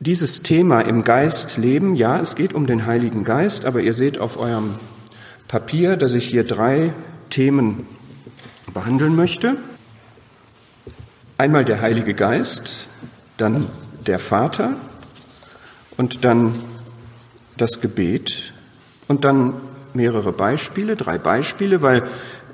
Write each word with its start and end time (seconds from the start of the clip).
dieses 0.00 0.42
Thema 0.42 0.82
im 0.82 1.02
Geist 1.02 1.56
leben, 1.56 1.94
ja, 1.94 2.20
es 2.20 2.36
geht 2.36 2.54
um 2.54 2.66
den 2.66 2.86
Heiligen 2.86 3.24
Geist, 3.24 3.64
aber 3.64 3.80
ihr 3.80 3.94
seht 3.94 4.18
auf 4.18 4.38
eurem 4.38 4.74
Papier, 5.48 5.96
dass 5.96 6.14
ich 6.14 6.28
hier 6.28 6.44
drei 6.44 6.92
Themen 7.30 7.86
behandeln 8.72 9.16
möchte. 9.16 9.56
Einmal 11.36 11.64
der 11.64 11.80
Heilige 11.80 12.14
Geist, 12.14 12.86
dann 13.36 13.66
der 14.06 14.18
Vater 14.18 14.76
und 15.96 16.24
dann 16.24 16.54
das 17.56 17.80
Gebet 17.80 18.52
und 19.08 19.24
dann 19.24 19.54
mehrere 19.94 20.32
Beispiele, 20.32 20.96
drei 20.96 21.18
Beispiele, 21.18 21.82
weil 21.82 22.04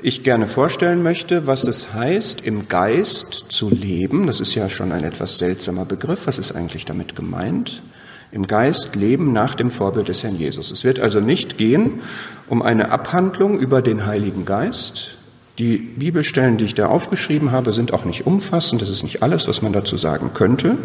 ich 0.05 0.23
gerne 0.23 0.47
vorstellen 0.47 1.03
möchte, 1.03 1.47
was 1.47 1.65
es 1.65 1.95
heißt, 1.95 2.47
im 2.47 2.69
Geist 2.69 3.47
zu 3.49 3.71
leben. 3.71 4.27
Das 4.27 4.39
ist 4.39 4.55
ja 4.55 4.69
schon 4.69 4.93
ein 4.93 5.03
etwas 5.03 5.39
seltsamer 5.39 5.87
Begriff. 5.87 6.27
Was 6.27 6.37
ist 6.37 6.53
eigentlich 6.53 6.85
damit 6.85 7.17
gemeint? 7.17 7.83
Im 8.31 8.47
Geist 8.47 8.97
leben 8.97 9.33
nach 9.33 9.55
dem 9.55 9.71
Vorbild 9.71 10.09
des 10.09 10.23
Herrn 10.23 10.37
Jesus. 10.37 10.71
Es 10.71 10.85
wird 10.85 11.01
also 11.01 11.21
nicht 11.21 11.57
gehen 11.57 12.03
um 12.51 12.61
eine 12.61 12.91
Abhandlung 12.91 13.59
über 13.59 13.81
den 13.81 14.05
Heiligen 14.05 14.45
Geist. 14.45 15.17
Die 15.57 15.79
Bibelstellen, 15.79 16.59
die 16.59 16.67
ich 16.67 16.75
da 16.75 16.89
aufgeschrieben 16.89 17.51
habe, 17.51 17.73
sind 17.73 17.95
auch 17.95 18.05
nicht 18.05 18.27
umfassend. 18.27 18.83
Das 18.83 18.91
ist 18.91 19.05
nicht 19.05 19.23
alles, 19.23 19.49
was 19.49 19.63
man 19.63 19.73
dazu 19.73 19.97
sagen 19.97 20.33
könnte. 20.35 20.77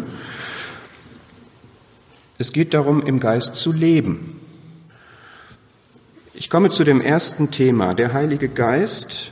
Es 2.38 2.54
geht 2.54 2.72
darum, 2.72 3.04
im 3.04 3.20
Geist 3.20 3.56
zu 3.56 3.70
leben. 3.70 4.40
Ich 6.40 6.48
komme 6.48 6.70
zu 6.70 6.84
dem 6.84 7.02
ersten 7.02 7.50
Thema, 7.50 7.92
der 7.92 8.14
Heilige 8.14 8.48
Geist. 8.48 9.30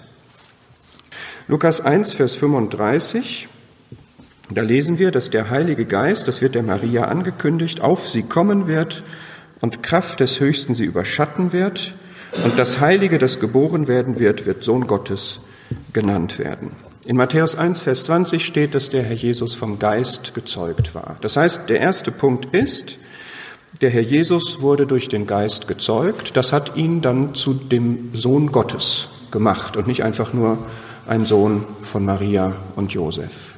Lukas 1.46 1.80
1, 1.80 2.12
Vers 2.12 2.34
35. 2.34 3.48
Da 4.50 4.60
lesen 4.60 4.98
wir, 4.98 5.10
dass 5.10 5.30
der 5.30 5.48
Heilige 5.48 5.86
Geist, 5.86 6.28
das 6.28 6.42
wird 6.42 6.54
der 6.54 6.62
Maria 6.62 7.04
angekündigt, 7.04 7.80
auf 7.80 8.06
sie 8.06 8.24
kommen 8.24 8.66
wird 8.66 9.04
und 9.62 9.82
Kraft 9.82 10.20
des 10.20 10.38
Höchsten 10.38 10.74
sie 10.74 10.84
überschatten 10.84 11.54
wird. 11.54 11.94
Und 12.44 12.58
das 12.58 12.78
Heilige, 12.78 13.16
das 13.16 13.40
geboren 13.40 13.88
werden 13.88 14.18
wird, 14.18 14.44
wird 14.44 14.62
Sohn 14.62 14.86
Gottes 14.86 15.40
genannt 15.94 16.38
werden. 16.38 16.72
In 17.06 17.16
Matthäus 17.16 17.54
1, 17.54 17.80
Vers 17.80 18.04
20 18.04 18.44
steht, 18.44 18.74
dass 18.74 18.90
der 18.90 19.02
Herr 19.02 19.16
Jesus 19.16 19.54
vom 19.54 19.78
Geist 19.78 20.34
gezeugt 20.34 20.94
war. 20.94 21.16
Das 21.22 21.38
heißt, 21.38 21.70
der 21.70 21.80
erste 21.80 22.10
Punkt 22.10 22.54
ist, 22.54 22.98
der 23.80 23.90
Herr 23.90 24.02
Jesus 24.02 24.60
wurde 24.60 24.86
durch 24.86 25.08
den 25.08 25.26
Geist 25.26 25.68
gezeugt. 25.68 26.36
Das 26.36 26.52
hat 26.52 26.76
ihn 26.76 27.00
dann 27.00 27.34
zu 27.34 27.54
dem 27.54 28.10
Sohn 28.14 28.50
Gottes 28.50 29.08
gemacht 29.30 29.76
und 29.76 29.86
nicht 29.86 30.02
einfach 30.02 30.32
nur 30.32 30.58
ein 31.06 31.24
Sohn 31.24 31.64
von 31.82 32.04
Maria 32.04 32.52
und 32.76 32.92
Josef. 32.92 33.56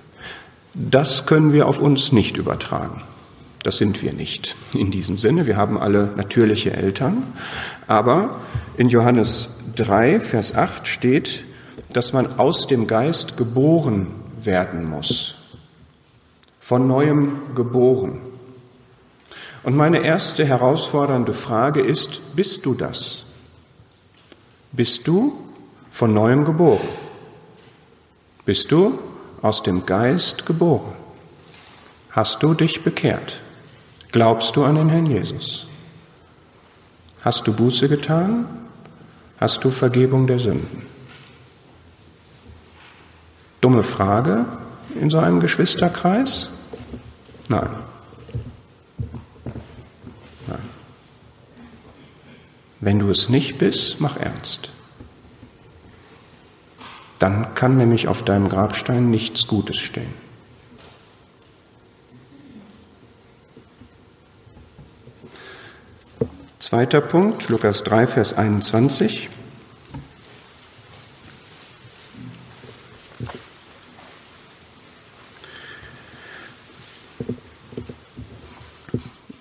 Das 0.74 1.26
können 1.26 1.52
wir 1.52 1.66
auf 1.66 1.80
uns 1.80 2.12
nicht 2.12 2.36
übertragen. 2.36 3.02
Das 3.62 3.76
sind 3.76 4.02
wir 4.02 4.14
nicht 4.14 4.56
in 4.72 4.90
diesem 4.90 5.18
Sinne. 5.18 5.46
Wir 5.46 5.56
haben 5.56 5.78
alle 5.78 6.10
natürliche 6.16 6.72
Eltern. 6.72 7.22
Aber 7.86 8.40
in 8.76 8.88
Johannes 8.88 9.58
3, 9.76 10.20
Vers 10.20 10.54
8 10.54 10.86
steht, 10.86 11.44
dass 11.92 12.12
man 12.12 12.38
aus 12.38 12.66
dem 12.66 12.86
Geist 12.86 13.36
geboren 13.36 14.08
werden 14.42 14.88
muss. 14.88 15.34
Von 16.60 16.86
neuem 16.86 17.54
geboren. 17.54 18.20
Und 19.62 19.76
meine 19.76 20.02
erste 20.02 20.44
herausfordernde 20.44 21.34
Frage 21.34 21.80
ist, 21.80 22.34
bist 22.34 22.64
du 22.64 22.74
das? 22.74 23.24
Bist 24.72 25.06
du 25.06 25.34
von 25.90 26.14
neuem 26.14 26.44
geboren? 26.44 26.88
Bist 28.46 28.72
du 28.72 28.98
aus 29.42 29.62
dem 29.62 29.84
Geist 29.84 30.46
geboren? 30.46 30.92
Hast 32.10 32.42
du 32.42 32.54
dich 32.54 32.82
bekehrt? 32.82 33.40
Glaubst 34.12 34.56
du 34.56 34.64
an 34.64 34.76
den 34.76 34.88
Herrn 34.88 35.06
Jesus? 35.06 35.66
Hast 37.22 37.46
du 37.46 37.52
Buße 37.52 37.88
getan? 37.88 38.46
Hast 39.38 39.62
du 39.62 39.70
Vergebung 39.70 40.26
der 40.26 40.38
Sünden? 40.38 40.86
Dumme 43.60 43.84
Frage 43.84 44.46
in 44.98 45.10
so 45.10 45.18
einem 45.18 45.40
Geschwisterkreis? 45.40 46.48
Nein. 47.48 47.68
Wenn 52.80 52.98
du 52.98 53.10
es 53.10 53.28
nicht 53.28 53.58
bist, 53.58 54.00
mach 54.00 54.16
ernst. 54.16 54.70
Dann 57.18 57.54
kann 57.54 57.76
nämlich 57.76 58.08
auf 58.08 58.24
deinem 58.24 58.48
Grabstein 58.48 59.10
nichts 59.10 59.46
Gutes 59.46 59.76
stehen. 59.76 60.14
Zweiter 66.58 67.02
Punkt, 67.02 67.50
Lukas 67.50 67.84
3, 67.84 68.06
Vers 68.06 68.32
21. 68.32 69.28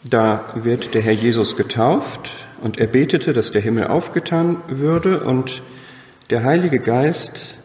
Da 0.04 0.44
wird 0.56 0.96
der 0.96 1.02
Herr 1.04 1.14
Jesus 1.14 1.56
getauft 1.56 2.39
und 2.62 2.78
er 2.78 2.88
betete, 2.88 3.34
dass 3.34 3.52
der 3.52 3.62
Himmel 3.62 3.88
aufgetan 3.88 4.58
würde 4.68 5.22
und 5.22 5.62
der 6.30 6.44
Heilige 6.44 6.80
Geist 6.80 7.56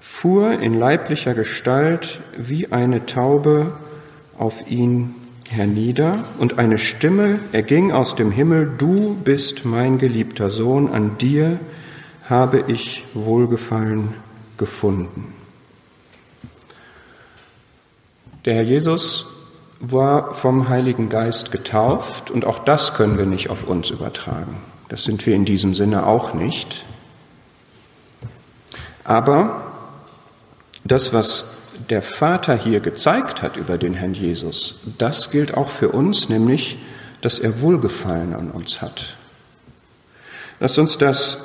fuhr 0.00 0.52
in 0.52 0.78
leiblicher 0.78 1.34
Gestalt 1.34 2.20
wie 2.36 2.72
eine 2.72 3.06
Taube 3.06 3.72
auf 4.38 4.70
ihn 4.70 5.14
hernieder 5.50 6.12
und 6.38 6.58
eine 6.58 6.78
Stimme 6.78 7.38
erging 7.52 7.92
aus 7.92 8.16
dem 8.16 8.30
Himmel, 8.30 8.72
du 8.78 9.16
bist 9.22 9.64
mein 9.64 9.98
geliebter 9.98 10.50
Sohn, 10.50 10.88
an 10.88 11.18
dir 11.18 11.58
habe 12.28 12.64
ich 12.68 13.04
Wohlgefallen 13.14 14.14
gefunden. 14.56 15.34
Der 18.44 18.54
Herr 18.54 18.62
Jesus 18.62 19.33
war 19.90 20.34
vom 20.34 20.68
Heiligen 20.68 21.08
Geist 21.08 21.52
getauft 21.52 22.30
und 22.30 22.46
auch 22.46 22.58
das 22.60 22.94
können 22.94 23.18
wir 23.18 23.26
nicht 23.26 23.50
auf 23.50 23.66
uns 23.66 23.90
übertragen. 23.90 24.56
Das 24.88 25.04
sind 25.04 25.24
wir 25.26 25.34
in 25.34 25.44
diesem 25.44 25.74
Sinne 25.74 26.06
auch 26.06 26.34
nicht. 26.34 26.84
Aber 29.04 29.62
das, 30.84 31.12
was 31.12 31.56
der 31.90 32.02
Vater 32.02 32.56
hier 32.56 32.80
gezeigt 32.80 33.42
hat 33.42 33.56
über 33.56 33.78
den 33.78 33.94
Herrn 33.94 34.14
Jesus, 34.14 34.80
das 34.98 35.30
gilt 35.30 35.56
auch 35.56 35.68
für 35.68 35.90
uns, 35.90 36.28
nämlich, 36.28 36.78
dass 37.20 37.38
er 37.38 37.60
Wohlgefallen 37.60 38.34
an 38.34 38.50
uns 38.50 38.80
hat. 38.80 39.16
Lasst 40.60 40.78
uns 40.78 40.98
das 40.98 41.38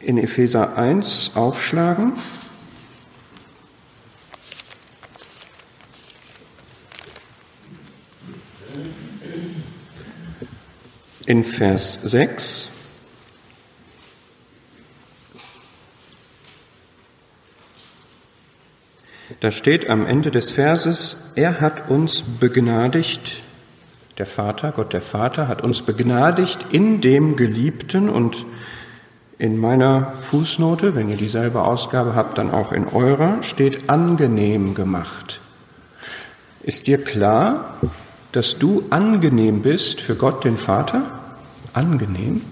in 0.00 0.18
Epheser 0.18 0.76
1 0.76 1.32
aufschlagen. 1.34 2.12
In 11.28 11.44
Vers 11.44 12.00
6. 12.04 12.70
Da 19.40 19.50
steht 19.50 19.90
am 19.90 20.06
Ende 20.06 20.30
des 20.30 20.50
Verses, 20.50 21.32
er 21.36 21.60
hat 21.60 21.90
uns 21.90 22.22
begnadigt, 22.22 23.42
der 24.16 24.24
Vater, 24.24 24.72
Gott 24.72 24.94
der 24.94 25.02
Vater 25.02 25.48
hat 25.48 25.62
uns 25.62 25.82
begnadigt 25.82 26.64
in 26.72 27.02
dem 27.02 27.36
Geliebten 27.36 28.08
und 28.08 28.46
in 29.38 29.58
meiner 29.58 30.14
Fußnote, 30.22 30.94
wenn 30.94 31.10
ihr 31.10 31.18
dieselbe 31.18 31.60
Ausgabe 31.60 32.14
habt, 32.14 32.38
dann 32.38 32.50
auch 32.50 32.72
in 32.72 32.88
eurer, 32.88 33.42
steht 33.42 33.90
angenehm 33.90 34.74
gemacht. 34.74 35.40
Ist 36.62 36.86
dir 36.86 37.04
klar, 37.04 37.74
dass 38.32 38.58
du 38.58 38.84
angenehm 38.88 39.60
bist 39.60 40.00
für 40.00 40.14
Gott 40.14 40.42
den 40.44 40.56
Vater? 40.56 41.17
Angenehm? 41.78 42.42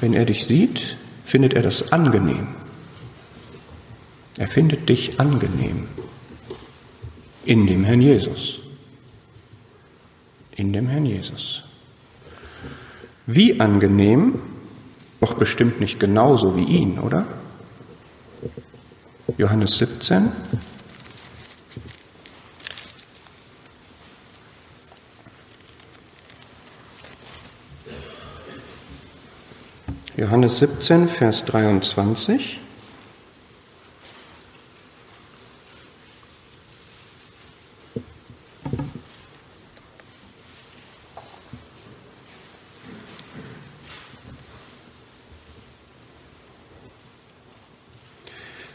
Wenn 0.00 0.14
er 0.14 0.24
dich 0.24 0.46
sieht, 0.46 0.96
findet 1.26 1.52
er 1.52 1.62
das 1.62 1.92
angenehm. 1.92 2.48
Er 4.38 4.48
findet 4.48 4.88
dich 4.88 5.20
angenehm 5.20 5.86
in 7.44 7.66
dem 7.66 7.84
Herrn 7.84 8.00
Jesus. 8.00 8.60
In 10.56 10.72
dem 10.72 10.88
Herrn 10.88 11.04
Jesus. 11.04 11.64
Wie 13.26 13.60
angenehm? 13.60 14.40
Doch 15.20 15.34
bestimmt 15.34 15.78
nicht 15.78 16.00
genauso 16.00 16.56
wie 16.56 16.64
ihn, 16.64 16.98
oder? 16.98 17.26
Johannes 19.36 19.76
17, 19.76 20.32
Johannes 30.18 30.58
17, 30.58 31.06
Vers 31.06 31.44
23. 31.44 32.58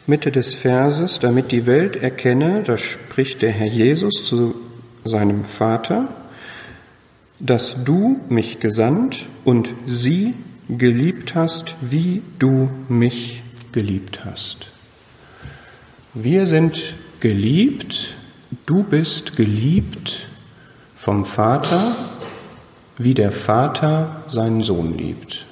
Mitte 0.08 0.32
des 0.32 0.54
Verses, 0.54 1.20
damit 1.20 1.52
die 1.52 1.66
Welt 1.68 1.98
erkenne, 1.98 2.64
da 2.64 2.78
spricht 2.78 3.42
der 3.42 3.52
Herr 3.52 3.68
Jesus 3.68 4.24
zu 4.26 4.56
seinem 5.04 5.44
Vater, 5.44 6.08
dass 7.42 7.84
du 7.84 8.22
mich 8.30 8.62
gesandt 8.62 9.26
und 9.44 9.70
sie 9.86 10.36
geliebt 10.70 11.36
hast, 11.36 11.76
wie 11.82 12.22
du 12.40 12.70
mich 12.90 13.42
geliebt 13.72 14.26
hast. 14.26 14.68
Wir 16.14 16.48
sind 16.48 16.96
geliebt, 17.20 18.16
du 18.66 18.84
bist 18.84 19.36
geliebt 19.36 20.28
vom 20.96 21.26
Vater, 21.26 21.96
wie 22.98 23.14
der 23.14 23.32
Vater 23.32 24.24
seinen 24.28 24.64
Sohn 24.64 24.98
liebt. 24.98 25.46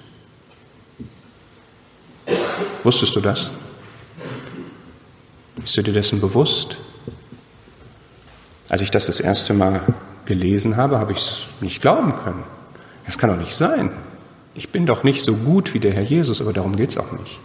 Wusstest 2.83 3.15
du 3.15 3.21
das? 3.21 3.49
Bist 5.55 5.77
du 5.77 5.83
dir 5.83 5.93
dessen 5.93 6.21
bewusst? 6.21 6.77
Als 8.69 8.81
ich 8.81 8.91
das 8.91 9.07
das 9.07 9.19
erste 9.19 9.53
Mal 9.53 9.81
gelesen 10.25 10.77
habe, 10.77 10.97
habe 10.99 11.11
ich 11.11 11.17
es 11.17 11.39
nicht 11.59 11.81
glauben 11.81 12.15
können. 12.15 12.43
Das 13.05 13.17
kann 13.17 13.29
doch 13.29 13.37
nicht 13.37 13.55
sein. 13.55 13.91
Ich 14.53 14.69
bin 14.69 14.85
doch 14.85 15.03
nicht 15.03 15.23
so 15.23 15.35
gut 15.35 15.73
wie 15.73 15.79
der 15.79 15.93
Herr 15.93 16.03
Jesus, 16.03 16.41
aber 16.41 16.53
darum 16.53 16.75
geht 16.75 16.89
es 16.91 16.97
auch 16.97 17.11
nicht. 17.13 17.39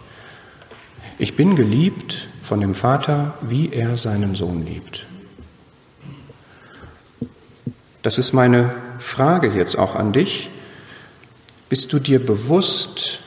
Ich 1.19 1.35
bin 1.35 1.55
geliebt 1.55 2.27
von 2.43 2.61
dem 2.61 2.75
Vater, 2.75 3.33
wie 3.41 3.71
er 3.71 3.95
seinen 3.95 4.35
Sohn 4.35 4.65
liebt. 4.65 5.07
Das 8.03 8.17
ist 8.17 8.33
meine 8.33 8.71
Frage 8.99 9.49
jetzt 9.49 9.77
auch 9.77 9.95
an 9.95 10.13
dich. 10.13 10.49
Bist 11.69 11.91
du 11.91 11.99
dir 11.99 12.25
bewusst 12.25 13.19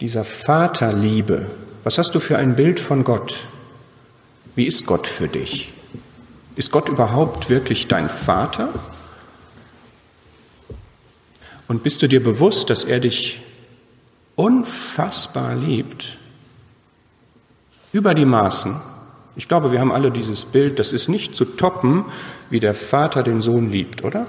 dieser 0.00 0.24
Vaterliebe? 0.24 1.46
Was 1.82 1.98
hast 1.98 2.14
du 2.14 2.20
für 2.20 2.36
ein 2.38 2.56
Bild 2.56 2.78
von 2.78 3.04
Gott? 3.04 3.38
Wie 4.54 4.66
ist 4.66 4.86
Gott 4.86 5.06
für 5.06 5.28
dich? 5.28 5.72
Ist 6.56 6.70
Gott 6.70 6.88
überhaupt 6.88 7.48
wirklich 7.48 7.88
dein 7.88 8.08
Vater? 8.08 8.68
Und 11.68 11.82
bist 11.82 12.02
du 12.02 12.06
dir 12.06 12.22
bewusst, 12.22 12.70
dass 12.70 12.84
er 12.84 13.00
dich 13.00 13.40
unfassbar 14.36 15.54
liebt? 15.54 16.18
Über 17.92 18.14
die 18.14 18.24
Maßen. 18.24 18.80
Ich 19.36 19.48
glaube, 19.48 19.72
wir 19.72 19.80
haben 19.80 19.92
alle 19.92 20.10
dieses 20.10 20.44
Bild, 20.44 20.78
das 20.78 20.92
ist 20.92 21.08
nicht 21.08 21.36
zu 21.36 21.44
toppen, 21.44 22.04
wie 22.50 22.60
der 22.60 22.74
Vater 22.74 23.22
den 23.22 23.42
Sohn 23.42 23.70
liebt, 23.70 24.04
oder? 24.04 24.26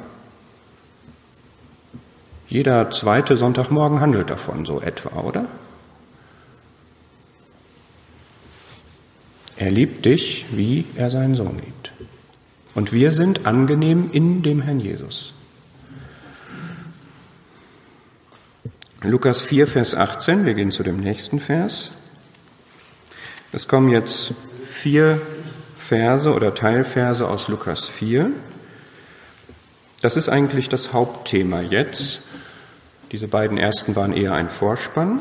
Jeder 2.49 2.91
zweite 2.91 3.37
Sonntagmorgen 3.37 3.99
handelt 3.99 4.29
davon 4.29 4.65
so 4.65 4.81
etwa, 4.81 5.21
oder? 5.21 5.45
Er 9.57 9.71
liebt 9.71 10.05
dich, 10.05 10.45
wie 10.51 10.85
er 10.95 11.11
seinen 11.11 11.35
Sohn 11.35 11.55
liebt. 11.55 11.91
Und 12.75 12.93
wir 12.93 13.11
sind 13.11 13.45
angenehm 13.45 14.09
in 14.13 14.43
dem 14.43 14.61
Herrn 14.61 14.79
Jesus. 14.79 15.33
Lukas 19.03 19.43
4, 19.43 19.67
Vers 19.67 19.93
18, 19.93 20.47
wir 20.47 20.55
gehen 20.55 20.71
zu 20.71 20.81
dem 20.81 20.97
nächsten 20.97 21.39
Vers. 21.39 21.91
Es 23.51 23.67
kommen 23.67 23.89
jetzt 23.89 24.33
vier 24.65 25.21
Verse 25.77 26.33
oder 26.33 26.55
Teilverse 26.55 27.27
aus 27.27 27.47
Lukas 27.47 27.87
4. 27.87 28.31
Das 30.01 30.17
ist 30.17 30.29
eigentlich 30.29 30.67
das 30.67 30.93
Hauptthema 30.93 31.61
jetzt. 31.61 32.31
Diese 33.11 33.27
beiden 33.27 33.59
ersten 33.59 33.95
waren 33.95 34.13
eher 34.13 34.33
ein 34.33 34.49
Vorspann. 34.49 35.19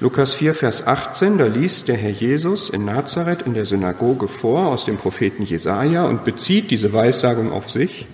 Lukas 0.00 0.34
4, 0.34 0.54
Vers 0.54 0.86
18, 0.86 1.38
da 1.38 1.46
liest 1.46 1.88
der 1.88 1.96
Herr 1.96 2.10
Jesus 2.10 2.68
in 2.68 2.84
Nazareth 2.84 3.42
in 3.46 3.54
der 3.54 3.64
Synagoge 3.64 4.28
vor 4.28 4.66
aus 4.66 4.84
dem 4.84 4.98
Propheten 4.98 5.44
Jesaja 5.44 6.04
und 6.04 6.24
bezieht 6.24 6.70
diese 6.70 6.92
Weissagung 6.92 7.52
auf 7.52 7.70
sich. 7.70 8.04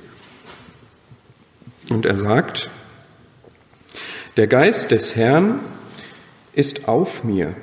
Und 1.90 2.06
er 2.06 2.16
sagt, 2.16 2.70
der 4.36 4.46
Geist 4.46 4.90
des 4.90 5.16
Herrn 5.16 5.60
ist 6.52 6.88
auf 6.88 7.24
mir, 7.24 7.54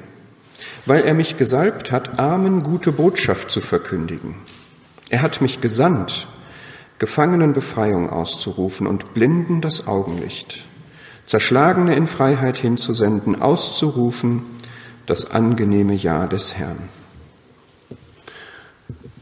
weil 0.85 1.03
er 1.03 1.13
mich 1.13 1.37
gesalbt 1.37 1.91
hat, 1.91 2.19
Armen 2.19 2.63
gute 2.63 2.91
Botschaft 2.91 3.51
zu 3.51 3.61
verkündigen. 3.61 4.35
Er 5.09 5.21
hat 5.21 5.41
mich 5.41 5.61
gesandt, 5.61 6.27
Gefangenen 6.99 7.53
Befreiung 7.53 8.09
auszurufen 8.09 8.87
und 8.87 9.13
Blinden 9.13 9.61
das 9.61 9.87
Augenlicht, 9.87 10.65
Zerschlagene 11.25 11.95
in 11.95 12.07
Freiheit 12.07 12.57
hinzusenden, 12.57 13.41
auszurufen 13.41 14.41
das 15.05 15.29
angenehme 15.29 15.93
Ja 15.93 16.27
des 16.27 16.55
Herrn. 16.55 16.89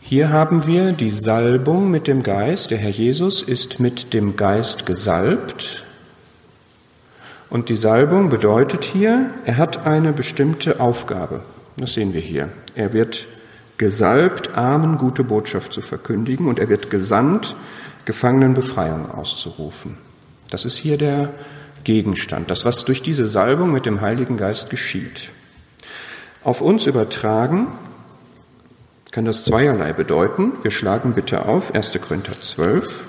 Hier 0.01 0.29
haben 0.29 0.67
wir 0.67 0.91
die 0.91 1.11
Salbung 1.11 1.89
mit 1.89 2.07
dem 2.07 2.21
Geist. 2.21 2.69
Der 2.71 2.77
Herr 2.77 2.91
Jesus 2.91 3.41
ist 3.41 3.79
mit 3.79 4.13
dem 4.13 4.35
Geist 4.35 4.85
gesalbt, 4.85 5.84
und 7.49 7.69
die 7.69 7.77
Salbung 7.77 8.29
bedeutet 8.29 8.83
hier, 8.83 9.29
er 9.45 9.57
hat 9.57 9.85
eine 9.85 10.13
bestimmte 10.13 10.79
Aufgabe. 10.79 11.41
Das 11.77 11.93
sehen 11.93 12.13
wir 12.13 12.21
hier. 12.21 12.49
Er 12.75 12.93
wird 12.93 13.25
gesalbt, 13.77 14.57
Armen 14.57 14.97
gute 14.97 15.23
Botschaft 15.23 15.73
zu 15.73 15.81
verkündigen 15.81 16.47
und 16.47 16.59
er 16.59 16.69
wird 16.69 16.89
gesandt, 16.89 17.55
Gefangenen 18.05 18.53
Befreiung 18.53 19.11
auszurufen. 19.11 19.97
Das 20.51 20.63
ist 20.63 20.77
hier 20.77 20.97
der 20.97 21.33
Gegenstand, 21.83 22.51
das, 22.51 22.63
was 22.63 22.85
durch 22.85 23.01
diese 23.01 23.27
Salbung 23.27 23.71
mit 23.71 23.87
dem 23.87 24.01
Heiligen 24.01 24.37
Geist 24.37 24.69
geschieht. 24.69 25.29
Auf 26.43 26.61
uns 26.61 26.85
übertragen 26.85 27.67
kann 29.09 29.25
das 29.25 29.43
zweierlei 29.45 29.93
bedeuten. 29.93 30.51
Wir 30.61 30.71
schlagen 30.71 31.13
bitte 31.13 31.45
auf 31.45 31.73
1. 31.73 31.93
Korinther 32.01 32.39
12, 32.39 33.04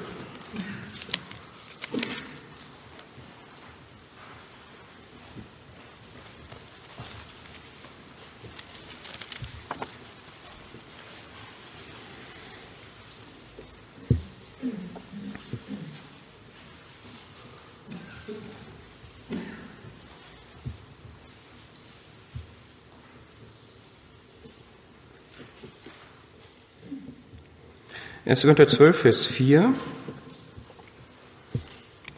1. 28.27 28.41
Korinther 28.43 28.67
12, 28.67 28.99
Vers 28.99 29.27
4. 29.27 29.73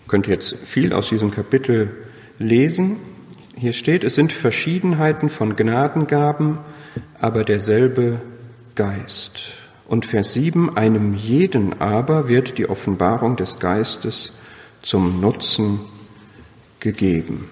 Könnt 0.06 0.26
ihr 0.26 0.32
jetzt 0.32 0.54
viel 0.64 0.94
aus 0.94 1.10
diesem 1.10 1.30
Kapitel 1.30 1.90
lesen. 2.38 2.96
Hier 3.58 3.74
steht, 3.74 4.04
es 4.04 4.14
sind 4.14 4.32
Verschiedenheiten 4.32 5.28
von 5.28 5.54
Gnadengaben, 5.54 6.60
aber 7.20 7.44
derselbe 7.44 8.22
Geist. 8.74 9.50
Und 9.86 10.06
Vers 10.06 10.32
7, 10.32 10.78
einem 10.78 11.12
jeden 11.12 11.78
aber 11.78 12.26
wird 12.26 12.56
die 12.56 12.70
Offenbarung 12.70 13.36
des 13.36 13.58
Geistes 13.58 14.38
zum 14.80 15.20
Nutzen 15.20 15.80
gegeben. 16.80 17.50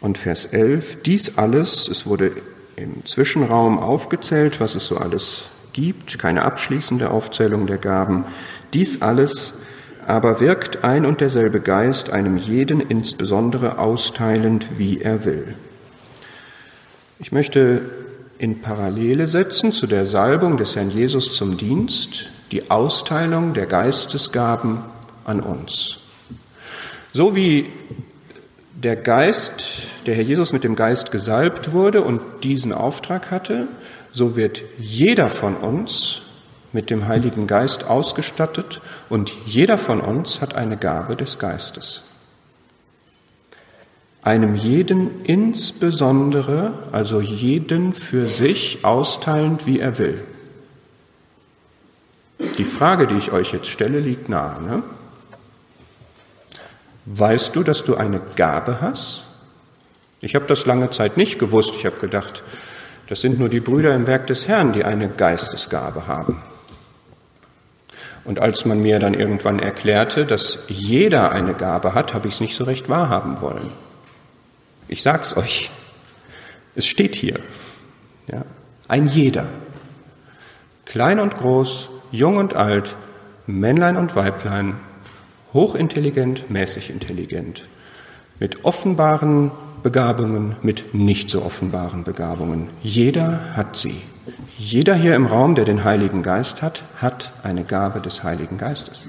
Und 0.00 0.18
Vers 0.18 0.44
11, 0.44 1.02
dies 1.02 1.36
alles, 1.36 1.88
es 1.88 2.06
wurde 2.06 2.30
im 2.76 3.04
Zwischenraum 3.06 3.80
aufgezählt, 3.80 4.60
was 4.60 4.76
es 4.76 4.86
so 4.86 4.98
alles 4.98 5.46
gibt, 5.72 6.18
keine 6.18 6.42
abschließende 6.42 7.10
Aufzählung 7.10 7.66
der 7.66 7.78
Gaben. 7.78 8.24
Dies 8.72 9.02
alles 9.02 9.54
aber 10.06 10.40
wirkt 10.40 10.84
ein 10.84 11.04
und 11.04 11.20
derselbe 11.20 11.60
Geist 11.60 12.10
einem 12.10 12.38
jeden 12.38 12.80
insbesondere 12.80 13.78
austeilend, 13.78 14.66
wie 14.78 15.02
er 15.02 15.26
will. 15.26 15.54
Ich 17.18 17.30
möchte 17.30 17.82
in 18.38 18.62
Parallele 18.62 19.28
setzen 19.28 19.72
zu 19.72 19.86
der 19.86 20.06
Salbung 20.06 20.56
des 20.56 20.76
Herrn 20.76 20.90
Jesus 20.90 21.34
zum 21.34 21.58
Dienst 21.58 22.30
die 22.52 22.70
Austeilung 22.70 23.52
der 23.52 23.66
Geistesgaben 23.66 24.78
an 25.24 25.40
uns. 25.40 25.98
So 27.12 27.36
wie 27.36 27.66
der 28.72 28.96
Geist, 28.96 29.88
der 30.06 30.14
Herr 30.14 30.22
Jesus 30.22 30.52
mit 30.52 30.64
dem 30.64 30.76
Geist 30.76 31.10
gesalbt 31.10 31.72
wurde 31.72 32.00
und 32.00 32.20
diesen 32.44 32.72
Auftrag 32.72 33.30
hatte, 33.30 33.66
so 34.18 34.34
wird 34.34 34.62
jeder 34.78 35.30
von 35.30 35.56
uns 35.56 36.22
mit 36.72 36.90
dem 36.90 37.06
Heiligen 37.06 37.46
Geist 37.46 37.88
ausgestattet 37.88 38.80
und 39.08 39.32
jeder 39.46 39.78
von 39.78 40.00
uns 40.00 40.40
hat 40.40 40.54
eine 40.54 40.76
Gabe 40.76 41.14
des 41.14 41.38
Geistes. 41.38 42.02
Einem 44.20 44.56
jeden 44.56 45.24
insbesondere, 45.24 46.72
also 46.90 47.20
jeden 47.20 47.94
für 47.94 48.26
sich 48.26 48.84
austeilend, 48.84 49.66
wie 49.66 49.78
er 49.78 49.98
will. 49.98 50.22
Die 52.58 52.64
Frage, 52.64 53.06
die 53.06 53.16
ich 53.16 53.30
euch 53.30 53.52
jetzt 53.52 53.68
stelle, 53.68 54.00
liegt 54.00 54.28
nahe. 54.28 54.60
Ne? 54.60 54.82
Weißt 57.06 57.54
du, 57.54 57.62
dass 57.62 57.84
du 57.84 57.94
eine 57.94 58.20
Gabe 58.34 58.80
hast? 58.80 59.24
Ich 60.20 60.34
habe 60.34 60.46
das 60.46 60.66
lange 60.66 60.90
Zeit 60.90 61.16
nicht 61.16 61.38
gewusst. 61.38 61.72
Ich 61.76 61.86
habe 61.86 61.98
gedacht, 62.00 62.42
das 63.08 63.20
sind 63.22 63.38
nur 63.38 63.48
die 63.48 63.60
Brüder 63.60 63.94
im 63.94 64.06
Werk 64.06 64.26
des 64.26 64.48
Herrn, 64.48 64.72
die 64.72 64.84
eine 64.84 65.08
Geistesgabe 65.08 66.06
haben. 66.06 66.42
Und 68.24 68.38
als 68.40 68.66
man 68.66 68.82
mir 68.82 68.98
dann 68.98 69.14
irgendwann 69.14 69.58
erklärte, 69.58 70.26
dass 70.26 70.66
jeder 70.68 71.32
eine 71.32 71.54
Gabe 71.54 71.94
hat, 71.94 72.12
habe 72.12 72.28
ich 72.28 72.34
es 72.34 72.40
nicht 72.40 72.54
so 72.54 72.64
recht 72.64 72.90
wahrhaben 72.90 73.40
wollen. 73.40 73.70
Ich 74.86 75.02
sag's 75.02 75.36
euch. 75.36 75.70
Es 76.74 76.86
steht 76.86 77.14
hier. 77.14 77.40
Ja, 78.30 78.44
ein 78.86 79.06
jeder. 79.06 79.46
Klein 80.84 81.20
und 81.20 81.38
groß, 81.38 81.88
jung 82.12 82.36
und 82.36 82.54
alt, 82.54 82.94
Männlein 83.46 83.96
und 83.96 84.14
Weiblein, 84.14 84.78
hochintelligent, 85.54 86.50
mäßig 86.50 86.90
intelligent, 86.90 87.62
mit 88.38 88.66
offenbaren 88.66 89.50
Begabungen, 89.82 90.56
mit 90.62 90.94
nicht 90.94 91.30
so 91.30 91.42
offenbaren 91.42 92.04
Begabungen. 92.04 92.68
Jeder 92.82 93.54
hat 93.54 93.76
sie. 93.76 94.02
Jeder 94.58 94.94
hier 94.94 95.14
im 95.14 95.26
Raum, 95.26 95.54
der 95.54 95.64
den 95.64 95.84
Heiligen 95.84 96.22
Geist 96.22 96.62
hat, 96.62 96.82
hat 96.96 97.32
eine 97.42 97.64
Gabe 97.64 98.00
des 98.00 98.22
Heiligen 98.22 98.58
Geistes. 98.58 99.00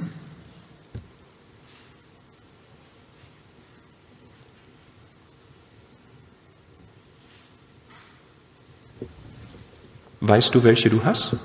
Weißt 10.22 10.54
du, 10.54 10.64
welche 10.64 10.90
du 10.90 11.04
hast? 11.04 11.38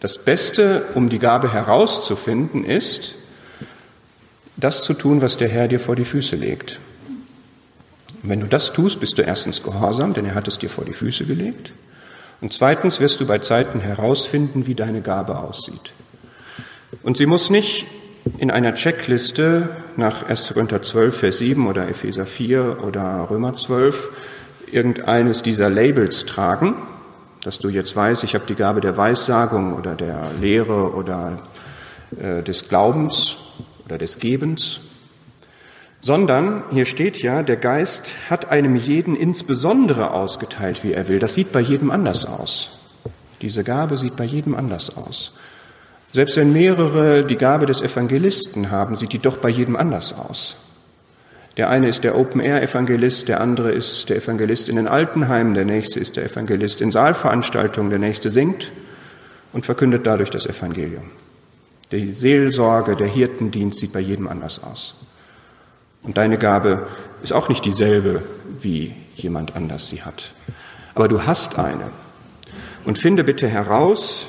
Das 0.00 0.22
Beste, 0.22 0.84
um 0.94 1.08
die 1.08 1.18
Gabe 1.18 1.52
herauszufinden, 1.52 2.64
ist, 2.64 3.23
das 4.64 4.82
zu 4.82 4.94
tun, 4.94 5.20
was 5.20 5.36
der 5.36 5.48
Herr 5.48 5.68
dir 5.68 5.78
vor 5.78 5.94
die 5.94 6.06
Füße 6.06 6.36
legt. 6.36 6.78
Und 8.22 8.30
wenn 8.30 8.40
du 8.40 8.46
das 8.46 8.72
tust, 8.72 8.98
bist 8.98 9.18
du 9.18 9.22
erstens 9.22 9.62
gehorsam, 9.62 10.14
denn 10.14 10.24
er 10.24 10.34
hat 10.34 10.48
es 10.48 10.58
dir 10.58 10.70
vor 10.70 10.86
die 10.86 10.94
Füße 10.94 11.26
gelegt. 11.26 11.72
Und 12.40 12.54
zweitens 12.54 12.98
wirst 12.98 13.20
du 13.20 13.26
bei 13.26 13.38
Zeiten 13.38 13.80
herausfinden, 13.80 14.66
wie 14.66 14.74
deine 14.74 15.02
Gabe 15.02 15.38
aussieht. 15.38 15.92
Und 17.02 17.18
sie 17.18 17.26
muss 17.26 17.50
nicht 17.50 17.84
in 18.38 18.50
einer 18.50 18.74
Checkliste 18.74 19.68
nach 19.96 20.26
1. 20.26 20.48
Korinther 20.54 20.82
12, 20.82 21.14
Vers 21.14 21.38
7 21.38 21.66
oder 21.66 21.86
Epheser 21.86 22.24
4 22.24 22.82
oder 22.82 23.28
Römer 23.30 23.56
12 23.56 24.08
irgendeines 24.72 25.42
dieser 25.42 25.68
Labels 25.68 26.24
tragen, 26.24 26.74
dass 27.42 27.58
du 27.58 27.68
jetzt 27.68 27.94
weißt, 27.94 28.24
ich 28.24 28.34
habe 28.34 28.46
die 28.48 28.54
Gabe 28.54 28.80
der 28.80 28.96
Weissagung 28.96 29.74
oder 29.74 29.94
der 29.94 30.30
Lehre 30.40 30.94
oder 30.94 31.42
äh, 32.18 32.42
des 32.42 32.68
Glaubens 32.70 33.43
oder 33.86 33.98
des 33.98 34.18
Gebens, 34.18 34.80
sondern 36.00 36.62
hier 36.70 36.84
steht 36.84 37.22
ja, 37.22 37.42
der 37.42 37.56
Geist 37.56 38.12
hat 38.28 38.50
einem 38.50 38.76
jeden 38.76 39.16
insbesondere 39.16 40.12
ausgeteilt, 40.12 40.84
wie 40.84 40.92
er 40.92 41.08
will. 41.08 41.18
Das 41.18 41.34
sieht 41.34 41.52
bei 41.52 41.60
jedem 41.60 41.90
anders 41.90 42.26
aus. 42.26 42.80
Diese 43.40 43.64
Gabe 43.64 43.96
sieht 43.96 44.16
bei 44.16 44.24
jedem 44.24 44.54
anders 44.54 44.96
aus. 44.96 45.34
Selbst 46.12 46.36
wenn 46.36 46.52
mehrere 46.52 47.24
die 47.24 47.36
Gabe 47.36 47.66
des 47.66 47.80
Evangelisten 47.80 48.70
haben, 48.70 48.96
sieht 48.96 49.12
die 49.12 49.18
doch 49.18 49.38
bei 49.38 49.48
jedem 49.48 49.76
anders 49.76 50.12
aus. 50.12 50.56
Der 51.56 51.70
eine 51.70 51.88
ist 51.88 52.04
der 52.04 52.18
Open-Air-Evangelist, 52.18 53.28
der 53.28 53.40
andere 53.40 53.72
ist 53.72 54.10
der 54.10 54.16
Evangelist 54.16 54.68
in 54.68 54.76
den 54.76 54.88
Altenheimen, 54.88 55.54
der 55.54 55.64
nächste 55.64 56.00
ist 56.00 56.16
der 56.16 56.24
Evangelist 56.24 56.80
in 56.80 56.92
Saalveranstaltungen, 56.92 57.90
der 57.90 57.98
nächste 57.98 58.30
singt 58.30 58.72
und 59.52 59.64
verkündet 59.64 60.06
dadurch 60.06 60.30
das 60.30 60.46
Evangelium. 60.46 61.10
Die 61.92 62.12
Seelsorge, 62.12 62.96
der 62.96 63.06
Hirtendienst 63.06 63.78
sieht 63.78 63.92
bei 63.92 64.00
jedem 64.00 64.28
anders 64.28 64.62
aus. 64.62 64.94
Und 66.02 66.16
deine 66.16 66.38
Gabe 66.38 66.86
ist 67.22 67.32
auch 67.32 67.48
nicht 67.48 67.64
dieselbe, 67.64 68.22
wie 68.60 68.94
jemand 69.16 69.56
anders 69.56 69.88
sie 69.88 70.02
hat. 70.02 70.32
Aber 70.94 71.08
du 71.08 71.22
hast 71.22 71.58
eine. 71.58 71.90
Und 72.84 72.98
finde 72.98 73.24
bitte 73.24 73.48
heraus, 73.48 74.26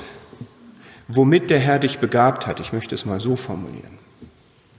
womit 1.08 1.50
der 1.50 1.58
Herr 1.58 1.78
dich 1.78 1.98
begabt 1.98 2.46
hat. 2.46 2.60
Ich 2.60 2.72
möchte 2.72 2.94
es 2.94 3.04
mal 3.04 3.20
so 3.20 3.36
formulieren. 3.36 3.98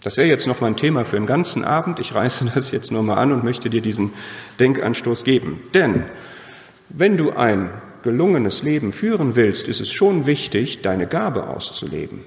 Das 0.03 0.17
wäre 0.17 0.27
jetzt 0.27 0.47
noch 0.47 0.61
mal 0.61 0.67
ein 0.67 0.77
Thema 0.77 1.05
für 1.05 1.17
den 1.17 1.25
ganzen 1.25 1.63
Abend. 1.63 1.99
Ich 1.99 2.15
reiße 2.15 2.51
das 2.55 2.71
jetzt 2.71 2.91
nur 2.91 3.03
mal 3.03 3.17
an 3.17 3.31
und 3.31 3.43
möchte 3.43 3.69
dir 3.69 3.81
diesen 3.81 4.13
Denkanstoß 4.59 5.23
geben. 5.23 5.59
Denn 5.73 6.05
wenn 6.89 7.17
du 7.17 7.31
ein 7.31 7.69
gelungenes 8.03 8.63
Leben 8.63 8.93
führen 8.93 9.35
willst, 9.35 9.67
ist 9.67 9.81
es 9.81 9.91
schon 9.91 10.25
wichtig, 10.25 10.81
deine 10.81 11.07
Gabe 11.07 11.47
auszuleben. 11.47 12.21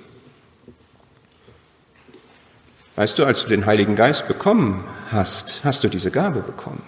Weißt 3.00 3.18
du, 3.18 3.24
als 3.24 3.44
du 3.44 3.48
den 3.48 3.64
Heiligen 3.64 3.96
Geist 3.96 4.28
bekommen 4.28 4.84
hast, 5.10 5.64
hast 5.64 5.82
du 5.82 5.88
diese 5.88 6.10
Gabe 6.10 6.40
bekommen. 6.40 6.82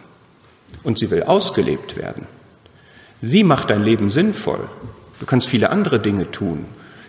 Und 0.82 0.98
sie 0.98 1.10
will 1.10 1.22
ausgelebt 1.22 1.96
werden. 1.96 2.26
Sie 3.22 3.42
macht 3.42 3.70
dein 3.70 3.82
Leben 3.82 4.10
sinnvoll. 4.10 4.68
Du 5.20 5.24
kannst 5.24 5.48
viele 5.48 5.70
andere 5.70 6.00
Dinge 6.00 6.30
tun, 6.30 6.66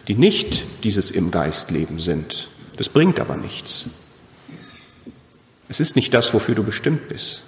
die 0.08 0.16
nicht 0.16 0.64
dieses 0.86 1.12
im 1.12 1.32
Geist 1.32 1.70
leben 1.70 2.00
sind. 2.00 2.48
Das 2.78 2.88
bringt 2.88 3.20
aber 3.20 3.36
nichts. 3.36 3.90
Es 5.68 5.82
ist 5.82 5.98
nicht 5.98 6.14
das, 6.14 6.34
wofür 6.34 6.56
du 6.56 6.64
bestimmt 6.64 7.10
bist. 7.10 7.42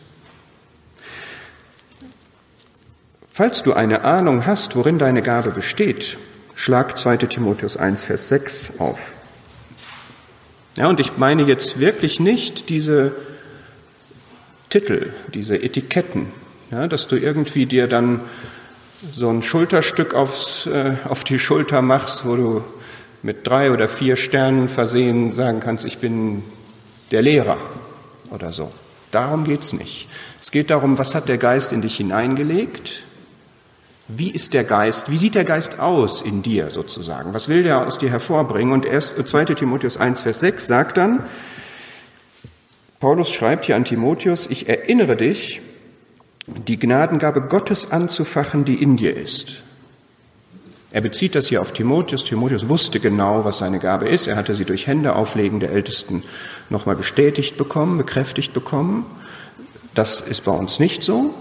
Falls 3.31 3.63
du 3.63 3.71
eine 3.71 4.01
Ahnung 4.01 4.45
hast, 4.45 4.75
worin 4.75 4.97
deine 4.97 5.21
Gabe 5.21 5.51
besteht, 5.51 6.17
schlag 6.53 6.97
2 6.97 7.15
Timotheus 7.15 7.77
1, 7.77 8.03
Vers 8.03 8.27
6 8.27 8.71
auf. 8.79 9.14
Ja, 10.77 10.87
und 10.87 10.99
ich 10.99 11.17
meine 11.17 11.43
jetzt 11.43 11.79
wirklich 11.79 12.19
nicht 12.19 12.69
diese 12.69 13.13
Titel, 14.69 15.13
diese 15.33 15.55
Etiketten, 15.61 16.27
ja, 16.69 16.87
dass 16.87 17.07
du 17.07 17.15
irgendwie 17.15 17.65
dir 17.65 17.87
dann 17.87 18.19
so 19.13 19.29
ein 19.29 19.41
Schulterstück 19.41 20.13
aufs, 20.13 20.65
äh, 20.65 20.95
auf 21.07 21.23
die 21.23 21.39
Schulter 21.39 21.81
machst, 21.81 22.25
wo 22.25 22.35
du 22.35 22.63
mit 23.23 23.47
drei 23.47 23.71
oder 23.71 23.87
vier 23.87 24.17
Sternen 24.17 24.67
versehen 24.67 25.31
sagen 25.31 25.59
kannst, 25.59 25.85
ich 25.85 25.99
bin 25.99 26.43
der 27.11 27.21
Lehrer 27.21 27.57
oder 28.31 28.51
so. 28.51 28.71
Darum 29.11 29.45
geht's 29.45 29.71
nicht. 29.71 30.09
Es 30.41 30.51
geht 30.51 30.69
darum, 30.69 30.97
was 30.97 31.15
hat 31.15 31.29
der 31.29 31.37
Geist 31.37 31.71
in 31.71 31.81
dich 31.81 31.95
hineingelegt 31.95 33.03
wie 34.07 34.29
ist 34.29 34.53
der 34.53 34.63
Geist? 34.63 35.09
Wie 35.09 35.17
sieht 35.17 35.35
der 35.35 35.45
Geist 35.45 35.79
aus 35.79 36.21
in 36.21 36.43
dir 36.43 36.69
sozusagen? 36.69 37.33
Was 37.33 37.49
will 37.49 37.63
der 37.63 37.87
aus 37.87 37.97
dir 37.97 38.09
hervorbringen? 38.09 38.73
Und 38.73 38.85
erst 38.85 39.27
2 39.27 39.45
Timotheus 39.45 39.97
1, 39.97 40.21
Vers 40.21 40.41
6 40.41 40.67
sagt 40.67 40.97
dann, 40.97 41.23
Paulus 42.99 43.31
schreibt 43.31 43.65
hier 43.65 43.75
an 43.75 43.85
Timotheus, 43.85 44.47
ich 44.47 44.69
erinnere 44.69 45.15
dich, 45.15 45.61
die 46.47 46.77
Gnadengabe 46.77 47.41
Gottes 47.41 47.91
anzufachen, 47.91 48.65
die 48.65 48.81
in 48.81 48.95
dir 48.95 49.17
ist. 49.17 49.63
Er 50.91 51.01
bezieht 51.01 51.35
das 51.35 51.47
hier 51.47 51.61
auf 51.61 51.73
Timotheus. 51.73 52.23
Timotheus 52.23 52.69
wusste 52.69 52.99
genau, 52.99 53.43
was 53.43 53.57
seine 53.57 53.79
Gabe 53.79 54.07
ist. 54.07 54.27
Er 54.27 54.35
hatte 54.35 54.55
sie 54.55 54.65
durch 54.65 54.87
Hände 54.87 55.15
auflegen 55.15 55.59
der 55.59 55.71
Ältesten 55.71 56.23
nochmal 56.69 56.95
bestätigt 56.95 57.57
bekommen, 57.57 57.97
bekräftigt 57.97 58.53
bekommen. 58.53 59.05
Das 59.93 60.21
ist 60.21 60.45
bei 60.45 60.51
uns 60.51 60.79
nicht 60.79 61.03
so. 61.03 61.33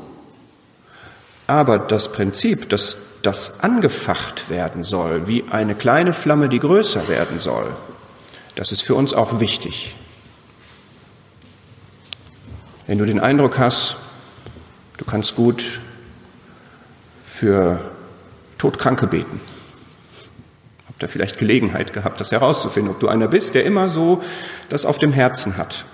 Aber 1.47 1.79
das 1.79 2.11
Prinzip, 2.13 2.69
dass 2.71 2.97
das 3.23 3.61
angefacht 3.61 4.51
werden 4.51 4.85
soll, 4.85 5.27
wie 5.27 5.45
eine 5.51 5.75
kleine 5.75 6.13
Flamme, 6.13 6.49
die 6.49 6.61
größer 6.61 7.09
werden 7.09 7.41
soll, 7.41 7.75
das 8.55 8.71
ist 8.73 8.83
für 8.83 8.95
uns 8.95 9.13
auch 9.13 9.41
wichtig. 9.41 9.95
Wenn 12.87 12.99
du 12.99 13.07
den 13.07 13.19
Eindruck 13.19 13.59
hast, 13.59 13.97
du 14.99 15.05
kannst 15.05 15.35
gut 15.37 15.81
für 17.25 17.81
Todkranke 18.59 19.07
beten, 19.07 19.41
habt 20.87 21.03
ihr 21.03 21.09
vielleicht 21.09 21.39
Gelegenheit 21.39 21.93
gehabt, 21.93 22.21
das 22.21 22.31
herauszufinden, 22.31 22.93
ob 22.93 23.01
du 23.01 23.09
einer 23.09 23.29
bist, 23.29 23.55
der 23.55 23.65
immer 23.65 23.89
so 23.89 24.23
das 24.69 24.85
auf 24.85 24.99
dem 24.99 25.13
Herzen 25.13 25.57
hat. 25.57 25.85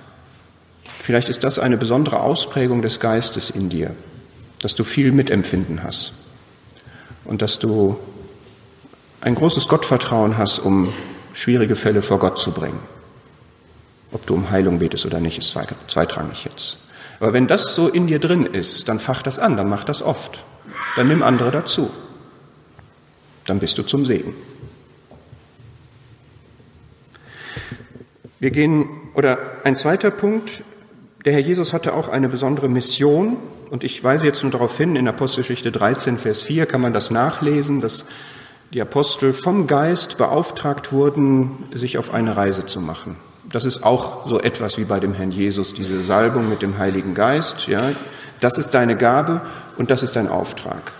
Vielleicht 1.00 1.28
ist 1.28 1.44
das 1.44 1.58
eine 1.58 1.76
besondere 1.76 2.20
Ausprägung 2.20 2.82
des 2.82 3.00
Geistes 3.00 3.50
in 3.50 3.70
dir 3.70 3.94
dass 4.60 4.74
du 4.74 4.84
viel 4.84 5.12
Mitempfinden 5.12 5.82
hast 5.82 6.14
und 7.24 7.42
dass 7.42 7.58
du 7.58 7.96
ein 9.20 9.34
großes 9.34 9.68
Gottvertrauen 9.68 10.38
hast, 10.38 10.58
um 10.58 10.92
schwierige 11.34 11.76
Fälle 11.76 12.02
vor 12.02 12.18
Gott 12.18 12.38
zu 12.38 12.52
bringen. 12.52 12.80
Ob 14.12 14.26
du 14.26 14.34
um 14.34 14.50
Heilung 14.50 14.78
betest 14.78 15.06
oder 15.06 15.20
nicht, 15.20 15.38
ist 15.38 15.56
zweitrangig 15.88 16.44
jetzt. 16.44 16.88
Aber 17.20 17.32
wenn 17.32 17.46
das 17.46 17.74
so 17.74 17.88
in 17.88 18.06
dir 18.06 18.18
drin 18.18 18.46
ist, 18.46 18.88
dann 18.88 18.98
fach 18.98 19.22
das 19.22 19.38
an, 19.38 19.56
dann 19.56 19.68
mach 19.68 19.84
das 19.84 20.02
oft. 20.02 20.42
Dann 20.96 21.08
nimm 21.08 21.22
andere 21.22 21.50
dazu. 21.50 21.90
Dann 23.44 23.58
bist 23.58 23.78
du 23.78 23.82
zum 23.82 24.04
Segen. 24.06 24.34
Wir 28.38 28.50
gehen, 28.50 28.88
oder 29.14 29.38
ein 29.64 29.76
zweiter 29.76 30.10
Punkt, 30.10 30.62
der 31.26 31.34
Herr 31.34 31.40
Jesus 31.40 31.74
hatte 31.74 31.92
auch 31.92 32.08
eine 32.08 32.30
besondere 32.30 32.70
Mission, 32.70 33.36
und 33.70 33.84
ich 33.84 34.02
weise 34.02 34.26
jetzt 34.26 34.42
nur 34.42 34.50
darauf 34.50 34.76
hin, 34.76 34.96
in 34.96 35.06
Apostelgeschichte 35.06 35.70
13, 35.70 36.18
Vers 36.18 36.42
4 36.42 36.66
kann 36.66 36.80
man 36.80 36.92
das 36.92 37.10
nachlesen, 37.10 37.80
dass 37.80 38.06
die 38.72 38.82
Apostel 38.82 39.32
vom 39.32 39.66
Geist 39.66 40.18
beauftragt 40.18 40.92
wurden, 40.92 41.64
sich 41.72 41.96
auf 41.96 42.12
eine 42.12 42.36
Reise 42.36 42.66
zu 42.66 42.80
machen. 42.80 43.16
Das 43.48 43.64
ist 43.64 43.82
auch 43.82 44.28
so 44.28 44.40
etwas 44.40 44.76
wie 44.76 44.84
bei 44.84 45.00
dem 45.00 45.14
Herrn 45.14 45.32
Jesus, 45.32 45.72
diese 45.72 46.00
Salbung 46.00 46.48
mit 46.48 46.62
dem 46.62 46.78
Heiligen 46.78 47.14
Geist. 47.14 47.68
Ja, 47.68 47.92
das 48.40 48.58
ist 48.58 48.70
deine 48.70 48.96
Gabe 48.96 49.40
und 49.76 49.90
das 49.90 50.02
ist 50.02 50.16
dein 50.16 50.28
Auftrag. 50.28 50.92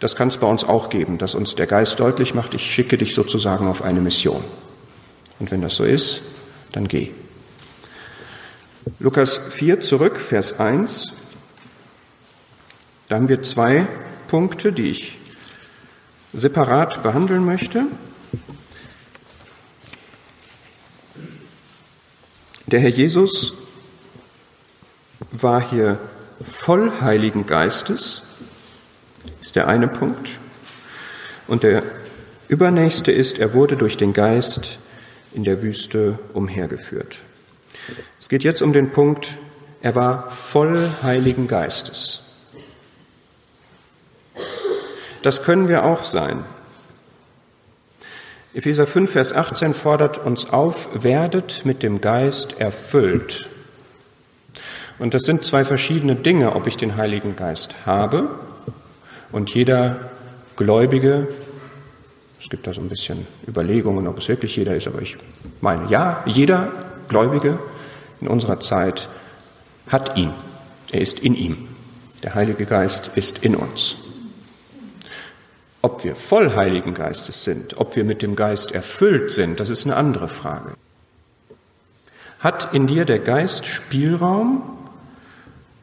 Das 0.00 0.16
kann 0.16 0.28
es 0.28 0.38
bei 0.38 0.46
uns 0.46 0.64
auch 0.64 0.90
geben, 0.90 1.18
dass 1.18 1.34
uns 1.34 1.54
der 1.54 1.66
Geist 1.66 2.00
deutlich 2.00 2.34
macht, 2.34 2.54
ich 2.54 2.70
schicke 2.70 2.98
dich 2.98 3.14
sozusagen 3.14 3.68
auf 3.68 3.82
eine 3.82 4.00
Mission. 4.00 4.42
Und 5.38 5.50
wenn 5.50 5.62
das 5.62 5.76
so 5.76 5.84
ist, 5.84 6.22
dann 6.72 6.88
geh. 6.88 7.10
Lukas 8.98 9.36
4 9.36 9.80
zurück, 9.80 10.18
Vers 10.18 10.60
1. 10.60 11.23
Da 13.14 13.18
haben 13.20 13.28
wir 13.28 13.44
zwei 13.44 13.86
Punkte, 14.26 14.72
die 14.72 14.90
ich 14.90 15.16
separat 16.32 17.04
behandeln 17.04 17.44
möchte. 17.44 17.84
Der 22.66 22.80
Herr 22.80 22.90
Jesus 22.90 23.54
war 25.30 25.70
hier 25.70 26.00
voll 26.42 26.90
Heiligen 27.00 27.46
Geistes, 27.46 28.22
ist 29.40 29.54
der 29.54 29.68
eine 29.68 29.86
Punkt. 29.86 30.30
Und 31.46 31.62
der 31.62 31.84
übernächste 32.48 33.12
ist, 33.12 33.38
er 33.38 33.54
wurde 33.54 33.76
durch 33.76 33.96
den 33.96 34.12
Geist 34.12 34.80
in 35.32 35.44
der 35.44 35.62
Wüste 35.62 36.18
umhergeführt. 36.32 37.18
Es 38.18 38.28
geht 38.28 38.42
jetzt 38.42 38.60
um 38.60 38.72
den 38.72 38.90
Punkt, 38.90 39.36
er 39.82 39.94
war 39.94 40.32
voll 40.32 40.90
Heiligen 41.04 41.46
Geistes. 41.46 42.23
Das 45.24 45.42
können 45.42 45.68
wir 45.68 45.86
auch 45.86 46.04
sein. 46.04 46.44
Epheser 48.52 48.86
5, 48.86 49.10
Vers 49.10 49.32
18 49.32 49.72
fordert 49.72 50.18
uns 50.18 50.50
auf, 50.50 50.90
werdet 51.02 51.62
mit 51.64 51.82
dem 51.82 52.02
Geist 52.02 52.60
erfüllt. 52.60 53.48
Und 54.98 55.14
das 55.14 55.22
sind 55.22 55.42
zwei 55.42 55.64
verschiedene 55.64 56.14
Dinge, 56.14 56.54
ob 56.54 56.66
ich 56.66 56.76
den 56.76 56.96
Heiligen 56.96 57.36
Geist 57.36 57.86
habe 57.86 58.28
und 59.32 59.48
jeder 59.48 60.10
Gläubige, 60.56 61.26
es 62.38 62.50
gibt 62.50 62.66
da 62.66 62.74
so 62.74 62.82
ein 62.82 62.90
bisschen 62.90 63.26
Überlegungen, 63.48 64.06
ob 64.06 64.18
es 64.18 64.28
wirklich 64.28 64.54
jeder 64.56 64.76
ist, 64.76 64.86
aber 64.86 65.00
ich 65.00 65.16
meine, 65.62 65.88
ja, 65.88 66.22
jeder 66.26 66.70
Gläubige 67.08 67.58
in 68.20 68.28
unserer 68.28 68.60
Zeit 68.60 69.08
hat 69.88 70.18
ihn. 70.18 70.32
Er 70.92 71.00
ist 71.00 71.20
in 71.20 71.34
ihm. 71.34 71.68
Der 72.22 72.34
Heilige 72.34 72.66
Geist 72.66 73.12
ist 73.14 73.42
in 73.42 73.56
uns. 73.56 74.03
Ob 75.84 76.02
wir 76.02 76.16
voll 76.16 76.54
Heiligen 76.56 76.94
Geistes 76.94 77.44
sind, 77.44 77.76
ob 77.76 77.94
wir 77.94 78.04
mit 78.04 78.22
dem 78.22 78.36
Geist 78.36 78.72
erfüllt 78.72 79.32
sind, 79.32 79.60
das 79.60 79.68
ist 79.68 79.84
eine 79.84 79.96
andere 79.96 80.28
Frage. 80.28 80.72
Hat 82.40 82.72
in 82.72 82.86
dir 82.86 83.04
der 83.04 83.18
Geist 83.18 83.66
Spielraum, 83.66 84.62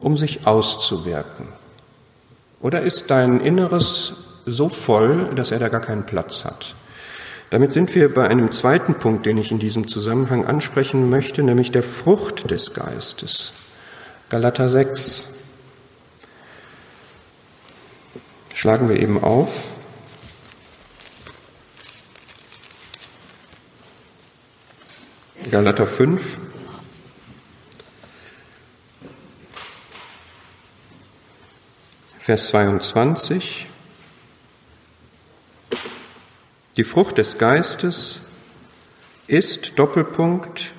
um 0.00 0.18
sich 0.18 0.44
auszuwirken? 0.44 1.46
Oder 2.60 2.82
ist 2.82 3.12
dein 3.12 3.38
Inneres 3.38 4.40
so 4.44 4.68
voll, 4.68 5.30
dass 5.36 5.52
er 5.52 5.60
da 5.60 5.68
gar 5.68 5.80
keinen 5.80 6.04
Platz 6.04 6.44
hat? 6.44 6.74
Damit 7.50 7.70
sind 7.70 7.94
wir 7.94 8.12
bei 8.12 8.26
einem 8.26 8.50
zweiten 8.50 8.94
Punkt, 8.94 9.24
den 9.24 9.38
ich 9.38 9.52
in 9.52 9.60
diesem 9.60 9.86
Zusammenhang 9.86 10.44
ansprechen 10.44 11.10
möchte, 11.10 11.44
nämlich 11.44 11.70
der 11.70 11.84
Frucht 11.84 12.50
des 12.50 12.74
Geistes. 12.74 13.52
Galater 14.30 14.68
6. 14.68 15.34
Schlagen 18.52 18.88
wir 18.88 18.96
eben 18.96 19.22
auf. 19.22 19.68
Galater 25.50 25.86
5. 25.86 26.38
Vers 32.20 32.48
22. 32.48 33.66
Die 36.76 36.84
Frucht 36.84 37.18
des 37.18 37.38
Geistes 37.38 38.20
ist 39.26 39.78
Doppelpunkt 39.78 40.70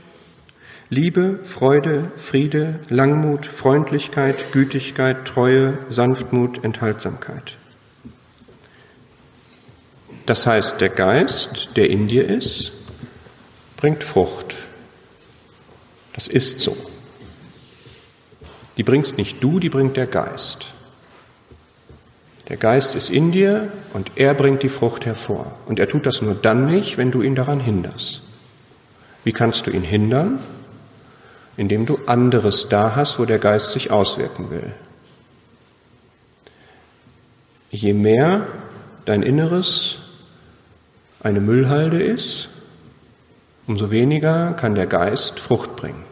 Liebe, 0.89 1.39
Freude, 1.43 2.11
Friede, 2.15 2.79
Langmut, 2.87 3.45
Freundlichkeit, 3.45 4.51
Gütigkeit, 4.51 5.25
Treue, 5.25 5.77
Sanftmut, 5.89 6.63
Enthaltsamkeit. 6.63 7.57
Das 10.25 10.47
heißt, 10.47 10.79
der 10.79 10.89
Geist, 10.89 11.69
der 11.75 11.89
in 11.89 12.07
dir 12.07 12.27
ist, 12.29 12.82
bringt 13.83 14.05
Frucht. 14.05 14.55
Das 16.13 16.29
ist 16.29 16.61
so. 16.61 16.73
Die 18.77 18.83
bringst 18.83 19.17
nicht 19.17 19.43
du, 19.43 19.59
die 19.59 19.67
bringt 19.67 19.97
der 19.97 20.07
Geist. 20.07 20.67
Der 22.47 22.55
Geist 22.55 22.95
ist 22.95 23.09
in 23.09 23.33
dir 23.33 23.73
und 23.91 24.11
er 24.15 24.35
bringt 24.35 24.63
die 24.63 24.69
Frucht 24.69 25.05
hervor. 25.05 25.51
Und 25.65 25.79
er 25.79 25.89
tut 25.89 26.05
das 26.05 26.21
nur 26.21 26.33
dann 26.33 26.65
nicht, 26.65 26.97
wenn 26.97 27.11
du 27.11 27.21
ihn 27.21 27.35
daran 27.35 27.59
hinderst. 27.59 28.21
Wie 29.25 29.33
kannst 29.33 29.67
du 29.67 29.71
ihn 29.71 29.83
hindern? 29.83 30.39
Indem 31.57 31.85
du 31.85 31.99
anderes 32.05 32.69
da 32.69 32.95
hast, 32.95 33.19
wo 33.19 33.25
der 33.25 33.39
Geist 33.39 33.73
sich 33.73 33.91
auswirken 33.91 34.49
will. 34.49 34.71
Je 37.69 37.91
mehr 37.91 38.47
dein 39.03 39.23
Inneres 39.23 39.97
eine 41.21 41.41
Müllhalde 41.41 42.01
ist, 42.01 42.47
umso 43.67 43.91
weniger 43.91 44.53
kann 44.53 44.75
der 44.75 44.87
Geist 44.87 45.39
Frucht 45.39 45.75
bringen. 45.75 46.03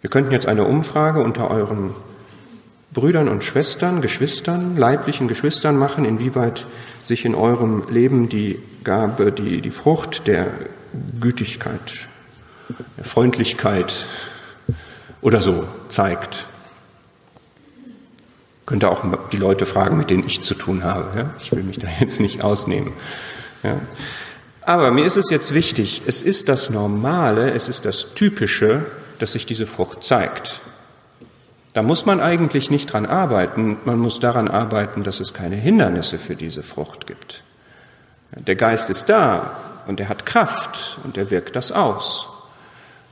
Wir 0.00 0.10
könnten 0.10 0.32
jetzt 0.32 0.46
eine 0.46 0.64
Umfrage 0.64 1.22
unter 1.22 1.50
euren 1.50 1.94
Brüdern 2.92 3.28
und 3.28 3.44
Schwestern, 3.44 4.00
Geschwistern, 4.00 4.76
leiblichen 4.76 5.28
Geschwistern 5.28 5.76
machen, 5.76 6.04
inwieweit 6.04 6.66
sich 7.02 7.24
in 7.24 7.34
eurem 7.34 7.84
Leben 7.88 8.28
die 8.28 8.58
Gabe, 8.82 9.30
die, 9.30 9.60
die 9.60 9.70
Frucht 9.70 10.26
der 10.26 10.48
Gütigkeit, 11.20 12.08
der 12.96 13.04
Freundlichkeit 13.04 14.06
oder 15.20 15.42
so 15.42 15.64
zeigt. 15.88 16.46
Könnte 18.70 18.88
auch 18.88 19.02
die 19.32 19.36
Leute 19.36 19.66
fragen, 19.66 19.96
mit 19.96 20.10
denen 20.10 20.24
ich 20.24 20.42
zu 20.42 20.54
tun 20.54 20.84
habe. 20.84 21.18
Ja? 21.18 21.30
Ich 21.40 21.50
will 21.50 21.64
mich 21.64 21.80
da 21.80 21.88
jetzt 22.00 22.20
nicht 22.20 22.44
ausnehmen. 22.44 22.92
Ja? 23.64 23.80
Aber 24.62 24.92
mir 24.92 25.04
ist 25.06 25.16
es 25.16 25.28
jetzt 25.28 25.54
wichtig, 25.54 26.02
es 26.06 26.22
ist 26.22 26.48
das 26.48 26.70
Normale, 26.70 27.50
es 27.50 27.68
ist 27.68 27.84
das 27.84 28.14
Typische, 28.14 28.86
dass 29.18 29.32
sich 29.32 29.44
diese 29.44 29.66
Frucht 29.66 30.04
zeigt. 30.04 30.60
Da 31.72 31.82
muss 31.82 32.06
man 32.06 32.20
eigentlich 32.20 32.70
nicht 32.70 32.92
dran 32.92 33.06
arbeiten, 33.06 33.78
man 33.84 33.98
muss 33.98 34.20
daran 34.20 34.46
arbeiten, 34.46 35.02
dass 35.02 35.18
es 35.18 35.34
keine 35.34 35.56
Hindernisse 35.56 36.16
für 36.16 36.36
diese 36.36 36.62
Frucht 36.62 37.08
gibt. 37.08 37.42
Der 38.30 38.54
Geist 38.54 38.88
ist 38.88 39.08
da 39.08 39.56
und 39.88 39.98
er 39.98 40.08
hat 40.08 40.26
Kraft 40.26 40.98
und 41.02 41.16
er 41.18 41.32
wirkt 41.32 41.56
das 41.56 41.72
aus. 41.72 42.29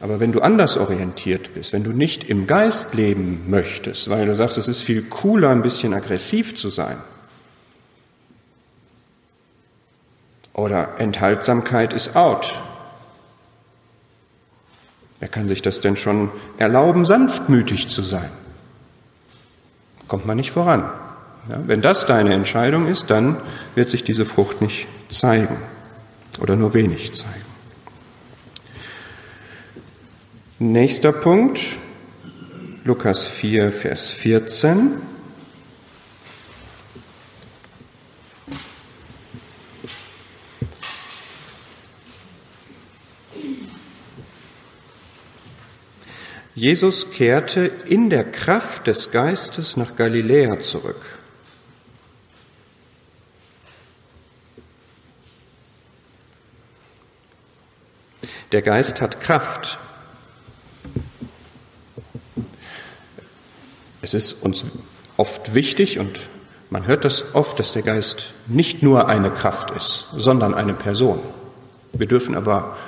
Aber 0.01 0.21
wenn 0.21 0.33
du 0.33 0.41
anders 0.41 0.77
orientiert 0.77 1.55
bist, 1.55 1.73
wenn 1.73 1.83
du 1.83 1.91
nicht 1.91 2.25
im 2.25 2.47
Geist 2.47 2.95
leben 2.95 3.45
möchtest, 3.49 4.09
weil 4.11 4.27
du 4.27 4.37
sagst, 4.37 4.57
es 4.57 4.69
ist 4.69 4.83
viel 4.83 5.03
cooler, 5.03 5.51
ein 5.51 5.63
bisschen 5.63 5.93
aggressiv 5.95 6.57
zu 6.57 6.69
sein, 6.69 6.97
oder 10.53 10.99
Enthaltsamkeit 10.99 11.93
ist 11.93 12.17
out, 12.17 12.55
Wer 15.21 15.29
kann 15.29 15.49
sich 15.49 15.63
das 15.63 15.81
denn 15.81 15.97
schon 15.97 16.31
erlauben, 16.59 17.05
sanftmütig 17.05 17.89
zu 17.89 18.03
sein? 18.03 18.31
Kommt 20.07 20.27
man 20.27 20.37
nicht 20.37 20.53
voran. 20.53 20.85
Ja, 21.49 21.61
wenn 21.67 21.83
das 21.83 22.07
deine 22.07 22.35
Entscheidung 22.35 22.87
ist, 22.87 23.11
dann 23.11 23.37
wird 23.75 23.91
sich 23.91 24.05
diese 24.05 24.25
Frucht 24.25 24.63
nicht 24.63 24.87
zeigen 25.09 25.57
oder 26.41 26.57
nur 26.57 26.75
wenig 26.75 27.15
zeigen. 27.15 27.48
Nächster 30.61 31.13
Punkt, 31.13 31.61
Lukas 32.83 33.29
4, 33.29 33.71
Vers 33.71 34.11
14. 34.11 35.01
Jesus 46.57 47.13
kehrte 47.13 47.67
in 47.87 48.11
der 48.11 48.25
Kraft 48.25 48.89
des 48.89 49.13
Geistes 49.13 49.77
nach 49.77 49.95
Galiläa 49.95 50.61
zurück. 50.61 51.21
Der 58.51 58.63
Geist 58.63 59.01
hat 59.01 59.21
Kraft. 59.21 59.79
Es 64.09 64.15
ist 64.15 64.43
uns 64.43 64.65
oft 65.19 65.53
wichtig 65.53 65.99
und 65.99 66.19
man 66.71 66.87
hört 66.87 67.05
das 67.05 67.35
oft, 67.35 67.59
dass 67.59 67.73
der 67.73 67.83
Geist 67.83 68.29
nicht 68.47 68.83
nur 68.83 69.07
eine 69.07 69.31
Kraft 69.31 69.71
ist, 69.73 70.07
sondern 70.17 70.55
eine 70.55 70.73
Person. 70.73 71.21
Wir 71.93 72.07
dürfen 72.07 72.35
aber 72.35 72.79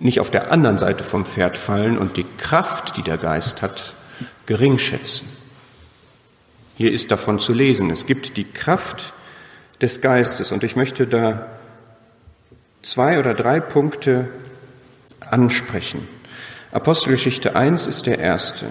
nicht 0.00 0.20
auf 0.20 0.30
der 0.30 0.50
anderen 0.50 0.78
Seite 0.78 1.04
vom 1.04 1.26
Pferd 1.26 1.58
fallen 1.58 1.98
und 1.98 2.16
die 2.16 2.24
Kraft, 2.38 2.96
die 2.96 3.02
der 3.02 3.18
Geist 3.18 3.60
hat, 3.60 3.92
gering 4.46 4.78
schätzen. 4.78 5.28
Hier 6.78 6.92
ist 6.92 7.10
davon 7.10 7.38
zu 7.38 7.52
lesen. 7.52 7.90
Es 7.90 8.06
gibt 8.06 8.38
die 8.38 8.50
Kraft 8.50 9.12
des 9.82 10.00
Geistes 10.00 10.50
und 10.50 10.64
ich 10.64 10.76
möchte 10.76 11.06
da 11.06 11.46
zwei 12.80 13.18
oder 13.18 13.34
drei 13.34 13.60
Punkte 13.60 14.30
ansprechen. 15.20 16.08
Apostelgeschichte 16.70 17.54
1 17.54 17.84
ist 17.84 18.06
der 18.06 18.18
erste. 18.18 18.64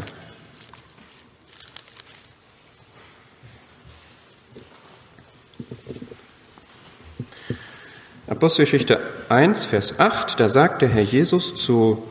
Apostelgeschichte 8.32 8.98
1, 9.28 9.66
Vers 9.66 10.00
8, 10.00 10.40
da 10.40 10.48
sagt 10.48 10.82
der 10.82 10.88
Herr 10.88 11.02
Jesus 11.02 11.58
zu 11.58 12.02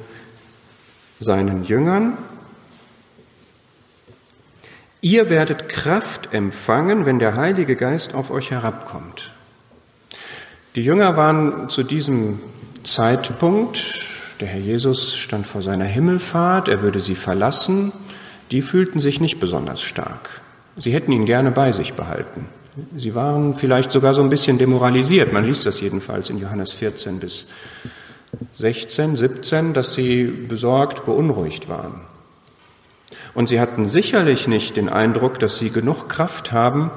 seinen 1.19 1.65
Jüngern, 1.65 2.19
ihr 5.01 5.31
werdet 5.31 5.71
Kraft 5.71 6.35
empfangen, 6.35 7.07
wenn 7.07 7.21
der 7.21 7.37
Heilige 7.37 7.75
Geist 7.75 8.15
auf 8.15 8.31
euch 8.31 8.51
herabkommt. 8.51 9.31
Die 10.75 10.83
Jünger 10.83 11.17
waren 11.17 11.71
zu 11.71 11.85
diesem 11.85 12.41
Zeitpunkt, 12.85 14.01
der 14.41 14.49
Herr 14.49 14.61
Jesus 14.61 15.17
stand 15.17 15.47
vor 15.47 15.63
seiner 15.63 15.87
Himmelfahrt, 15.87 16.69
er 16.69 16.83
würde 16.83 17.01
sie 17.01 17.15
verlassen, 17.15 17.95
die 18.51 18.61
fühlten 18.61 19.01
sich 19.01 19.21
nicht 19.21 19.41
besonders 19.41 19.81
stark. 19.81 20.43
Sie 20.77 20.93
hätten 20.93 21.13
ihn 21.13 21.25
gerne 21.25 21.51
bei 21.51 21.73
sich 21.73 21.95
behalten. 21.95 22.47
Sie 22.97 23.15
waren 23.15 23.55
vielleicht 23.55 23.93
sogar 23.93 24.15
so 24.15 24.23
ein 24.23 24.31
bisschen 24.31 24.59
demoralisiert. 24.59 25.33
Man 25.33 25.47
liest 25.47 25.67
das 25.67 25.81
jedenfalls 25.81 26.31
in 26.31 26.39
Johannes 26.39 26.73
14 26.73 27.21
bis 27.21 27.49
16, 28.57 29.17
17, 29.17 29.75
dass 29.75 29.95
sie 29.95 30.25
besorgt, 30.25 31.05
beunruhigt 31.07 31.69
waren. 31.69 32.03
Und 33.35 33.49
sie 33.49 33.61
hatten 33.61 33.87
sicherlich 33.87 34.49
nicht 34.49 34.77
den 34.77 34.89
Eindruck, 34.89 35.39
dass 35.39 35.59
sie 35.59 35.71
genug 35.71 36.09
Kraft 36.09 36.53
haben, 36.53 36.91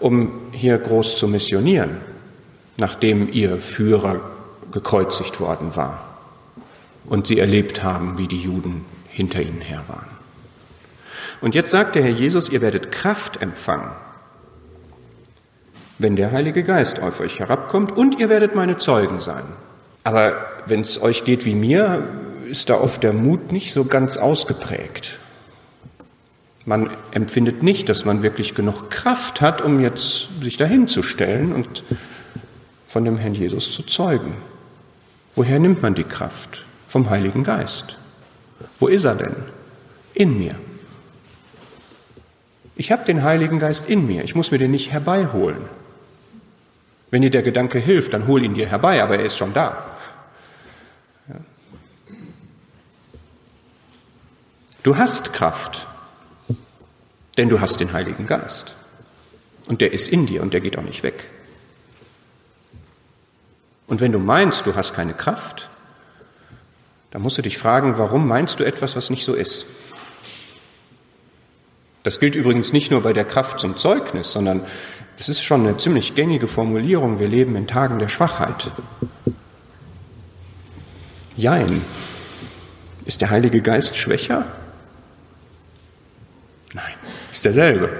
um 0.00 0.32
hier 0.52 0.78
groß 0.78 1.18
zu 1.18 1.28
missionieren, 1.28 1.96
nachdem 2.76 3.32
ihr 3.32 3.56
Führer 3.58 4.20
gekreuzigt 4.72 5.40
worden 5.40 5.76
war 5.76 6.18
und 7.06 7.26
sie 7.26 7.38
erlebt 7.38 7.82
haben, 7.82 8.18
wie 8.18 8.26
die 8.26 8.40
Juden 8.40 8.84
hinter 9.08 9.40
ihnen 9.40 9.60
her 9.60 9.84
waren. 9.88 10.08
Und 11.40 11.54
jetzt 11.54 11.70
sagt 11.70 11.94
der 11.94 12.02
Herr 12.02 12.10
Jesus, 12.10 12.48
ihr 12.48 12.60
werdet 12.60 12.90
Kraft 12.90 13.42
empfangen, 13.42 13.90
wenn 15.98 16.16
der 16.16 16.32
Heilige 16.32 16.64
Geist 16.64 17.00
auf 17.00 17.20
euch 17.20 17.38
herabkommt 17.38 17.92
und 17.92 18.18
ihr 18.18 18.28
werdet 18.28 18.54
meine 18.54 18.78
Zeugen 18.78 19.20
sein. 19.20 19.44
Aber 20.02 20.32
wenn 20.66 20.80
es 20.80 21.00
euch 21.00 21.24
geht 21.24 21.44
wie 21.44 21.54
mir, 21.54 22.02
ist 22.48 22.68
da 22.68 22.80
oft 22.80 23.02
der 23.02 23.12
Mut 23.12 23.52
nicht 23.52 23.72
so 23.72 23.84
ganz 23.84 24.16
ausgeprägt. 24.16 25.18
Man 26.66 26.90
empfindet 27.12 27.62
nicht, 27.62 27.88
dass 27.88 28.04
man 28.04 28.22
wirklich 28.22 28.54
genug 28.54 28.90
Kraft 28.90 29.40
hat, 29.40 29.60
um 29.60 29.80
jetzt 29.80 30.40
sich 30.42 30.56
dahin 30.56 30.88
zu 30.88 31.02
stellen 31.02 31.52
und 31.52 31.84
von 32.86 33.04
dem 33.04 33.18
Herrn 33.18 33.34
Jesus 33.34 33.72
zu 33.72 33.82
zeugen. 33.82 34.34
Woher 35.34 35.58
nimmt 35.58 35.82
man 35.82 35.94
die 35.94 36.04
Kraft? 36.04 36.64
Vom 36.88 37.10
Heiligen 37.10 37.44
Geist. 37.44 37.98
Wo 38.78 38.86
ist 38.86 39.04
er 39.04 39.16
denn? 39.16 39.34
In 40.14 40.38
mir. 40.38 40.54
Ich 42.76 42.92
habe 42.92 43.04
den 43.04 43.22
Heiligen 43.22 43.58
Geist 43.58 43.88
in 43.88 44.06
mir. 44.06 44.24
Ich 44.24 44.34
muss 44.34 44.50
mir 44.50 44.58
den 44.58 44.70
nicht 44.70 44.92
herbeiholen. 44.92 45.68
Wenn 47.10 47.22
dir 47.22 47.30
der 47.30 47.42
Gedanke 47.42 47.78
hilft, 47.78 48.12
dann 48.12 48.26
hol 48.26 48.42
ihn 48.42 48.54
dir 48.54 48.68
herbei, 48.68 49.02
aber 49.02 49.18
er 49.18 49.24
ist 49.24 49.36
schon 49.36 49.54
da. 49.54 49.94
Du 54.84 54.98
hast 54.98 55.32
Kraft, 55.32 55.86
denn 57.38 57.48
du 57.48 57.60
hast 57.60 57.80
den 57.80 57.94
Heiligen 57.94 58.26
Geist. 58.26 58.74
Und 59.66 59.80
der 59.80 59.94
ist 59.94 60.08
in 60.08 60.26
dir 60.26 60.42
und 60.42 60.52
der 60.52 60.60
geht 60.60 60.76
auch 60.76 60.82
nicht 60.82 61.02
weg. 61.02 61.24
Und 63.86 64.00
wenn 64.00 64.12
du 64.12 64.18
meinst, 64.18 64.66
du 64.66 64.74
hast 64.74 64.92
keine 64.92 65.14
Kraft, 65.14 65.70
dann 67.10 67.22
musst 67.22 67.38
du 67.38 67.42
dich 67.42 67.56
fragen, 67.56 67.96
warum 67.96 68.28
meinst 68.28 68.60
du 68.60 68.64
etwas, 68.64 68.94
was 68.94 69.08
nicht 69.08 69.24
so 69.24 69.34
ist? 69.34 69.66
Das 72.02 72.20
gilt 72.20 72.34
übrigens 72.34 72.74
nicht 72.74 72.90
nur 72.90 73.02
bei 73.02 73.14
der 73.14 73.24
Kraft 73.24 73.60
zum 73.60 73.78
Zeugnis, 73.78 74.32
sondern 74.32 74.66
das 75.16 75.28
ist 75.28 75.42
schon 75.42 75.60
eine 75.66 75.76
ziemlich 75.76 76.14
gängige 76.14 76.48
Formulierung. 76.48 77.20
Wir 77.20 77.28
leben 77.28 77.54
in 77.56 77.66
Tagen 77.66 77.98
der 77.98 78.08
Schwachheit. 78.08 78.70
Jein. 81.36 81.82
Ist 83.06 83.20
der 83.20 83.30
Heilige 83.30 83.60
Geist 83.60 83.96
schwächer? 83.96 84.46
Nein, 86.72 86.94
ist 87.30 87.44
derselbe. 87.44 87.90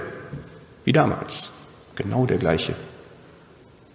Wie 0.83 0.91
damals. 0.91 1.51
Genau 1.95 2.25
der 2.25 2.37
gleiche. 2.37 2.75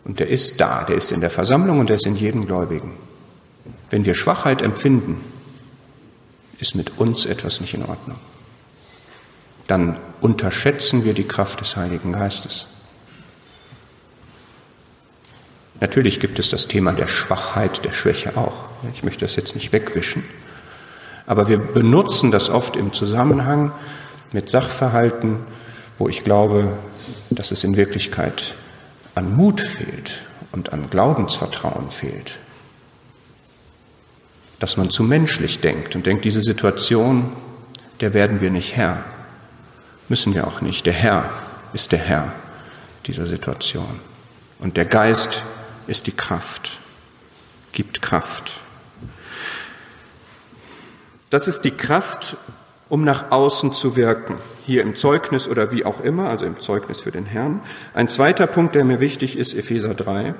Und 0.04 0.20
der 0.20 0.28
ist 0.28 0.60
da, 0.60 0.84
der 0.84 0.96
ist 0.96 1.12
in 1.12 1.20
der 1.20 1.30
Versammlung 1.30 1.80
und 1.80 1.88
der 1.88 1.96
ist 1.96 2.06
in 2.06 2.16
jedem 2.16 2.46
Gläubigen. 2.46 2.92
Wenn 3.90 4.06
wir 4.06 4.14
Schwachheit 4.14 4.62
empfinden, 4.62 5.22
ist 6.58 6.74
mit 6.74 6.98
uns 6.98 7.26
etwas 7.26 7.60
nicht 7.60 7.74
in 7.74 7.84
Ordnung. 7.84 8.18
Dann 9.66 9.98
unterschätzen 10.20 11.04
wir 11.04 11.14
die 11.14 11.28
Kraft 11.28 11.60
des 11.60 11.76
Heiligen 11.76 12.12
Geistes. 12.12 12.66
Natürlich 15.80 16.20
gibt 16.20 16.38
es 16.38 16.50
das 16.50 16.66
Thema 16.66 16.92
der 16.92 17.08
Schwachheit, 17.08 17.84
der 17.84 17.92
Schwäche 17.92 18.36
auch. 18.36 18.68
Ich 18.94 19.02
möchte 19.02 19.24
das 19.24 19.36
jetzt 19.36 19.54
nicht 19.54 19.72
wegwischen. 19.72 20.24
Aber 21.26 21.48
wir 21.48 21.58
benutzen 21.58 22.30
das 22.30 22.50
oft 22.50 22.76
im 22.76 22.92
Zusammenhang 22.92 23.72
mit 24.32 24.50
Sachverhalten, 24.50 25.38
wo 25.98 26.08
ich 26.08 26.22
glaube, 26.22 26.78
dass 27.30 27.50
es 27.50 27.64
in 27.64 27.76
Wirklichkeit 27.76 28.54
an 29.14 29.34
Mut 29.34 29.60
fehlt 29.60 30.22
und 30.52 30.72
an 30.72 30.90
Glaubensvertrauen 30.90 31.90
fehlt. 31.90 32.32
Dass 34.58 34.76
man 34.76 34.90
zu 34.90 35.02
menschlich 35.02 35.60
denkt 35.60 35.94
und 35.94 36.04
denkt, 36.04 36.24
diese 36.24 36.42
Situation, 36.42 37.32
der 38.00 38.12
werden 38.12 38.40
wir 38.40 38.50
nicht 38.50 38.76
Herr. 38.76 39.02
Müssen 40.08 40.34
wir 40.34 40.46
auch 40.46 40.60
nicht. 40.60 40.84
Der 40.84 40.92
Herr 40.92 41.24
ist 41.72 41.92
der 41.92 42.00
Herr 42.00 42.32
dieser 43.06 43.26
Situation. 43.26 44.00
Und 44.58 44.76
der 44.76 44.84
Geist 44.84 45.42
ist 45.90 46.06
die 46.06 46.12
Kraft, 46.12 46.78
gibt 47.72 48.00
Kraft. 48.00 48.52
Das 51.30 51.48
ist 51.48 51.62
die 51.62 51.72
Kraft, 51.72 52.36
um 52.88 53.04
nach 53.04 53.30
außen 53.30 53.74
zu 53.74 53.96
wirken, 53.96 54.36
hier 54.64 54.82
im 54.82 54.96
Zeugnis 54.96 55.48
oder 55.48 55.72
wie 55.72 55.84
auch 55.84 56.00
immer, 56.00 56.28
also 56.28 56.44
im 56.44 56.60
Zeugnis 56.60 57.00
für 57.00 57.10
den 57.10 57.26
Herrn. 57.26 57.60
Ein 57.92 58.08
zweiter 58.08 58.46
Punkt, 58.46 58.74
der 58.76 58.84
mir 58.84 59.00
wichtig 59.00 59.36
ist, 59.36 59.52
Epheser 59.52 59.94
3. 59.94 60.34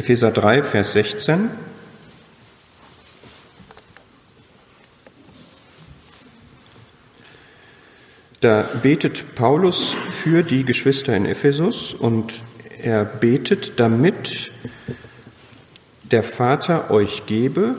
Epheser 0.00 0.30
3, 0.30 0.62
Vers 0.62 0.92
16. 0.92 1.50
Da 8.40 8.62
betet 8.82 9.34
Paulus 9.34 9.92
für 10.22 10.42
die 10.42 10.64
Geschwister 10.64 11.14
in 11.14 11.26
Ephesus 11.26 11.92
und 11.92 12.40
er 12.82 13.04
betet, 13.04 13.78
damit 13.78 14.52
der 16.10 16.22
Vater 16.22 16.90
euch 16.90 17.26
gebe, 17.26 17.74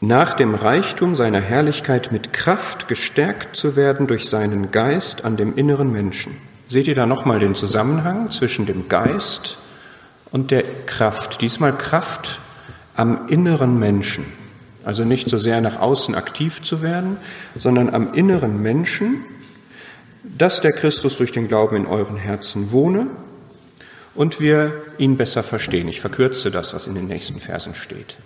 nach 0.00 0.32
dem 0.32 0.54
Reichtum 0.54 1.16
seiner 1.16 1.42
Herrlichkeit 1.42 2.12
mit 2.12 2.32
Kraft 2.32 2.88
gestärkt 2.88 3.56
zu 3.56 3.76
werden 3.76 4.06
durch 4.06 4.26
seinen 4.26 4.70
Geist 4.70 5.26
an 5.26 5.36
dem 5.36 5.54
inneren 5.54 5.92
Menschen. 5.92 6.38
Seht 6.66 6.86
ihr 6.88 6.94
da 6.94 7.04
nochmal 7.04 7.40
den 7.40 7.54
Zusammenhang 7.54 8.30
zwischen 8.30 8.64
dem 8.64 8.88
Geist 8.88 9.58
und 10.30 10.50
der 10.50 10.62
Kraft. 10.86 11.40
Diesmal 11.40 11.76
Kraft 11.76 12.38
am 12.94 13.28
inneren 13.28 13.78
Menschen. 13.78 14.26
Also 14.84 15.04
nicht 15.04 15.28
so 15.28 15.38
sehr 15.38 15.60
nach 15.60 15.80
außen 15.80 16.14
aktiv 16.14 16.62
zu 16.62 16.82
werden, 16.82 17.18
sondern 17.56 17.94
am 17.94 18.14
inneren 18.14 18.62
Menschen, 18.62 19.24
dass 20.22 20.60
der 20.60 20.72
Christus 20.72 21.16
durch 21.16 21.32
den 21.32 21.48
Glauben 21.48 21.76
in 21.76 21.86
euren 21.86 22.16
Herzen 22.16 22.72
wohne 22.72 23.06
und 24.14 24.40
wir 24.40 24.72
ihn 24.98 25.16
besser 25.16 25.42
verstehen. 25.42 25.88
Ich 25.88 26.00
verkürze 26.00 26.50
das, 26.50 26.74
was 26.74 26.86
in 26.86 26.94
den 26.94 27.06
nächsten 27.06 27.40
Versen 27.40 27.74
steht. 27.74 28.16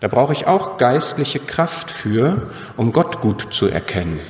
Da 0.00 0.08
brauche 0.08 0.32
ich 0.32 0.46
auch 0.46 0.76
geistliche 0.76 1.38
Kraft 1.38 1.90
für, 1.90 2.50
um 2.76 2.92
Gott 2.92 3.20
gut 3.20 3.48
zu 3.52 3.68
erkennen. 3.68 4.20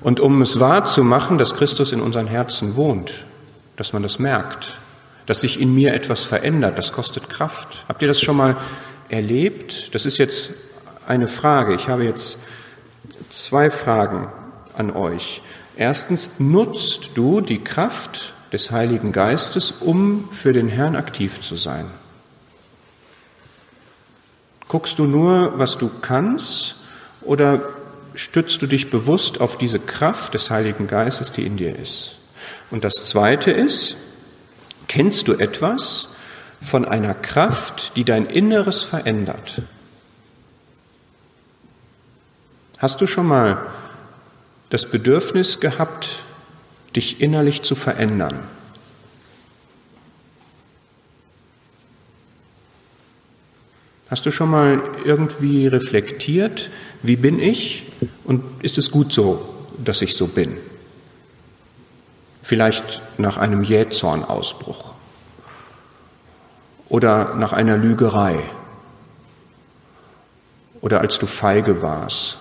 Und 0.00 0.20
um 0.20 0.42
es 0.42 0.60
wahrzumachen, 0.60 1.38
dass 1.38 1.54
Christus 1.54 1.92
in 1.92 2.00
unseren 2.00 2.26
Herzen 2.26 2.76
wohnt 2.76 3.24
dass 3.76 3.92
man 3.92 4.02
das 4.02 4.18
merkt, 4.18 4.78
dass 5.26 5.40
sich 5.40 5.60
in 5.60 5.74
mir 5.74 5.94
etwas 5.94 6.24
verändert. 6.24 6.78
Das 6.78 6.92
kostet 6.92 7.28
Kraft. 7.28 7.84
Habt 7.88 8.02
ihr 8.02 8.08
das 8.08 8.20
schon 8.20 8.36
mal 8.36 8.56
erlebt? 9.08 9.94
Das 9.94 10.06
ist 10.06 10.18
jetzt 10.18 10.54
eine 11.06 11.28
Frage. 11.28 11.74
Ich 11.74 11.88
habe 11.88 12.04
jetzt 12.04 12.38
zwei 13.30 13.70
Fragen 13.70 14.28
an 14.76 14.90
euch. 14.90 15.42
Erstens, 15.76 16.38
nutzt 16.38 17.10
du 17.14 17.40
die 17.40 17.62
Kraft 17.62 18.32
des 18.52 18.70
Heiligen 18.70 19.12
Geistes, 19.12 19.72
um 19.80 20.28
für 20.32 20.52
den 20.52 20.68
Herrn 20.68 20.94
aktiv 20.94 21.40
zu 21.40 21.56
sein? 21.56 21.86
Guckst 24.68 24.98
du 24.98 25.04
nur, 25.04 25.58
was 25.58 25.78
du 25.78 25.90
kannst, 26.00 26.76
oder 27.22 27.60
stützt 28.14 28.62
du 28.62 28.66
dich 28.66 28.90
bewusst 28.90 29.40
auf 29.40 29.58
diese 29.58 29.78
Kraft 29.78 30.34
des 30.34 30.50
Heiligen 30.50 30.86
Geistes, 30.86 31.32
die 31.32 31.44
in 31.44 31.56
dir 31.56 31.76
ist? 31.76 32.16
Und 32.74 32.82
das 32.82 32.94
Zweite 32.94 33.52
ist, 33.52 33.94
kennst 34.88 35.28
du 35.28 35.34
etwas 35.34 36.16
von 36.60 36.84
einer 36.84 37.14
Kraft, 37.14 37.92
die 37.94 38.02
dein 38.02 38.26
Inneres 38.26 38.82
verändert? 38.82 39.62
Hast 42.78 43.00
du 43.00 43.06
schon 43.06 43.28
mal 43.28 43.64
das 44.70 44.90
Bedürfnis 44.90 45.60
gehabt, 45.60 46.16
dich 46.96 47.20
innerlich 47.20 47.62
zu 47.62 47.76
verändern? 47.76 48.40
Hast 54.10 54.26
du 54.26 54.32
schon 54.32 54.50
mal 54.50 54.82
irgendwie 55.04 55.68
reflektiert, 55.68 56.70
wie 57.04 57.14
bin 57.14 57.38
ich 57.38 57.84
und 58.24 58.42
ist 58.64 58.78
es 58.78 58.90
gut 58.90 59.12
so, 59.12 59.48
dass 59.78 60.02
ich 60.02 60.16
so 60.16 60.26
bin? 60.26 60.56
Vielleicht 62.44 63.00
nach 63.16 63.38
einem 63.38 63.62
Jähzornausbruch 63.62 64.92
oder 66.90 67.34
nach 67.36 67.54
einer 67.54 67.78
Lügerei 67.78 68.38
oder 70.82 71.00
als 71.00 71.18
du 71.18 71.24
feige 71.24 71.80
warst 71.80 72.36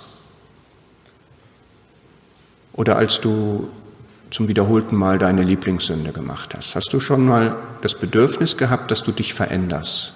oder 2.74 2.98
als 2.98 3.22
du 3.22 3.70
zum 4.30 4.50
wiederholten 4.50 4.98
Mal 4.98 5.20
deine 5.20 5.42
Lieblingssünde 5.42 6.12
gemacht 6.12 6.54
hast? 6.54 6.76
Hast 6.76 6.92
du 6.92 7.00
schon 7.00 7.26
mal 7.26 7.56
das 7.82 7.96
Bedürfnis 7.98 8.58
gehabt, 8.58 8.92
dass 8.92 9.04
du 9.04 9.14
dich 9.14 9.34
veränderst? 9.34 10.16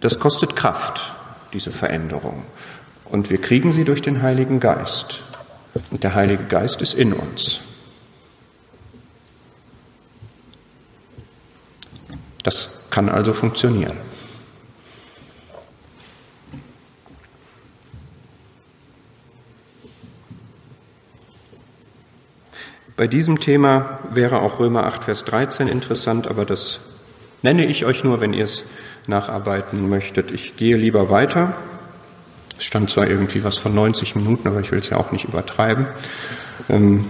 Das 0.00 0.18
kostet 0.18 0.56
Kraft, 0.56 1.12
diese 1.52 1.70
Veränderung. 1.70 2.44
Und 3.04 3.28
wir 3.28 3.42
kriegen 3.42 3.72
sie 3.72 3.84
durch 3.84 4.00
den 4.00 4.22
Heiligen 4.22 4.58
Geist. 4.58 5.20
Und 5.90 6.02
der 6.02 6.14
Heilige 6.14 6.44
Geist 6.44 6.80
ist 6.80 6.94
in 6.94 7.12
uns. 7.12 7.60
Das 12.42 12.86
kann 12.90 13.08
also 13.08 13.32
funktionieren. 13.32 13.96
Bei 22.96 23.06
diesem 23.06 23.40
Thema 23.40 23.98
wäre 24.10 24.42
auch 24.42 24.58
Römer 24.58 24.84
8, 24.84 25.04
Vers 25.04 25.24
13 25.24 25.68
interessant, 25.68 26.26
aber 26.26 26.44
das 26.44 26.80
nenne 27.40 27.64
ich 27.64 27.86
euch 27.86 28.04
nur, 28.04 28.20
wenn 28.20 28.34
ihr 28.34 28.44
es 28.44 28.64
nacharbeiten 29.06 29.88
möchtet. 29.88 30.30
Ich 30.30 30.56
gehe 30.56 30.76
lieber 30.76 31.08
weiter. 31.08 31.54
Es 32.58 32.64
stand 32.64 32.90
zwar 32.90 33.08
irgendwie 33.08 33.42
was 33.42 33.56
von 33.56 33.74
90 33.74 34.16
Minuten, 34.16 34.46
aber 34.46 34.60
ich 34.60 34.70
will 34.70 34.80
es 34.80 34.90
ja 34.90 34.98
auch 34.98 35.12
nicht 35.12 35.24
übertreiben. 35.24 35.86
Ähm, 36.68 37.06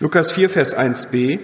Lukas 0.00 0.32
4, 0.32 0.50
Vers 0.50 0.76
1b. 0.76 1.38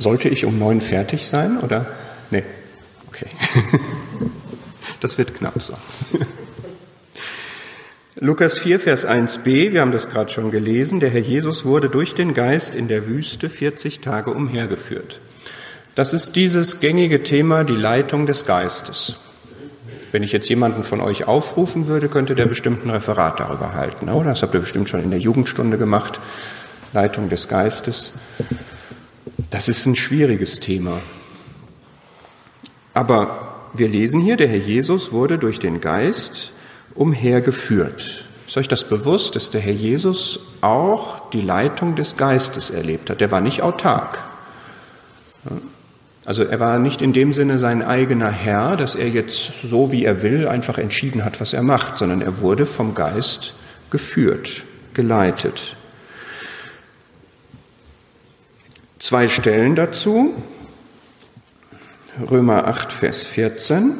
Sollte 0.00 0.28
ich 0.28 0.46
um 0.46 0.58
neun 0.58 0.80
fertig 0.80 1.26
sein 1.26 1.58
oder? 1.58 1.86
Nee. 2.30 2.42
Okay. 3.08 3.26
Das 5.00 5.16
wird 5.16 5.34
knapp 5.34 5.54
sonst. 5.62 6.04
Lukas 8.16 8.58
4, 8.58 8.80
Vers 8.80 9.06
1b, 9.06 9.72
wir 9.72 9.80
haben 9.80 9.92
das 9.92 10.10
gerade 10.10 10.30
schon 10.30 10.50
gelesen, 10.50 11.00
der 11.00 11.08
Herr 11.08 11.22
Jesus 11.22 11.64
wurde 11.64 11.88
durch 11.88 12.14
den 12.14 12.34
Geist 12.34 12.74
in 12.74 12.86
der 12.86 13.06
Wüste 13.06 13.48
40 13.48 14.00
Tage 14.00 14.30
umhergeführt. 14.30 15.20
Das 15.94 16.12
ist 16.12 16.36
dieses 16.36 16.80
gängige 16.80 17.22
Thema, 17.22 17.64
die 17.64 17.76
Leitung 17.76 18.26
des 18.26 18.44
Geistes. 18.44 19.16
Wenn 20.12 20.22
ich 20.22 20.32
jetzt 20.32 20.50
jemanden 20.50 20.82
von 20.82 21.00
euch 21.00 21.26
aufrufen 21.26 21.86
würde, 21.86 22.08
könnte 22.08 22.34
der 22.34 22.46
bestimmt 22.46 22.84
ein 22.84 22.90
Referat 22.90 23.40
darüber 23.40 23.72
halten, 23.72 24.10
oder? 24.10 24.30
Das 24.30 24.42
habt 24.42 24.52
ihr 24.52 24.60
bestimmt 24.60 24.90
schon 24.90 25.02
in 25.02 25.10
der 25.10 25.20
Jugendstunde 25.20 25.78
gemacht. 25.78 26.20
Leitung 26.92 27.30
des 27.30 27.48
Geistes. 27.48 28.14
Das 29.50 29.68
ist 29.68 29.84
ein 29.86 29.96
schwieriges 29.96 30.60
Thema. 30.60 31.00
Aber 32.94 33.68
wir 33.74 33.88
lesen 33.88 34.20
hier, 34.20 34.36
der 34.36 34.48
Herr 34.48 34.58
Jesus 34.58 35.12
wurde 35.12 35.38
durch 35.38 35.58
den 35.58 35.80
Geist 35.80 36.52
umhergeführt. 36.94 38.24
Ist 38.46 38.56
euch 38.56 38.68
das 38.68 38.84
bewusst, 38.84 39.36
dass 39.36 39.50
der 39.50 39.60
Herr 39.60 39.72
Jesus 39.72 40.40
auch 40.60 41.30
die 41.30 41.40
Leitung 41.40 41.94
des 41.94 42.16
Geistes 42.16 42.70
erlebt 42.70 43.10
hat? 43.10 43.20
Der 43.20 43.30
war 43.30 43.40
nicht 43.40 43.62
autark. 43.62 44.18
Also 46.24 46.44
er 46.44 46.60
war 46.60 46.78
nicht 46.78 47.02
in 47.02 47.12
dem 47.12 47.32
Sinne 47.32 47.58
sein 47.58 47.82
eigener 47.82 48.30
Herr, 48.30 48.76
dass 48.76 48.94
er 48.94 49.08
jetzt 49.08 49.62
so 49.62 49.90
wie 49.90 50.04
er 50.04 50.22
will 50.22 50.46
einfach 50.48 50.78
entschieden 50.78 51.24
hat, 51.24 51.40
was 51.40 51.52
er 51.52 51.62
macht, 51.62 51.98
sondern 51.98 52.22
er 52.22 52.40
wurde 52.40 52.66
vom 52.66 52.94
Geist 52.94 53.54
geführt, 53.90 54.62
geleitet. 54.94 55.76
Zwei 59.00 59.30
Stellen 59.30 59.76
dazu. 59.76 60.34
Römer 62.30 62.66
8, 62.66 62.92
Vers 62.92 63.22
14. 63.22 63.94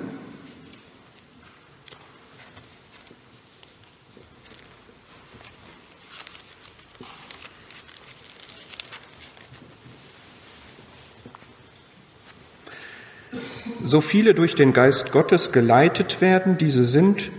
So 13.83 14.03
viele 14.03 14.35
durch 14.35 14.55
den 14.55 14.75
Geist 14.75 15.13
Gottes 15.13 15.51
geleitet 15.51 16.21
werden, 16.21 16.59
diese 16.59 16.85
sind 16.85 17.31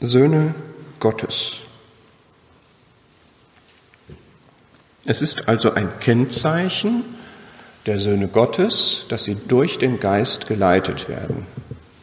Söhne 0.00 0.54
Gottes. 1.00 1.63
Es 5.06 5.20
ist 5.20 5.48
also 5.48 5.74
ein 5.74 5.90
Kennzeichen 6.00 7.04
der 7.84 8.00
Söhne 8.00 8.28
Gottes, 8.28 9.04
dass 9.10 9.24
sie 9.24 9.36
durch 9.48 9.76
den 9.76 10.00
Geist 10.00 10.46
geleitet 10.46 11.10
werden. 11.10 11.46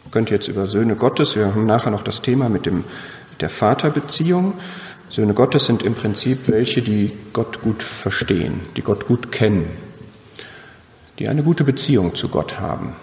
Ihr 0.05 0.11
könnt 0.11 0.29
jetzt 0.29 0.47
über 0.47 0.67
Söhne 0.67 0.95
Gottes, 0.95 1.35
wir 1.35 1.47
haben 1.47 1.65
nachher 1.65 1.89
noch 1.89 2.03
das 2.03 2.21
Thema 2.21 2.47
mit 2.47 2.67
dem, 2.67 2.83
der 3.39 3.49
Vaterbeziehung. 3.49 4.53
Söhne 5.09 5.33
Gottes 5.33 5.65
sind 5.65 5.81
im 5.81 5.95
Prinzip 5.95 6.47
welche, 6.47 6.83
die 6.83 7.11
Gott 7.33 7.61
gut 7.61 7.81
verstehen, 7.81 8.61
die 8.77 8.83
Gott 8.83 9.07
gut 9.07 9.31
kennen, 9.31 9.67
die 11.17 11.27
eine 11.27 11.41
gute 11.41 11.63
Beziehung 11.63 12.13
zu 12.13 12.29
Gott 12.29 12.59
haben, 12.59 12.95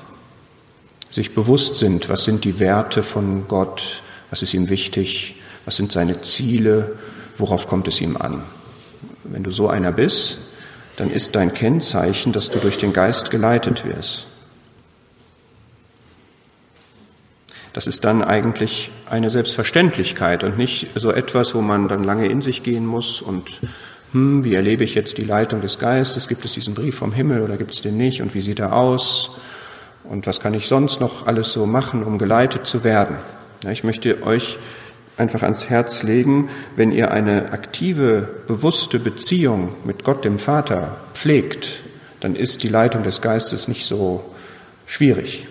sich 1.11 1.35
bewusst 1.35 1.79
sind, 1.79 2.09
was 2.09 2.23
sind 2.23 2.45
die 2.45 2.61
Werte 2.61 3.03
von 3.03 3.49
Gott, 3.49 4.01
was 4.31 4.43
ist 4.43 4.55
ihm 4.55 4.71
wichtig, 4.71 5.41
was 5.65 5.75
sind 5.75 5.91
seine 5.91 6.23
Ziele, 6.23 6.97
worauf 7.37 7.67
kommt 7.67 7.89
es 7.89 8.01
ihm 8.01 8.17
an. 8.17 8.45
Wenn 9.31 9.43
du 9.43 9.51
so 9.51 9.69
einer 9.69 9.93
bist, 9.93 10.39
dann 10.97 11.11
ist 11.11 11.35
dein 11.35 11.55
Kennzeichen, 11.55 12.33
dass 12.33 12.51
du 12.51 12.59
durch 12.59 12.79
den 12.79 12.93
Geist 12.93 13.31
geleitet 13.31 13.85
wirst. 13.85 14.27
Das 17.73 17.87
ist 17.87 18.05
dann 18.05 18.25
eigentlich 18.25 18.91
eine 19.09 19.31
Selbstverständlichkeit 19.31 20.43
und 20.43 20.59
nicht 20.59 20.89
so 20.97 21.13
etwas, 21.13 21.55
wo 21.55 21.61
man 21.61 21.87
dann 21.87 22.03
lange 22.03 22.27
in 22.27 22.43
sich 22.43 22.63
gehen 22.63 22.87
muss 22.87 23.23
und 23.23 23.49
hm, 24.13 24.43
wie 24.43 24.55
erlebe 24.55 24.85
ich 24.85 24.95
jetzt 24.95 25.19
die 25.19 25.25
Leitung 25.25 25.61
des 25.61 25.79
Geistes? 25.79 26.29
Gibt 26.29 26.45
es 26.45 26.55
diesen 26.55 26.75
Brief 26.75 26.97
vom 26.97 27.13
Himmel 27.13 27.43
oder 27.43 27.57
gibt 27.57 27.75
es 27.75 27.83
den 27.83 27.97
nicht? 27.97 28.23
Und 28.23 28.35
wie 28.35 28.41
sieht 28.41 28.59
er 28.59 28.73
aus? 28.73 29.39
Und 30.05 30.27
was 30.27 30.41
kann 30.41 30.55
ich 30.55 30.67
sonst 30.67 31.01
noch 31.01 31.27
alles 31.27 31.53
so 31.53 31.67
machen, 31.67 32.03
um 32.03 32.17
geleitet 32.17 32.67
zu 32.67 32.85
werden? 32.85 33.17
Ja, 33.63 33.71
ich 33.71 33.85
möchte 33.85 34.23
euch 34.23 34.57
einfach 35.19 35.43
ans 35.43 35.69
Herz 35.69 36.03
legen, 36.03 36.49
wenn 36.77 36.93
ihr 36.93 37.11
eine 37.11 37.53
aktive, 37.53 38.29
bewusste 38.47 38.99
Beziehung 38.99 39.75
mit 39.85 40.05
Gott, 40.05 40.25
dem 40.25 40.39
Vater, 40.39 40.97
pflegt, 41.13 41.81
dann 42.21 42.37
ist 42.37 42.63
die 42.63 42.69
Leitung 42.69 43.03
des 43.03 43.21
Geistes 43.21 43.69
nicht 43.69 43.87
so 43.87 44.25
schwierig. 44.87 45.47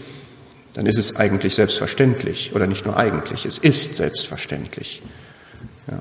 Dann 0.74 0.86
ist 0.86 0.98
es 0.98 1.16
eigentlich 1.16 1.56
selbstverständlich 1.56 2.54
oder 2.56 2.68
nicht 2.68 2.86
nur 2.86 2.98
eigentlich, 2.98 3.46
es 3.46 3.58
ist 3.58 3.98
selbstverständlich. 3.98 5.02
Ja. 5.90 6.00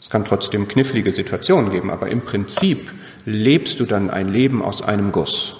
Es 0.00 0.10
kann 0.10 0.24
trotzdem 0.24 0.68
knifflige 0.68 1.12
Situationen 1.12 1.70
geben, 1.70 1.90
aber 1.90 2.08
im 2.08 2.20
Prinzip 2.20 2.90
lebst 3.24 3.80
du 3.80 3.84
dann 3.84 4.10
ein 4.10 4.28
Leben 4.28 4.62
aus 4.62 4.82
einem 4.82 5.12
Guss. 5.12 5.56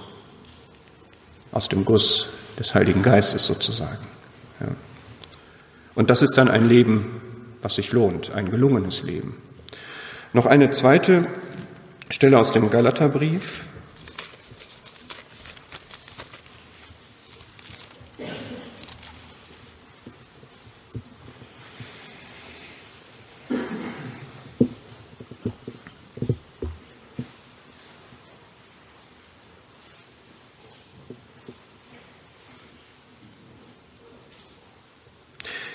aus 1.52 1.68
dem 1.68 1.84
Guss 1.84 2.26
des 2.58 2.74
Heiligen 2.74 3.02
Geistes 3.02 3.46
sozusagen. 3.46 4.06
Ja. 4.60 4.68
Und 5.98 6.10
das 6.10 6.22
ist 6.22 6.38
dann 6.38 6.48
ein 6.48 6.68
Leben, 6.68 7.06
was 7.60 7.74
sich 7.74 7.90
lohnt, 7.90 8.30
ein 8.30 8.52
gelungenes 8.52 9.02
Leben. 9.02 9.34
Noch 10.32 10.46
eine 10.46 10.70
zweite 10.70 11.26
Stelle 12.08 12.38
aus 12.38 12.52
dem 12.52 12.70
Galaterbrief, 12.70 13.64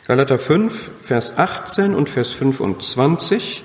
Galater 0.05 0.37
5, 0.37 0.91
Vers 1.01 1.37
18 1.37 1.95
und 1.95 2.09
Vers 2.09 2.27
25. 2.27 3.63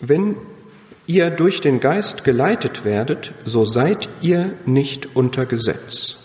Wenn 0.00 0.36
ihr 1.06 1.30
durch 1.30 1.60
den 1.60 1.78
Geist 1.78 2.24
geleitet 2.24 2.84
werdet, 2.84 3.30
so 3.44 3.64
seid 3.64 4.08
ihr 4.20 4.50
nicht 4.64 5.14
unter 5.14 5.46
Gesetz. 5.46 6.24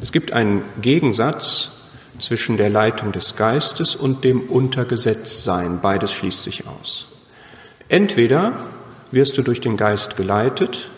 Es 0.00 0.12
gibt 0.12 0.32
einen 0.32 0.62
Gegensatz 0.80 1.88
zwischen 2.20 2.56
der 2.56 2.70
Leitung 2.70 3.10
des 3.10 3.34
Geistes 3.34 3.96
und 3.96 4.22
dem 4.22 4.42
Untergesetzsein. 4.42 5.80
Beides 5.80 6.12
schließt 6.12 6.44
sich 6.44 6.68
aus. 6.68 7.08
Entweder 7.88 8.66
wirst 9.10 9.36
du 9.36 9.42
durch 9.42 9.60
den 9.60 9.76
Geist 9.76 10.16
geleitet, 10.16 10.90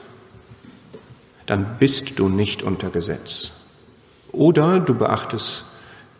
dann 1.46 1.78
bist 1.78 2.18
du 2.18 2.28
nicht 2.28 2.62
unter 2.62 2.90
Gesetz. 2.90 3.57
Oder 4.32 4.80
du 4.80 4.94
beachtest 4.94 5.64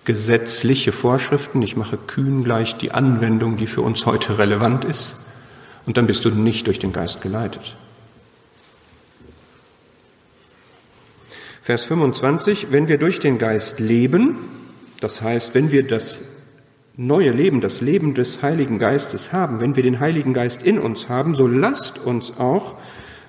gesetzliche 0.05 0.93
Vorschriften, 0.93 1.61
ich 1.61 1.77
mache 1.77 1.99
kühn 1.99 2.43
gleich 2.43 2.77
die 2.77 2.93
Anwendung, 2.93 3.57
die 3.57 3.67
für 3.67 3.83
uns 3.83 4.07
heute 4.07 4.39
relevant 4.39 4.85
ist, 4.85 5.17
und 5.85 5.97
dann 5.97 6.07
bist 6.07 6.25
du 6.25 6.31
nicht 6.31 6.67
durch 6.67 6.79
den 6.79 6.93
Geist 6.93 7.21
geleitet. 7.21 7.77
Vers 11.63 11.85
25, 11.85 12.69
wenn 12.71 12.89
wir 12.89 12.97
durch 12.97 13.21
den 13.21 13.37
Geist 13.37 13.81
leben, 13.81 14.39
das 15.01 15.21
heißt, 15.21 15.55
wenn 15.55 15.71
wir 15.71 15.87
das 15.87 16.19
neue 16.97 17.31
Leben, 17.31 17.61
das 17.61 17.83
Leben 17.83 18.15
des 18.15 18.43
Heiligen 18.43 18.79
Geistes 18.79 19.33
haben, 19.33 19.61
wenn 19.61 19.77
wir 19.77 19.83
den 19.83 20.01
Heiligen 20.01 20.33
Geist 20.33 20.63
in 20.63 20.79
uns 20.79 21.11
haben, 21.11 21.35
so 21.35 21.47
lasst 21.47 21.99
uns 21.99 22.39
auch 22.39 22.75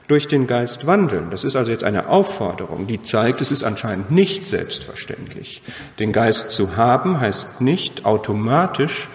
durch 0.10 0.28
den 0.28 0.48
Geist 0.48 0.88
wandeln. 0.88 1.30
Das 1.30 1.44
ist 1.44 1.56
also 1.56 1.72
jetzt 1.72 1.84
eine 1.84 2.10
Aufforderung, 2.10 2.88
die 2.88 3.02
zeigt, 3.02 3.42
es 3.42 3.52
ist 3.52 3.64
anscheinend 3.64 4.10
nicht 4.10 4.48
selbstverständlich. 4.48 5.62
Den 6.00 6.12
Geist 6.12 6.50
zu 6.50 6.76
haben 6.76 7.20
heißt 7.20 7.62
nicht 7.62 8.06
automatisch, 8.06 9.08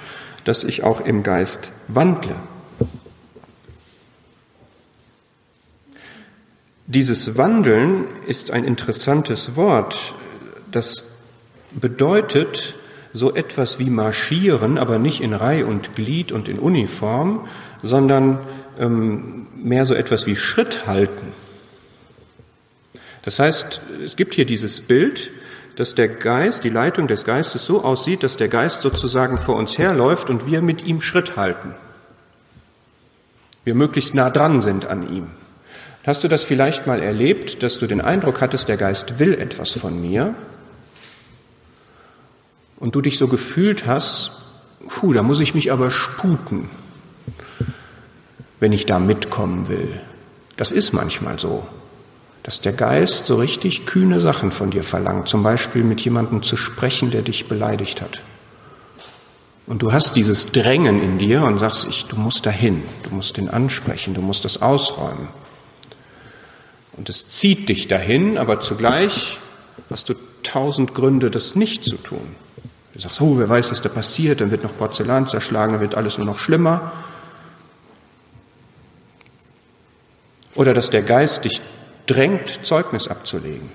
dass 0.44 0.62
ich 0.62 0.84
auch 0.84 1.00
im 1.00 1.24
Geist 1.24 1.72
wandle. 1.88 2.36
Dieses 6.86 7.36
Wandeln 7.36 8.04
ist 8.28 8.52
ein 8.52 8.64
interessantes 8.64 9.56
Wort. 9.56 10.14
Das 10.70 11.22
bedeutet 11.72 12.74
so 13.12 13.34
etwas 13.34 13.80
wie 13.80 13.90
marschieren, 13.90 14.78
aber 14.78 15.00
nicht 15.00 15.20
in 15.20 15.34
Reih 15.34 15.64
und 15.64 15.96
Glied 15.96 16.30
und 16.30 16.46
in 16.46 16.60
Uniform, 16.60 17.48
sondern 17.82 18.38
ähm, 18.78 19.46
mehr 19.56 19.86
so 19.86 19.94
etwas 19.94 20.26
wie 20.26 20.36
Schritt 20.36 20.86
halten. 20.86 21.32
Das 23.22 23.38
heißt, 23.38 23.80
es 24.04 24.16
gibt 24.16 24.34
hier 24.34 24.44
dieses 24.44 24.80
Bild, 24.80 25.30
dass 25.76 25.94
der 25.94 26.08
Geist, 26.08 26.62
die 26.62 26.70
Leitung 26.70 27.08
des 27.08 27.24
Geistes 27.24 27.64
so 27.64 27.82
aussieht, 27.82 28.22
dass 28.22 28.36
der 28.36 28.48
Geist 28.48 28.82
sozusagen 28.82 29.38
vor 29.38 29.56
uns 29.56 29.78
herläuft 29.78 30.30
und 30.30 30.46
wir 30.46 30.62
mit 30.62 30.84
ihm 30.84 31.00
Schritt 31.00 31.36
halten. 31.36 31.74
Wir 33.64 33.74
möglichst 33.74 34.14
nah 34.14 34.30
dran 34.30 34.60
sind 34.60 34.86
an 34.86 35.12
ihm. 35.12 35.28
Hast 36.06 36.22
du 36.22 36.28
das 36.28 36.44
vielleicht 36.44 36.86
mal 36.86 37.02
erlebt, 37.02 37.62
dass 37.62 37.78
du 37.78 37.86
den 37.86 38.02
Eindruck 38.02 38.42
hattest, 38.42 38.68
der 38.68 38.76
Geist 38.76 39.18
will 39.18 39.34
etwas 39.34 39.72
von 39.72 40.00
mir 40.00 40.34
und 42.76 42.94
du 42.94 43.00
dich 43.00 43.16
so 43.16 43.26
gefühlt 43.26 43.86
hast, 43.86 44.42
puh, 44.86 45.14
da 45.14 45.22
muss 45.22 45.40
ich 45.40 45.54
mich 45.54 45.72
aber 45.72 45.90
sputen 45.90 46.68
wenn 48.60 48.72
ich 48.72 48.86
da 48.86 48.98
mitkommen 48.98 49.68
will. 49.68 50.00
Das 50.56 50.72
ist 50.72 50.92
manchmal 50.92 51.38
so, 51.38 51.66
dass 52.42 52.60
der 52.60 52.72
Geist 52.72 53.26
so 53.26 53.36
richtig 53.36 53.86
kühne 53.86 54.20
Sachen 54.20 54.52
von 54.52 54.70
dir 54.70 54.84
verlangt, 54.84 55.28
zum 55.28 55.42
Beispiel 55.42 55.82
mit 55.82 56.00
jemandem 56.00 56.42
zu 56.42 56.56
sprechen, 56.56 57.10
der 57.10 57.22
dich 57.22 57.48
beleidigt 57.48 58.00
hat. 58.00 58.20
Und 59.66 59.80
du 59.80 59.92
hast 59.92 60.14
dieses 60.14 60.52
Drängen 60.52 61.02
in 61.02 61.18
dir 61.18 61.42
und 61.42 61.58
sagst, 61.58 61.86
ich, 61.88 62.04
du 62.04 62.16
musst 62.16 62.44
dahin, 62.44 62.82
du 63.04 63.14
musst 63.14 63.38
den 63.38 63.48
ansprechen, 63.48 64.12
du 64.12 64.20
musst 64.20 64.44
das 64.44 64.60
ausräumen. 64.60 65.28
Und 66.92 67.08
es 67.08 67.28
zieht 67.28 67.68
dich 67.68 67.88
dahin, 67.88 68.36
aber 68.36 68.60
zugleich 68.60 69.38
hast 69.90 70.10
du 70.10 70.14
tausend 70.42 70.94
Gründe, 70.94 71.30
das 71.30 71.54
nicht 71.54 71.84
zu 71.84 71.96
tun. 71.96 72.36
Du 72.92 73.00
sagst, 73.00 73.20
oh, 73.20 73.38
wer 73.38 73.48
weiß, 73.48 73.72
was 73.72 73.80
da 73.80 73.88
passiert, 73.88 74.40
dann 74.40 74.50
wird 74.50 74.62
noch 74.62 74.76
Porzellan 74.76 75.26
zerschlagen, 75.26 75.72
dann 75.72 75.80
wird 75.80 75.96
alles 75.96 76.18
nur 76.18 76.26
noch 76.26 76.38
schlimmer. 76.38 76.92
Oder 80.54 80.74
dass 80.74 80.90
der 80.90 81.02
Geist 81.02 81.44
dich 81.44 81.60
drängt, 82.06 82.60
Zeugnis 82.62 83.08
abzulegen. 83.08 83.70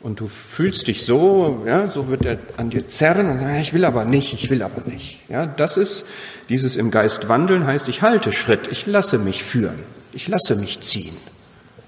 Und 0.00 0.20
du 0.20 0.28
fühlst 0.28 0.86
dich 0.86 1.04
so, 1.04 1.62
ja, 1.66 1.88
so 1.88 2.08
wird 2.08 2.24
er 2.24 2.38
an 2.56 2.70
dir 2.70 2.88
zerren 2.88 3.28
und 3.28 3.38
sagen, 3.38 3.60
ich 3.60 3.74
will 3.74 3.84
aber 3.84 4.06
nicht, 4.06 4.32
ich 4.32 4.48
will 4.48 4.62
aber 4.62 4.82
nicht. 4.86 5.20
Ja, 5.28 5.44
das 5.44 5.76
ist 5.76 6.06
dieses 6.48 6.74
im 6.76 6.90
Geist 6.90 7.28
wandeln 7.28 7.66
heißt, 7.66 7.86
ich 7.88 8.00
halte 8.00 8.32
Schritt, 8.32 8.68
ich 8.70 8.86
lasse 8.86 9.18
mich 9.18 9.44
führen, 9.44 9.78
ich 10.12 10.26
lasse 10.26 10.56
mich 10.56 10.80
ziehen, 10.80 11.14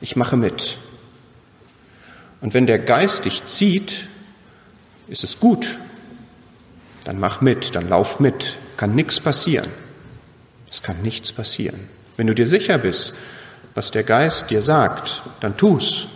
ich 0.02 0.14
mache 0.14 0.36
mit. 0.36 0.76
Und 2.42 2.52
wenn 2.52 2.66
der 2.66 2.78
Geist 2.78 3.24
dich 3.24 3.46
zieht, 3.46 4.08
ist 5.08 5.24
es 5.24 5.40
gut. 5.40 5.78
Dann 7.04 7.18
mach 7.18 7.40
mit, 7.40 7.74
dann 7.74 7.88
lauf 7.88 8.20
mit, 8.20 8.56
kann 8.76 8.94
nichts 8.94 9.20
passieren. 9.20 9.70
Es 10.70 10.82
kann 10.82 11.00
nichts 11.02 11.32
passieren. 11.32 11.80
Wenn 12.22 12.28
du 12.28 12.36
dir 12.36 12.46
sicher 12.46 12.78
bist, 12.78 13.14
was 13.74 13.90
der 13.90 14.04
Geist 14.04 14.48
dir 14.48 14.62
sagt, 14.62 15.22
dann 15.40 15.56
tu's. 15.56 16.06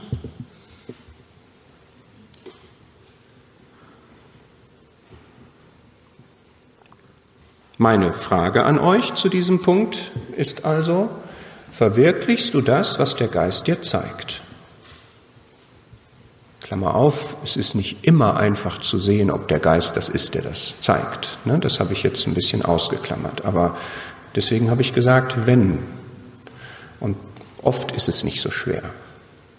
Meine 7.76 8.12
Frage 8.12 8.62
an 8.62 8.78
euch 8.78 9.14
zu 9.14 9.28
diesem 9.28 9.62
Punkt 9.62 10.12
ist 10.36 10.64
also, 10.64 11.10
verwirklichst 11.72 12.54
du 12.54 12.60
das, 12.60 13.00
was 13.00 13.16
der 13.16 13.26
Geist 13.26 13.66
dir 13.66 13.82
zeigt? 13.82 14.42
Klammer 16.60 16.94
auf, 16.94 17.36
es 17.42 17.56
ist 17.56 17.74
nicht 17.74 18.04
immer 18.04 18.36
einfach 18.36 18.80
zu 18.80 19.00
sehen, 19.00 19.28
ob 19.32 19.48
der 19.48 19.58
Geist 19.58 19.96
das 19.96 20.08
ist, 20.08 20.36
der 20.36 20.42
das 20.42 20.80
zeigt. 20.80 21.38
Ne, 21.44 21.58
das 21.58 21.80
habe 21.80 21.94
ich 21.94 22.04
jetzt 22.04 22.28
ein 22.28 22.34
bisschen 22.34 22.64
ausgeklammert. 22.64 23.44
Aber 23.44 23.76
Deswegen 24.36 24.70
habe 24.70 24.82
ich 24.82 24.92
gesagt, 24.92 25.46
wenn. 25.46 25.78
Und 27.00 27.16
oft 27.62 27.92
ist 27.92 28.08
es 28.08 28.24
nicht 28.24 28.40
so 28.40 28.50
schwer. 28.50 28.82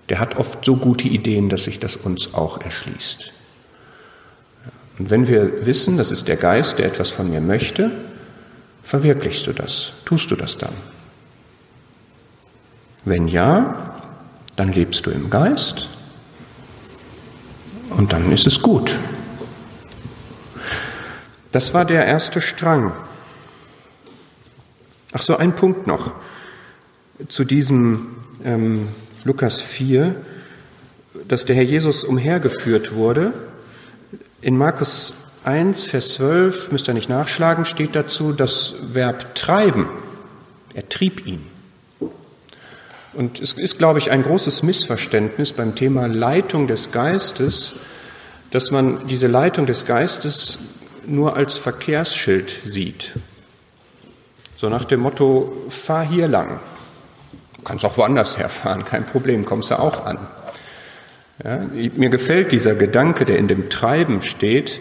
Der 0.10 0.20
hat 0.20 0.38
oft 0.38 0.64
so 0.64 0.78
gute 0.78 1.08
Ideen, 1.08 1.50
dass 1.50 1.66
sich 1.66 1.80
das 1.80 1.96
uns 1.96 2.34
auch 2.34 2.62
erschließt. 2.62 3.34
Und 5.00 5.10
wenn 5.10 5.28
wir 5.28 5.66
wissen, 5.66 5.98
das 5.98 6.12
ist 6.12 6.28
der 6.28 6.38
Geist, 6.38 6.80
der 6.80 6.88
etwas 6.88 7.10
von 7.10 7.30
mir 7.30 7.42
möchte, 7.42 7.92
verwirklichst 8.84 9.46
du 9.46 9.54
das, 9.54 9.92
tust 10.06 10.32
du 10.32 10.36
das 10.36 10.58
dann. 10.58 10.74
Wenn 13.06 13.28
ja, 13.28 13.96
dann 14.56 14.72
lebst 14.72 15.06
du 15.06 15.12
im 15.12 15.30
Geist 15.30 15.90
und 17.92 18.12
dann 18.12 18.32
ist 18.32 18.48
es 18.48 18.62
gut. 18.62 18.96
Das 21.52 21.74
war 21.74 21.86
der 21.86 22.06
erste 22.06 22.42
Strang. 22.42 22.92
Ach 25.14 25.22
so, 25.22 25.38
ein 25.38 25.56
Punkt 25.56 25.88
noch 25.88 26.12
zu 27.28 27.44
diesem 27.44 28.08
ähm, 28.44 28.88
Lukas 29.24 29.62
4, 29.62 30.16
dass 31.28 31.46
der 31.46 31.56
Herr 31.56 31.64
Jesus 31.64 32.04
umhergeführt 32.04 32.94
wurde. 32.94 33.34
In 34.42 34.58
Markus 34.58 35.14
1, 35.44 35.86
Vers 35.86 36.16
12, 36.16 36.72
müsst 36.72 36.88
ihr 36.88 36.94
nicht 36.94 37.10
nachschlagen, 37.10 37.66
steht 37.66 37.96
dazu 37.96 38.34
das 38.34 38.76
Verb 38.94 39.36
treiben. 39.36 39.88
Er 40.74 40.88
trieb 40.90 41.26
ihn. 41.26 41.46
Und 43.14 43.40
es 43.40 43.54
ist, 43.54 43.80
glaube 43.80 43.98
ich, 43.98 44.12
ein 44.12 44.22
großes 44.22 44.62
Missverständnis 44.62 45.54
beim 45.54 45.74
Thema 45.74 46.08
Leitung 46.08 46.68
des 46.68 46.92
Geistes, 46.92 47.74
dass 48.52 48.70
man 48.70 49.08
diese 49.08 49.28
Leitung 49.28 49.66
des 49.66 49.86
Geistes 49.86 50.60
nur 51.06 51.36
als 51.36 51.58
Verkehrsschild 51.58 52.54
sieht. 52.66 53.12
So 54.58 54.70
nach 54.70 54.86
dem 54.86 55.00
Motto, 55.00 55.52
fahr 55.70 56.08
hier 56.08 56.28
lang. 56.28 56.60
Kannst 57.68 57.84
auch 57.84 57.98
woanders 57.98 58.38
herfahren, 58.38 58.86
kein 58.86 59.06
Problem, 59.06 59.44
kommst 59.44 59.72
du 59.72 59.80
auch 59.80 60.06
an. 60.06 60.18
Ja, 61.44 61.58
mir 61.74 62.10
gefällt 62.10 62.54
dieser 62.54 62.76
Gedanke, 62.76 63.26
der 63.26 63.38
in 63.38 63.50
dem 63.50 63.70
Treiben 63.70 64.22
steht, 64.22 64.80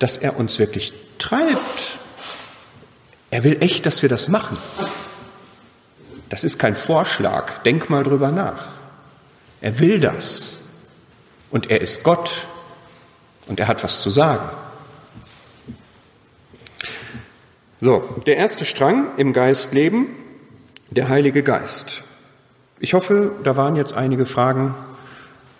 dass 0.00 0.16
er 0.16 0.36
uns 0.36 0.58
wirklich 0.58 0.92
treibt. 1.18 1.98
Er 3.30 3.44
will 3.44 3.58
echt, 3.60 3.86
dass 3.86 4.02
wir 4.02 4.08
das 4.08 4.26
machen. 4.26 4.58
Das 6.28 6.42
ist 6.42 6.58
kein 6.58 6.74
Vorschlag. 6.74 7.62
Denk 7.62 7.88
mal 7.88 8.02
drüber 8.02 8.32
nach. 8.32 8.66
Er 9.60 9.78
will 9.78 10.00
das. 10.00 10.62
Und 11.52 11.70
er 11.70 11.80
ist 11.80 12.02
Gott. 12.02 12.46
Und 13.46 13.60
er 13.60 13.68
hat 13.68 13.84
was 13.84 14.00
zu 14.00 14.10
sagen. 14.10 14.50
So, 17.80 18.20
der 18.26 18.36
erste 18.38 18.64
Strang 18.64 19.16
im 19.18 19.32
Geist 19.32 19.72
leben, 19.72 20.08
der 20.90 21.08
Heilige 21.08 21.44
Geist. 21.44 22.02
Ich 22.80 22.94
hoffe, 22.94 23.32
da 23.42 23.56
waren 23.56 23.74
jetzt 23.74 23.92
einige 23.92 24.24
Fragen 24.24 24.74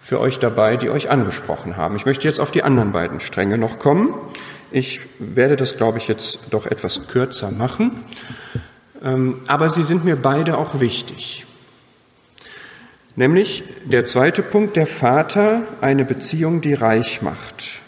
für 0.00 0.20
euch 0.20 0.38
dabei, 0.38 0.76
die 0.76 0.88
euch 0.88 1.10
angesprochen 1.10 1.76
haben. 1.76 1.96
Ich 1.96 2.06
möchte 2.06 2.28
jetzt 2.28 2.38
auf 2.38 2.52
die 2.52 2.62
anderen 2.62 2.92
beiden 2.92 3.18
Stränge 3.18 3.58
noch 3.58 3.80
kommen. 3.80 4.14
Ich 4.70 5.00
werde 5.18 5.56
das, 5.56 5.76
glaube 5.76 5.98
ich, 5.98 6.06
jetzt 6.06 6.38
doch 6.50 6.66
etwas 6.66 7.08
kürzer 7.08 7.50
machen, 7.50 8.04
ähm, 9.02 9.40
aber 9.48 9.68
sie 9.68 9.82
sind 9.82 10.04
mir 10.04 10.16
beide 10.16 10.58
auch 10.58 10.78
wichtig. 10.78 11.44
Nämlich 13.16 13.64
der 13.84 14.06
zweite 14.06 14.42
Punkt, 14.42 14.76
der 14.76 14.86
Vater, 14.86 15.62
eine 15.80 16.04
Beziehung, 16.04 16.60
die 16.60 16.74
reich 16.74 17.20
macht. 17.20 17.80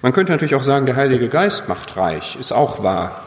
Man 0.00 0.14
könnte 0.14 0.32
natürlich 0.32 0.54
auch 0.54 0.62
sagen, 0.62 0.86
der 0.86 0.96
Heilige 0.96 1.28
Geist 1.28 1.68
macht 1.68 1.98
reich, 1.98 2.38
ist 2.40 2.52
auch 2.52 2.82
wahr. 2.82 3.26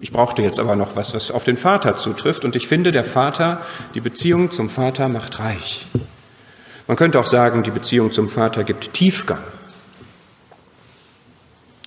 Ich 0.00 0.12
brauchte 0.12 0.42
jetzt 0.42 0.60
aber 0.60 0.76
noch 0.76 0.94
was, 0.94 1.14
was 1.14 1.30
auf 1.30 1.44
den 1.44 1.56
Vater 1.56 1.96
zutrifft. 1.96 2.44
Und 2.44 2.54
ich 2.54 2.68
finde, 2.68 2.92
der 2.92 3.04
Vater, 3.04 3.64
die 3.94 4.00
Beziehung 4.00 4.50
zum 4.50 4.70
Vater 4.70 5.08
macht 5.08 5.40
reich. 5.40 5.86
Man 6.86 6.96
könnte 6.96 7.18
auch 7.18 7.26
sagen, 7.26 7.62
die 7.62 7.70
Beziehung 7.70 8.12
zum 8.12 8.28
Vater 8.28 8.64
gibt 8.64 8.94
Tiefgang. 8.94 9.42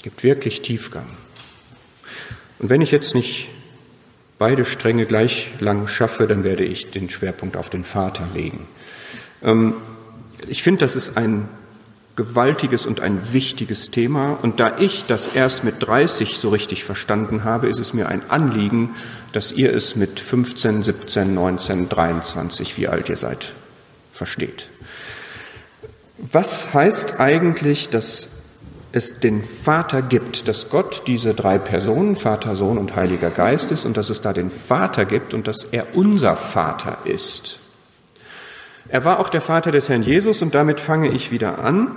Gibt 0.01 0.23
wirklich 0.23 0.61
Tiefgang. 0.61 1.05
Und 2.59 2.69
wenn 2.69 2.81
ich 2.81 2.91
jetzt 2.91 3.15
nicht 3.15 3.47
beide 4.37 4.65
Stränge 4.65 5.05
gleich 5.05 5.49
lang 5.59 5.87
schaffe, 5.87 6.27
dann 6.27 6.43
werde 6.43 6.65
ich 6.65 6.91
den 6.91 7.09
Schwerpunkt 7.09 7.55
auf 7.55 7.69
den 7.69 7.83
Vater 7.83 8.27
legen. 8.33 8.67
Ähm, 9.41 9.75
ich 10.47 10.63
finde, 10.63 10.81
das 10.81 10.95
ist 10.95 11.17
ein 11.17 11.47
gewaltiges 12.15 12.85
und 12.85 12.99
ein 12.99 13.33
wichtiges 13.33 13.91
Thema. 13.91 14.37
Und 14.41 14.59
da 14.59 14.77
ich 14.77 15.05
das 15.05 15.27
erst 15.27 15.63
mit 15.63 15.75
30 15.79 16.37
so 16.37 16.49
richtig 16.49 16.83
verstanden 16.83 17.43
habe, 17.43 17.67
ist 17.67 17.79
es 17.79 17.93
mir 17.93 18.09
ein 18.09 18.29
Anliegen, 18.29 18.95
dass 19.31 19.51
ihr 19.51 19.73
es 19.73 19.95
mit 19.95 20.19
15, 20.19 20.83
17, 20.83 21.33
19, 21.33 21.89
23, 21.89 22.77
wie 22.77 22.87
alt 22.87 23.09
ihr 23.09 23.17
seid, 23.17 23.53
versteht. 24.13 24.67
Was 26.17 26.73
heißt 26.73 27.19
eigentlich, 27.19 27.89
dass 27.89 28.27
es 28.91 29.19
den 29.19 29.43
Vater 29.43 30.01
gibt, 30.01 30.47
dass 30.47 30.69
Gott 30.69 31.03
diese 31.07 31.33
drei 31.33 31.57
Personen, 31.57 32.15
Vater, 32.15 32.55
Sohn 32.55 32.77
und 32.77 32.95
Heiliger 32.95 33.29
Geist 33.29 33.71
ist 33.71 33.85
und 33.85 33.95
dass 33.95 34.09
es 34.09 34.21
da 34.21 34.33
den 34.33 34.51
Vater 34.51 35.05
gibt 35.05 35.33
und 35.33 35.47
dass 35.47 35.63
er 35.63 35.95
unser 35.95 36.35
Vater 36.35 36.97
ist? 37.05 37.60
Er 38.91 39.05
war 39.05 39.21
auch 39.21 39.29
der 39.29 39.39
Vater 39.39 39.71
des 39.71 39.87
Herrn 39.87 40.03
Jesus 40.03 40.41
und 40.41 40.53
damit 40.53 40.81
fange 40.81 41.11
ich 41.11 41.31
wieder 41.31 41.59
an. 41.59 41.91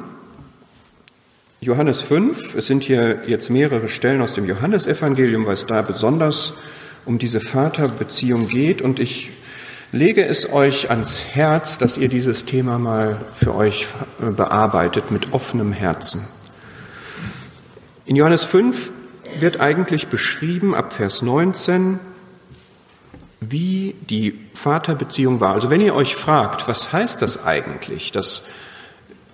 Johannes 1.60 2.00
5, 2.02 2.54
es 2.54 2.68
sind 2.68 2.84
hier 2.84 3.22
jetzt 3.26 3.50
mehrere 3.50 3.88
Stellen 3.88 4.22
aus 4.22 4.34
dem 4.34 4.44
Johannesevangelium, 4.44 5.44
weil 5.44 5.54
es 5.54 5.66
da 5.66 5.82
besonders 5.82 6.52
um 7.04 7.18
diese 7.18 7.40
Vaterbeziehung 7.40 8.46
geht 8.46 8.80
und 8.80 9.00
ich 9.00 9.30
lege 9.90 10.24
es 10.24 10.52
euch 10.52 10.88
ans 10.90 11.34
Herz, 11.34 11.78
dass 11.78 11.98
ihr 11.98 12.08
dieses 12.08 12.44
Thema 12.44 12.78
mal 12.78 13.16
für 13.34 13.56
euch 13.56 13.88
bearbeitet 14.20 15.10
mit 15.10 15.32
offenem 15.32 15.72
Herzen. 15.72 16.24
In 18.06 18.14
Johannes 18.14 18.44
5 18.44 18.90
wird 19.40 19.58
eigentlich 19.58 20.06
beschrieben 20.06 20.76
ab 20.76 20.92
Vers 20.92 21.22
19, 21.22 21.98
wie 23.50 23.94
die 24.08 24.38
Vaterbeziehung 24.54 25.40
war. 25.40 25.54
Also 25.54 25.70
wenn 25.70 25.80
ihr 25.80 25.94
euch 25.94 26.16
fragt, 26.16 26.68
was 26.68 26.92
heißt 26.92 27.22
das 27.22 27.44
eigentlich, 27.44 28.12
dass 28.12 28.48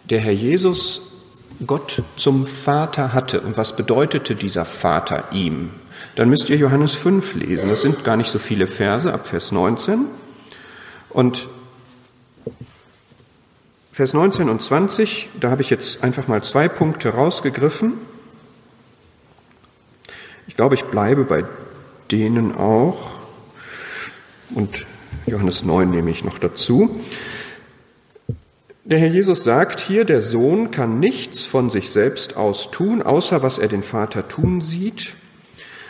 der 0.04 0.20
Herr 0.20 0.32
Jesus 0.32 1.12
Gott 1.66 2.02
zum 2.16 2.46
Vater 2.46 3.12
hatte 3.12 3.40
und 3.40 3.56
was 3.56 3.76
bedeutete 3.76 4.34
dieser 4.34 4.64
Vater 4.64 5.24
ihm, 5.32 5.70
dann 6.16 6.28
müsst 6.28 6.48
ihr 6.48 6.56
Johannes 6.56 6.94
5 6.94 7.34
lesen. 7.34 7.68
Das 7.68 7.82
sind 7.82 8.04
gar 8.04 8.16
nicht 8.16 8.30
so 8.30 8.38
viele 8.38 8.66
Verse 8.66 9.12
ab 9.12 9.26
Vers 9.26 9.52
19. 9.52 10.06
Und 11.10 11.48
Vers 13.92 14.14
19 14.14 14.48
und 14.48 14.62
20, 14.62 15.28
da 15.38 15.50
habe 15.50 15.62
ich 15.62 15.70
jetzt 15.70 16.02
einfach 16.02 16.26
mal 16.28 16.42
zwei 16.42 16.68
Punkte 16.68 17.10
rausgegriffen. 17.10 17.94
Ich 20.46 20.56
glaube, 20.56 20.74
ich 20.74 20.84
bleibe 20.84 21.24
bei 21.24 21.44
denen 22.10 22.56
auch. 22.56 23.19
Und 24.54 24.86
Johannes 25.26 25.64
9 25.64 25.90
nehme 25.90 26.10
ich 26.10 26.24
noch 26.24 26.38
dazu. 26.38 27.00
Der 28.84 28.98
Herr 28.98 29.08
Jesus 29.08 29.44
sagt 29.44 29.80
hier, 29.80 30.04
der 30.04 30.22
Sohn 30.22 30.70
kann 30.70 30.98
nichts 30.98 31.44
von 31.44 31.70
sich 31.70 31.90
selbst 31.90 32.36
aus 32.36 32.70
tun, 32.70 33.02
außer 33.02 33.42
was 33.42 33.58
er 33.58 33.68
den 33.68 33.82
Vater 33.82 34.26
tun 34.26 34.62
sieht. 34.62 35.12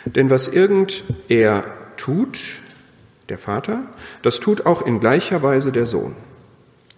Denn 0.05 0.29
was 0.29 0.47
irgend 0.47 1.03
er 1.27 1.65
tut, 1.97 2.39
der 3.29 3.37
Vater, 3.37 3.83
das 4.21 4.39
tut 4.39 4.65
auch 4.65 4.81
in 4.81 4.99
gleicher 4.99 5.41
Weise 5.41 5.71
der 5.71 5.85
Sohn. 5.85 6.15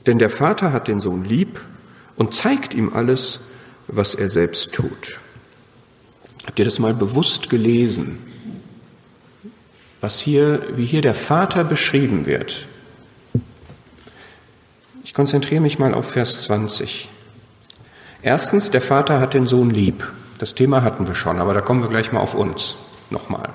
Denn 0.05 0.19
der 0.19 0.29
Vater 0.29 0.73
hat 0.73 0.87
den 0.87 0.99
Sohn 0.99 1.23
lieb 1.23 1.61
und 2.15 2.33
zeigt 2.33 2.73
ihm 2.73 2.91
alles, 2.93 3.51
was 3.87 4.15
er 4.15 4.29
selbst 4.29 4.73
tut. 4.73 5.19
Habt 6.45 6.59
ihr 6.59 6.65
das 6.65 6.79
mal 6.79 6.93
bewusst 6.93 7.49
gelesen? 7.49 8.17
Was 10.03 10.19
hier, 10.19 10.61
wie 10.75 10.85
hier 10.85 11.01
der 11.01 11.13
Vater 11.13 11.63
beschrieben 11.63 12.25
wird. 12.25 12.65
Ich 15.05 15.13
konzentriere 15.13 15.61
mich 15.61 15.79
mal 15.79 15.93
auf 15.93 16.11
Vers 16.11 16.41
20. 16.41 17.07
Erstens, 18.21 18.69
der 18.69 18.81
Vater 18.81 19.21
hat 19.21 19.33
den 19.33 19.47
Sohn 19.47 19.69
lieb. 19.69 20.05
Das 20.39 20.55
Thema 20.55 20.81
hatten 20.81 21.07
wir 21.07 21.15
schon, 21.15 21.39
aber 21.39 21.53
da 21.53 21.61
kommen 21.61 21.81
wir 21.81 21.87
gleich 21.87 22.11
mal 22.11 22.19
auf 22.19 22.33
uns. 22.33 22.75
Nochmal. 23.11 23.47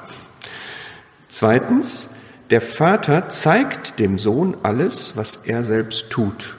Zweitens, 1.28 2.14
der 2.49 2.62
Vater 2.62 3.28
zeigt 3.28 3.99
dem 3.99 4.18
Sohn 4.18 4.57
alles, 4.62 5.18
was 5.18 5.40
er 5.44 5.64
selbst 5.64 6.09
tut. 6.09 6.57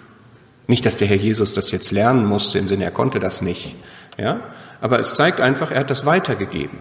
Nicht, 0.68 0.86
dass 0.86 0.98
der 0.98 1.08
Herr 1.08 1.18
Jesus 1.18 1.54
das 1.54 1.72
jetzt 1.72 1.90
lernen 1.90 2.28
musste, 2.28 2.60
im 2.60 2.68
Sinne, 2.68 2.84
er 2.84 2.92
konnte 2.92 3.20
das 3.20 3.42
nicht. 3.42 3.74
Ja? 4.20 4.40
Aber 4.82 5.00
es 5.00 5.16
zeigt 5.16 5.42
einfach, 5.42 5.72
er 5.72 5.80
hat 5.80 5.90
das 5.90 6.06
weitergegeben. 6.06 6.78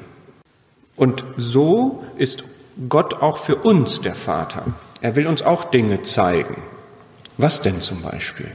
Und 0.94 1.24
so 1.38 2.04
ist 2.18 2.44
Gott 2.89 3.14
auch 3.14 3.39
für 3.39 3.57
uns 3.57 4.01
der 4.01 4.14
Vater. 4.14 4.66
Er 5.01 5.16
will 5.16 5.26
uns 5.26 5.43
auch 5.43 5.64
Dinge 5.64 6.03
zeigen. 6.05 6.62
Was 7.37 7.61
denn 7.61 7.81
zum 7.81 8.03
Beispiel? 8.03 8.51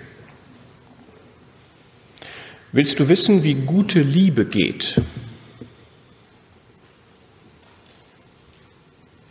Willst 2.71 2.99
du 2.99 3.09
wissen, 3.09 3.43
wie 3.43 3.53
gute 3.53 3.99
Liebe 3.99 4.45
geht? 4.45 5.01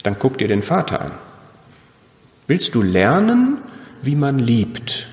Dann 0.03 0.19
guck 0.19 0.39
dir 0.39 0.49
den 0.49 0.63
Vater 0.63 1.01
an. 1.01 1.13
Willst 2.47 2.75
du 2.75 2.83
lernen, 2.83 3.59
wie 4.03 4.17
man 4.17 4.39
liebt? 4.39 5.07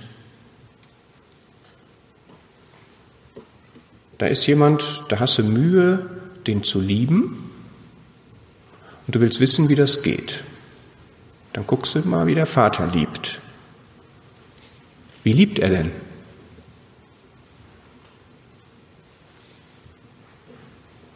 Da 4.17 4.27
ist 4.27 4.45
jemand, 4.47 5.05
da 5.09 5.19
hast 5.19 5.37
du 5.37 5.43
Mühe, 5.43 6.09
den 6.47 6.63
zu 6.63 6.81
lieben 6.81 7.48
und 9.09 9.15
du 9.15 9.21
willst 9.21 9.39
wissen, 9.39 9.69
wie 9.69 9.75
das 9.75 10.03
geht. 10.03 10.43
Dann 11.53 11.65
guckst 11.65 11.95
du 11.95 12.07
mal, 12.07 12.27
wie 12.27 12.35
der 12.35 12.45
Vater 12.45 12.85
liebt. 12.85 13.39
Wie 15.23 15.33
liebt 15.33 15.57
er 15.57 15.69
denn? 15.69 15.91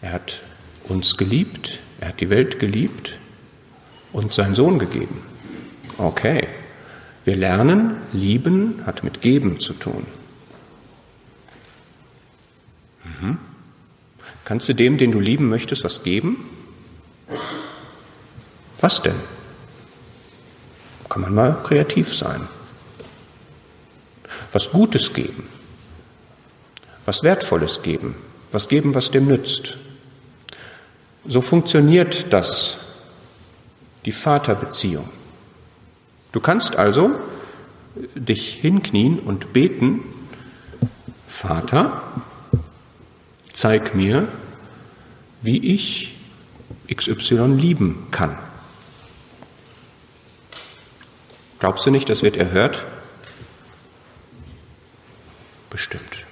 Er 0.02 0.12
hat 0.12 0.42
uns 0.86 1.18
geliebt, 1.18 1.82
er 2.00 2.08
hat 2.08 2.20
die 2.20 2.32
Welt 2.32 2.58
geliebt 2.58 3.14
und 4.12 4.34
seinen 4.34 4.56
Sohn 4.56 4.80
gegeben. 4.80 5.22
Okay, 6.00 6.48
wir 7.26 7.36
lernen, 7.36 7.98
lieben 8.12 8.82
hat 8.88 9.04
mit 9.04 9.22
geben 9.22 9.60
zu 9.60 9.72
tun. 9.74 10.08
Mhm. 13.04 13.38
Kannst 14.46 14.68
du 14.68 14.74
dem, 14.74 14.98
den 14.98 15.12
du 15.12 15.20
lieben 15.20 15.48
möchtest, 15.48 15.84
was 15.84 16.02
geben? 16.02 16.44
Was 18.84 19.02
denn? 19.02 19.16
Kann 21.08 21.22
man 21.22 21.34
mal 21.34 21.58
kreativ 21.64 22.14
sein. 22.14 22.50
Was 24.52 24.72
Gutes 24.72 25.14
geben. 25.14 25.48
Was 27.06 27.24
Wertvolles 27.24 27.82
geben. 27.82 28.14
Was 28.52 28.68
geben, 28.68 28.94
was 28.94 29.10
dem 29.10 29.28
nützt. 29.28 29.78
So 31.26 31.40
funktioniert 31.40 32.34
das, 32.34 32.80
die 34.04 34.12
Vaterbeziehung. 34.12 35.10
Du 36.34 36.42
kannst 36.42 36.76
also 36.76 37.12
dich 38.16 38.56
hinknien 38.56 39.20
und 39.20 39.54
beten, 39.54 40.02
Vater, 41.30 42.02
zeig 43.54 43.96
mir, 43.96 44.28
wie 45.42 45.74
ich 45.74 46.18
XY 46.94 47.56
lieben 47.56 48.08
kann. 48.12 48.38
Glaubst 51.64 51.86
du 51.86 51.92
nicht, 51.92 52.10
das 52.10 52.24
wird 52.24 52.36
erhört? 52.36 52.84
Bestimmt. 55.70 56.26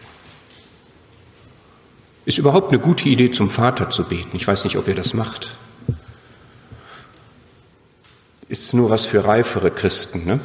Ist 2.25 2.37
überhaupt 2.37 2.73
eine 2.73 2.81
gute 2.81 3.07
Idee, 3.07 3.31
zum 3.31 3.49
Vater 3.49 3.89
zu 3.91 4.03
beten. 4.03 4.35
Ich 4.35 4.45
weiß 4.45 4.65
nicht, 4.65 4.75
ob 4.75 4.89
ihr 4.89 4.93
das 4.93 5.13
macht. 5.13 5.47
Ist 8.49 8.73
nur 8.73 8.89
was 8.89 9.05
für 9.05 9.23
reifere 9.23 9.71
Christen, 9.71 10.25
ne? 10.25 10.41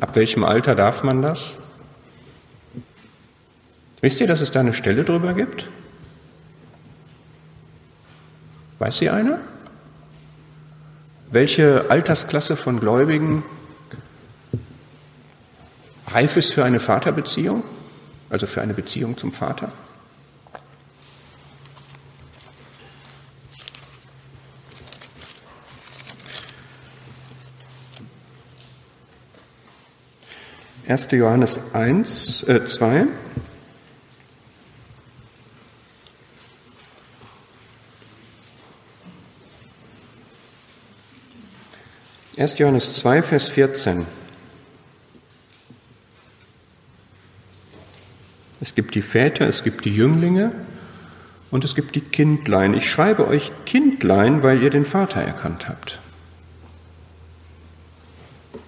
Ab 0.00 0.16
welchem 0.16 0.42
Alter 0.42 0.74
darf 0.74 1.02
man 1.02 1.20
das? 1.20 1.58
Wisst 4.00 4.22
ihr, 4.22 4.26
dass 4.26 4.40
es 4.40 4.52
da 4.52 4.60
eine 4.60 4.72
Stelle 4.72 5.04
drüber 5.04 5.34
gibt? 5.34 5.68
Weiß 8.78 8.96
sie 8.96 9.10
einer? 9.10 9.38
Welche 11.32 11.86
Altersklasse 11.88 12.56
von 12.56 12.78
Gläubigen 12.78 13.42
reif 16.08 16.36
ist 16.36 16.52
für 16.52 16.62
eine 16.62 16.78
Vaterbeziehung, 16.78 17.64
also 18.28 18.46
für 18.46 18.60
eine 18.60 18.74
Beziehung 18.74 19.16
zum 19.16 19.32
Vater? 19.32 19.72
Erste 30.86 31.16
Johannes 31.16 31.58
1, 31.72 32.42
äh, 32.42 32.66
2. 32.66 33.06
1. 42.42 42.58
Johannes 42.58 42.92
2, 42.94 43.22
Vers 43.22 43.46
14. 43.46 44.04
Es 48.60 48.74
gibt 48.74 48.96
die 48.96 49.02
Väter, 49.02 49.46
es 49.46 49.62
gibt 49.62 49.84
die 49.84 49.94
Jünglinge 49.94 50.50
und 51.52 51.62
es 51.62 51.76
gibt 51.76 51.94
die 51.94 52.00
Kindlein. 52.00 52.74
Ich 52.74 52.90
schreibe 52.90 53.28
euch 53.28 53.52
Kindlein, 53.64 54.42
weil 54.42 54.60
ihr 54.60 54.70
den 54.70 54.84
Vater 54.84 55.20
erkannt 55.20 55.68
habt. 55.68 56.00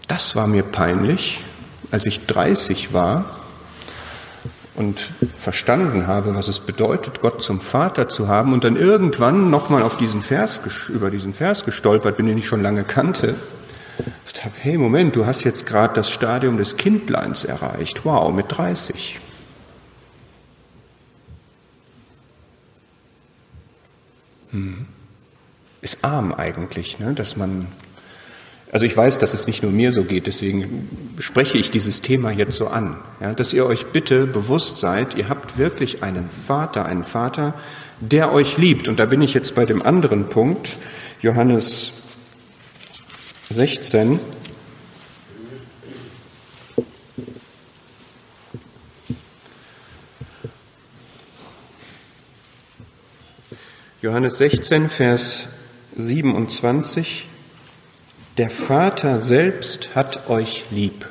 Das 0.06 0.36
war 0.36 0.46
mir 0.46 0.62
peinlich, 0.62 1.40
als 1.90 2.06
ich 2.06 2.26
30 2.26 2.92
war 2.92 3.40
und 4.76 5.00
verstanden 5.36 6.06
habe, 6.06 6.36
was 6.36 6.46
es 6.46 6.60
bedeutet, 6.60 7.20
Gott 7.20 7.42
zum 7.42 7.60
Vater 7.60 8.08
zu 8.08 8.28
haben 8.28 8.52
und 8.52 8.62
dann 8.62 8.76
irgendwann 8.76 9.50
nochmal 9.50 9.82
auf 9.82 9.96
diesen 9.96 10.22
Vers, 10.22 10.60
über 10.90 11.10
diesen 11.10 11.34
Vers 11.34 11.64
gestolpert 11.64 12.16
bin, 12.16 12.26
den 12.26 12.38
ich 12.38 12.46
schon 12.46 12.62
lange 12.62 12.84
kannte 12.84 13.34
ich 14.34 14.44
habe, 14.44 14.54
hey, 14.60 14.76
Moment, 14.76 15.16
du 15.16 15.26
hast 15.26 15.44
jetzt 15.44 15.66
gerade 15.66 15.94
das 15.94 16.10
Stadium 16.10 16.56
des 16.58 16.76
Kindleins 16.76 17.44
erreicht. 17.44 18.04
Wow, 18.04 18.32
mit 18.32 18.46
30. 18.48 19.20
Hm. 24.50 24.86
Ist 25.80 26.04
arm 26.04 26.32
eigentlich, 26.32 26.98
ne? 26.98 27.12
dass 27.12 27.36
man, 27.36 27.66
also 28.70 28.86
ich 28.86 28.96
weiß, 28.96 29.18
dass 29.18 29.34
es 29.34 29.46
nicht 29.46 29.62
nur 29.62 29.72
mir 29.72 29.92
so 29.92 30.04
geht, 30.04 30.26
deswegen 30.26 31.14
spreche 31.18 31.58
ich 31.58 31.70
dieses 31.70 32.02
Thema 32.02 32.30
jetzt 32.30 32.56
so 32.56 32.68
an, 32.68 32.98
ja? 33.20 33.32
dass 33.32 33.52
ihr 33.52 33.66
euch 33.66 33.86
bitte 33.86 34.26
bewusst 34.26 34.78
seid, 34.78 35.14
ihr 35.16 35.28
habt 35.28 35.58
wirklich 35.58 36.02
einen 36.02 36.30
Vater, 36.30 36.86
einen 36.86 37.04
Vater, 37.04 37.54
der 38.00 38.32
euch 38.32 38.56
liebt. 38.56 38.88
Und 38.88 38.98
da 38.98 39.06
bin 39.06 39.22
ich 39.22 39.34
jetzt 39.34 39.54
bei 39.54 39.66
dem 39.66 39.82
anderen 39.82 40.28
Punkt, 40.28 40.70
Johannes 41.20 42.03
16. 43.54 44.18
Johannes 54.02 54.38
16, 54.38 54.90
Vers 54.90 55.48
27. 55.96 57.28
Der 58.38 58.50
Vater 58.50 59.20
selbst 59.20 59.94
hat 59.94 60.28
euch 60.28 60.64
lieb. 60.72 61.06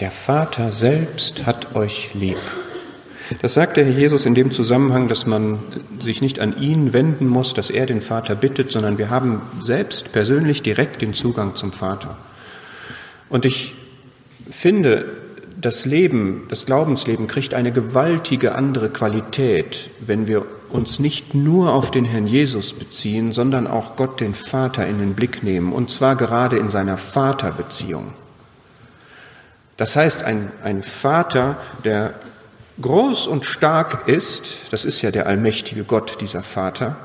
Der 0.00 0.10
Vater 0.10 0.72
selbst 0.72 1.46
hat 1.46 1.74
euch 1.74 2.12
lieb. 2.12 2.38
Das 3.40 3.54
sagt 3.54 3.76
der 3.76 3.84
Herr 3.84 3.92
Jesus 3.92 4.26
in 4.26 4.34
dem 4.34 4.50
Zusammenhang, 4.50 5.06
dass 5.06 5.24
man 5.24 5.60
sich 6.00 6.20
nicht 6.20 6.40
an 6.40 6.60
ihn 6.60 6.92
wenden 6.92 7.28
muss, 7.28 7.54
dass 7.54 7.70
er 7.70 7.86
den 7.86 8.02
Vater 8.02 8.34
bittet, 8.34 8.72
sondern 8.72 8.98
wir 8.98 9.08
haben 9.08 9.40
selbst 9.62 10.12
persönlich 10.12 10.62
direkt 10.62 11.00
den 11.00 11.14
Zugang 11.14 11.54
zum 11.54 11.72
Vater. 11.72 12.16
Und 13.28 13.44
ich 13.44 13.74
finde, 14.50 15.04
das 15.60 15.84
Leben, 15.84 16.46
das 16.48 16.66
Glaubensleben 16.66 17.28
kriegt 17.28 17.54
eine 17.54 17.70
gewaltige 17.70 18.54
andere 18.54 18.90
Qualität, 18.90 19.90
wenn 20.00 20.26
wir 20.26 20.44
uns 20.70 20.98
nicht 20.98 21.34
nur 21.34 21.72
auf 21.72 21.90
den 21.90 22.04
Herrn 22.04 22.26
Jesus 22.26 22.72
beziehen, 22.72 23.32
sondern 23.32 23.66
auch 23.66 23.96
Gott 23.96 24.20
den 24.20 24.34
Vater 24.34 24.86
in 24.86 24.98
den 24.98 25.14
Blick 25.14 25.42
nehmen, 25.42 25.72
und 25.72 25.90
zwar 25.90 26.16
gerade 26.16 26.56
in 26.56 26.68
seiner 26.68 26.96
Vaterbeziehung. 26.96 28.12
Das 29.76 29.96
heißt, 29.96 30.24
ein, 30.24 30.50
ein 30.62 30.82
Vater, 30.82 31.56
der 31.84 32.14
groß 32.80 33.26
und 33.26 33.44
stark 33.44 34.08
ist, 34.08 34.56
das 34.70 34.84
ist 34.84 35.02
ja 35.02 35.10
der 35.10 35.26
allmächtige 35.26 35.84
Gott, 35.84 36.20
dieser 36.20 36.42
Vater, 36.42 36.96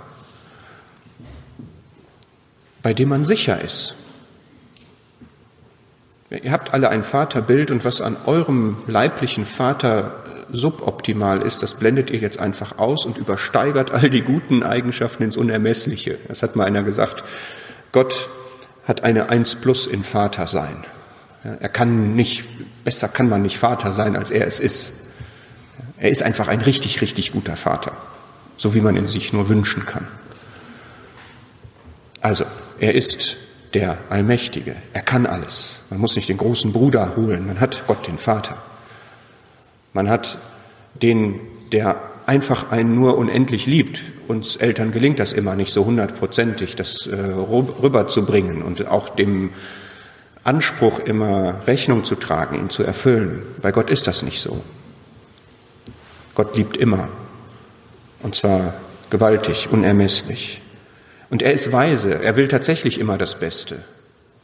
bei 2.82 2.94
dem 2.94 3.10
man 3.10 3.26
sicher 3.26 3.62
ist. 3.62 3.96
Ihr 6.30 6.52
habt 6.52 6.74
alle 6.74 6.90
ein 6.90 7.04
Vaterbild 7.04 7.72
und 7.72 7.86
was 7.86 8.02
an 8.02 8.18
eurem 8.26 8.78
leiblichen 8.88 9.46
Vater 9.46 10.24
suboptimal 10.52 11.42
ist, 11.42 11.64
das 11.64 11.76
blendet 11.76 12.10
ihr 12.10 12.20
jetzt 12.20 12.40
einfach 12.40 12.78
aus 12.78 13.06
und 13.06 13.18
übersteigert 13.18 13.92
all 13.92 14.10
die 14.10 14.22
guten 14.22 14.64
Eigenschaften 14.64 15.24
ins 15.24 15.38
Unermessliche. 15.38 16.18
Das 16.28 16.44
hat 16.44 16.56
mal 16.56 16.66
einer 16.66 16.84
gesagt. 16.84 17.24
Gott 17.92 18.30
hat 18.86 19.04
eine 19.04 19.30
Eins 19.30 19.56
plus 19.56 19.88
in 19.88 20.04
Vater 20.04 20.48
sein. 20.48 20.86
Er 21.44 21.70
kann 21.70 22.16
nicht, 22.16 22.44
besser 22.84 23.08
kann 23.08 23.30
man 23.30 23.42
nicht 23.42 23.58
Vater 23.58 23.92
sein, 23.92 24.16
als 24.16 24.32
er 24.32 24.48
es 24.48 24.60
ist. 24.60 25.05
Er 25.98 26.10
ist 26.10 26.24
einfach 26.24 26.48
ein 26.48 26.62
richtig, 26.62 27.02
richtig 27.02 27.32
guter 27.32 27.56
Vater, 27.56 27.94
so 28.58 28.74
wie 28.74 28.82
man 28.82 28.96
ihn 28.96 29.08
sich 29.08 29.34
nur 29.34 29.50
wünschen 29.50 29.86
kann. 29.86 30.08
Also, 32.22 32.46
er 32.80 32.96
ist 32.96 33.38
der 33.74 33.98
Allmächtige, 34.10 34.76
er 34.94 35.02
kann 35.02 35.26
alles. 35.26 35.76
Man 35.90 36.00
muss 36.00 36.16
nicht 36.16 36.30
den 36.30 36.38
großen 36.38 36.74
Bruder 36.74 37.16
holen, 37.16 37.48
man 37.48 37.60
hat 37.60 37.88
Gott 37.88 38.08
den 38.08 38.18
Vater. 38.18 38.58
Man 39.94 40.10
hat 40.10 40.38
den, 41.02 41.40
der 41.72 42.02
einfach 42.26 42.72
einen 42.72 42.96
nur 42.96 43.18
unendlich 43.18 43.66
liebt. 43.66 44.02
Uns 44.28 44.56
Eltern 44.56 44.92
gelingt 44.92 45.20
das 45.20 45.34
immer 45.34 45.56
nicht 45.56 45.72
so 45.72 45.86
hundertprozentig, 45.86 46.76
das 46.76 47.08
äh, 47.08 47.16
rüberzubringen 47.16 48.62
und 48.62 48.88
auch 48.88 49.10
dem 49.10 49.52
Anspruch 50.44 51.00
immer 51.00 51.62
Rechnung 51.68 52.04
zu 52.04 52.16
tragen, 52.16 52.56
ihn 52.56 52.70
zu 52.70 52.84
erfüllen. 52.84 53.44
Bei 53.62 53.72
Gott 53.72 53.90
ist 53.90 54.08
das 54.08 54.22
nicht 54.22 54.42
so. 54.42 54.64
Gott 56.36 56.56
liebt 56.56 56.78
immer. 56.78 57.08
Und 58.22 58.36
zwar 58.36 58.76
gewaltig, 59.10 59.70
unermesslich. 59.72 60.62
Und 61.30 61.42
er 61.42 61.54
ist 61.54 61.72
weise. 61.72 62.22
Er 62.22 62.36
will 62.36 62.48
tatsächlich 62.48 63.00
immer 63.00 63.18
das 63.18 63.40
Beste. 63.40 63.84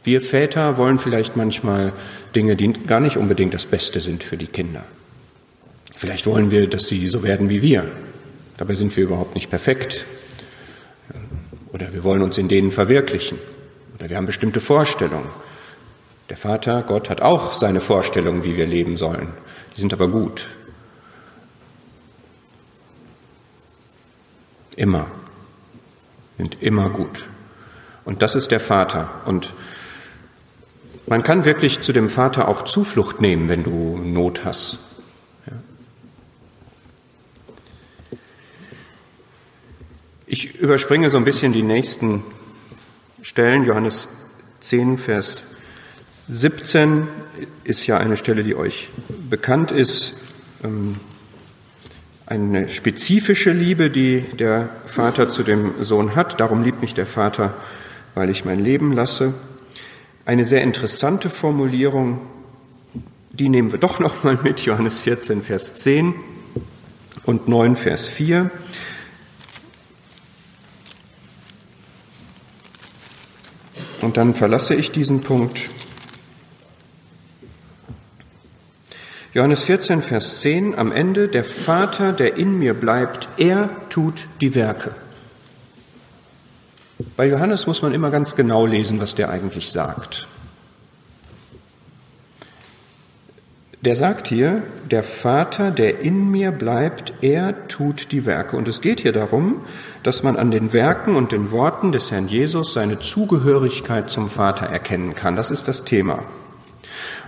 Wir 0.04 0.22
Väter 0.22 0.78
wollen 0.78 0.98
vielleicht 0.98 1.36
manchmal 1.36 1.94
Dinge, 2.36 2.56
die 2.56 2.74
gar 2.74 3.00
nicht 3.00 3.18
unbedingt 3.18 3.54
das 3.54 3.66
Beste 3.66 4.00
sind 4.00 4.24
für 4.24 4.38
die 4.38 4.48
Kinder. 4.48 4.84
Vielleicht 5.96 6.26
wollen 6.26 6.50
wir, 6.50 6.68
dass 6.68 6.88
sie 6.88 7.08
so 7.10 7.24
werden 7.24 7.50
wie 7.50 7.62
wir. 7.62 7.86
Dabei 8.58 8.74
sind 8.74 8.96
wir 8.98 9.04
überhaupt 9.04 9.36
nicht 9.36 9.50
perfekt. 9.50 10.06
Oder 11.74 11.94
wir 11.94 12.04
wollen 12.04 12.24
uns 12.24 12.38
in 12.38 12.48
denen 12.48 12.72
verwirklichen. 12.72 13.38
Oder 14.00 14.10
wir 14.10 14.18
haben 14.18 14.26
bestimmte 14.26 14.60
Vorstellungen. 14.60 15.30
Der 16.30 16.38
Vater, 16.38 16.84
Gott, 16.88 17.10
hat 17.10 17.22
auch 17.22 17.54
seine 17.54 17.82
Vorstellungen, 17.82 18.44
wie 18.44 18.58
wir 18.58 18.66
leben 18.66 18.98
sollen. 18.98 19.28
Die 19.76 19.82
sind 19.82 19.94
aber 19.94 20.08
gut. 20.08 20.48
Immer. 24.76 25.08
Sind 26.38 26.62
immer 26.62 26.90
gut. 26.90 27.26
Und 28.06 28.22
das 28.22 28.36
ist 28.36 28.52
der 28.52 28.60
Vater. 28.60 29.22
Und 29.26 29.54
man 31.08 31.24
kann 31.24 31.46
wirklich 31.46 31.82
zu 31.82 31.94
dem 31.94 32.10
Vater 32.10 32.48
auch 32.48 32.64
Zuflucht 32.64 33.22
nehmen, 33.22 33.50
wenn 33.50 33.64
du 33.64 33.98
Not 33.98 34.46
hast. 34.46 35.02
Ja. 35.46 35.54
Ich 40.26 40.56
überspringe 40.56 41.10
so 41.10 41.18
ein 41.18 41.26
bisschen 41.26 41.54
die 41.54 41.64
nächsten 41.64 42.24
Stellen. 43.22 43.66
Johannes 43.66 44.08
10, 44.62 44.98
Vers 44.98 45.48
17 46.30 47.08
ist 47.66 47.86
ja 47.88 47.98
eine 47.98 48.16
Stelle, 48.16 48.44
die 48.44 48.56
euch 48.56 48.88
bekannt 49.30 49.72
ist. 49.72 50.18
Eine 52.32 52.70
spezifische 52.70 53.52
Liebe, 53.52 53.90
die 53.90 54.22
der 54.22 54.70
Vater 54.86 55.30
zu 55.30 55.44
dem 55.44 55.84
Sohn 55.84 56.16
hat. 56.16 56.40
Darum 56.40 56.64
liebt 56.64 56.80
mich 56.80 56.94
der 56.94 57.06
Vater, 57.06 57.54
weil 58.16 58.30
ich 58.30 58.46
mein 58.46 58.64
Leben 58.64 58.94
lasse. 58.94 59.34
Eine 60.24 60.46
sehr 60.46 60.62
interessante 60.62 61.30
Formulierung, 61.30 62.22
die 63.34 63.50
nehmen 63.50 63.74
wir 63.74 63.80
doch 63.80 64.00
noch 64.00 64.24
mal 64.24 64.40
mit, 64.42 64.62
Johannes 64.62 65.02
14, 65.02 65.42
Vers 65.42 65.76
10 65.76 66.14
und 67.26 67.50
9, 67.50 67.76
Vers 67.76 68.08
4. 68.08 68.50
Und 74.00 74.16
dann 74.16 74.36
verlasse 74.36 74.74
ich 74.74 74.92
diesen 74.92 75.20
Punkt. 75.20 75.70
Johannes 79.34 79.64
14, 79.64 80.02
Vers 80.02 80.42
10 80.42 80.78
am 80.78 80.92
Ende, 80.92 81.30
der 81.30 81.46
Vater, 81.46 82.12
der 82.12 82.36
in 82.36 82.60
mir 82.60 82.74
bleibt, 82.74 83.30
er 83.38 83.70
tut 83.90 84.26
die 84.42 84.56
Werke. 84.56 84.92
Bei 87.16 87.28
Johannes 87.28 87.66
muss 87.66 87.82
man 87.82 87.94
immer 87.94 88.12
ganz 88.12 88.36
genau 88.36 88.66
lesen, 88.66 89.00
was 89.00 89.16
der 89.16 89.30
eigentlich 89.30 89.72
sagt. 89.72 90.28
Der 93.80 93.96
sagt 93.96 94.28
hier, 94.28 94.64
der 94.92 95.02
Vater, 95.02 95.72
der 95.72 96.02
in 96.02 96.30
mir 96.30 96.52
bleibt, 96.52 97.14
er 97.22 97.70
tut 97.70 98.12
die 98.12 98.26
Werke. 98.26 98.58
Und 98.58 98.68
es 98.68 98.82
geht 98.82 99.00
hier 99.00 99.14
darum, 99.14 99.62
dass 100.04 100.24
man 100.24 100.36
an 100.36 100.52
den 100.52 100.74
Werken 100.74 101.16
und 101.16 101.32
den 101.32 101.52
Worten 101.52 101.94
des 101.94 102.12
Herrn 102.12 102.28
Jesus 102.28 102.74
seine 102.74 103.00
Zugehörigkeit 103.00 104.10
zum 104.10 104.30
Vater 104.30 104.66
erkennen 104.66 105.16
kann. 105.16 105.38
Das 105.38 105.52
ist 105.52 105.70
das 105.70 105.86
Thema. 105.86 106.20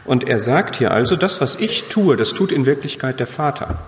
Und 0.06 0.26
er 0.26 0.42
sagt 0.42 0.76
hier 0.76 0.92
also, 0.92 1.16
das, 1.16 1.40
was 1.40 1.56
ich 1.56 1.90
tue, 1.90 2.18
das 2.18 2.34
tut 2.34 2.52
in 2.52 2.66
Wirklichkeit 2.66 3.20
der 3.20 3.28
Vater. 3.28 3.80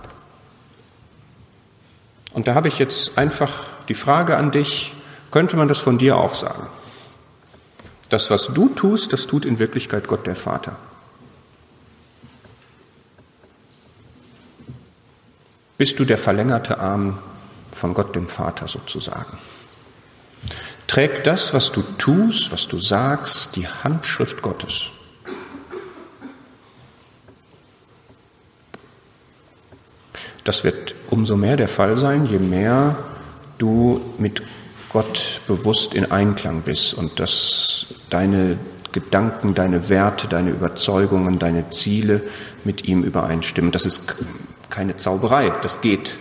Und 2.34 2.48
da 2.48 2.54
habe 2.54 2.68
ich 2.68 2.80
jetzt 2.80 3.18
einfach 3.18 3.64
die 3.88 3.94
Frage 3.94 4.38
an 4.38 4.52
dich, 4.52 4.94
könnte 5.32 5.58
man 5.58 5.68
das 5.68 5.80
von 5.80 5.98
dir 5.98 6.18
auch 6.18 6.36
sagen? 6.36 6.68
Das, 8.10 8.30
was 8.30 8.48
du 8.48 8.70
tust, 8.70 9.12
das 9.12 9.28
tut 9.28 9.46
in 9.46 9.60
Wirklichkeit 9.60 10.08
Gott 10.08 10.28
der 10.28 10.36
Vater. 10.36 10.78
Bist 15.78 16.00
du 16.00 16.06
der 16.06 16.18
verlängerte 16.18 16.80
Arm 16.80 17.20
von 17.74 17.94
Gott 17.94 18.16
dem 18.16 18.30
Vater 18.30 18.68
sozusagen? 18.68 19.38
Trägt 20.88 21.28
das, 21.28 21.54
was 21.54 21.72
du 21.72 21.82
tust, 21.98 22.52
was 22.52 22.68
du 22.68 22.80
sagst, 22.80 23.56
die 23.56 23.68
Handschrift 23.68 24.42
Gottes? 24.42 24.92
Das 30.46 30.64
wird 30.64 30.96
umso 31.10 31.36
mehr 31.36 31.58
der 31.58 31.68
Fall 31.68 31.98
sein, 31.98 32.28
je 32.28 32.40
mehr 32.40 32.96
du 33.58 34.00
mit 34.18 34.44
Gott 34.90 35.42
bewusst 35.48 35.94
in 35.94 36.12
Einklang 36.12 36.62
bist 36.62 36.94
und 36.94 37.20
dass 37.20 37.88
deine 38.10 38.58
Gedanken, 38.94 39.56
deine 39.56 39.90
Werte, 39.90 40.28
deine 40.28 40.52
Überzeugungen, 40.52 41.40
deine 41.40 41.70
Ziele 41.72 42.22
mit 42.64 42.86
ihm 42.86 43.04
übereinstimmen. 43.04 43.72
Das 43.72 43.86
ist 43.86 44.24
keine 44.70 44.96
Zauberei, 44.96 45.52
das 45.62 45.82
geht. 45.82 46.18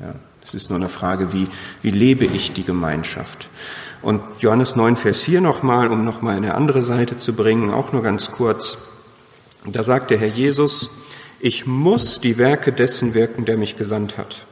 Ja, 0.00 0.14
es 0.42 0.54
ist 0.54 0.70
nur 0.70 0.78
eine 0.78 0.88
Frage, 0.88 1.32
wie, 1.32 1.48
wie 1.82 1.90
lebe 1.90 2.24
ich 2.24 2.52
die 2.52 2.64
Gemeinschaft. 2.64 3.48
Und 4.02 4.22
Johannes 4.38 4.76
9, 4.76 4.96
Vers 4.96 5.18
4 5.20 5.40
nochmal, 5.40 5.88
um 5.88 6.04
nochmal 6.04 6.36
eine 6.36 6.54
andere 6.54 6.82
Seite 6.82 7.18
zu 7.18 7.32
bringen, 7.32 7.70
auch 7.70 7.92
nur 7.92 8.02
ganz 8.02 8.30
kurz. 8.30 8.78
Da 9.66 9.82
sagt 9.82 10.10
der 10.10 10.18
Herr 10.18 10.28
Jesus, 10.28 10.90
ich 11.40 11.66
muss 11.66 12.20
die 12.20 12.38
Werke 12.38 12.72
dessen 12.72 13.14
wirken, 13.14 13.44
der 13.44 13.56
mich 13.56 13.76
gesandt 13.76 14.16
hat. 14.16 14.44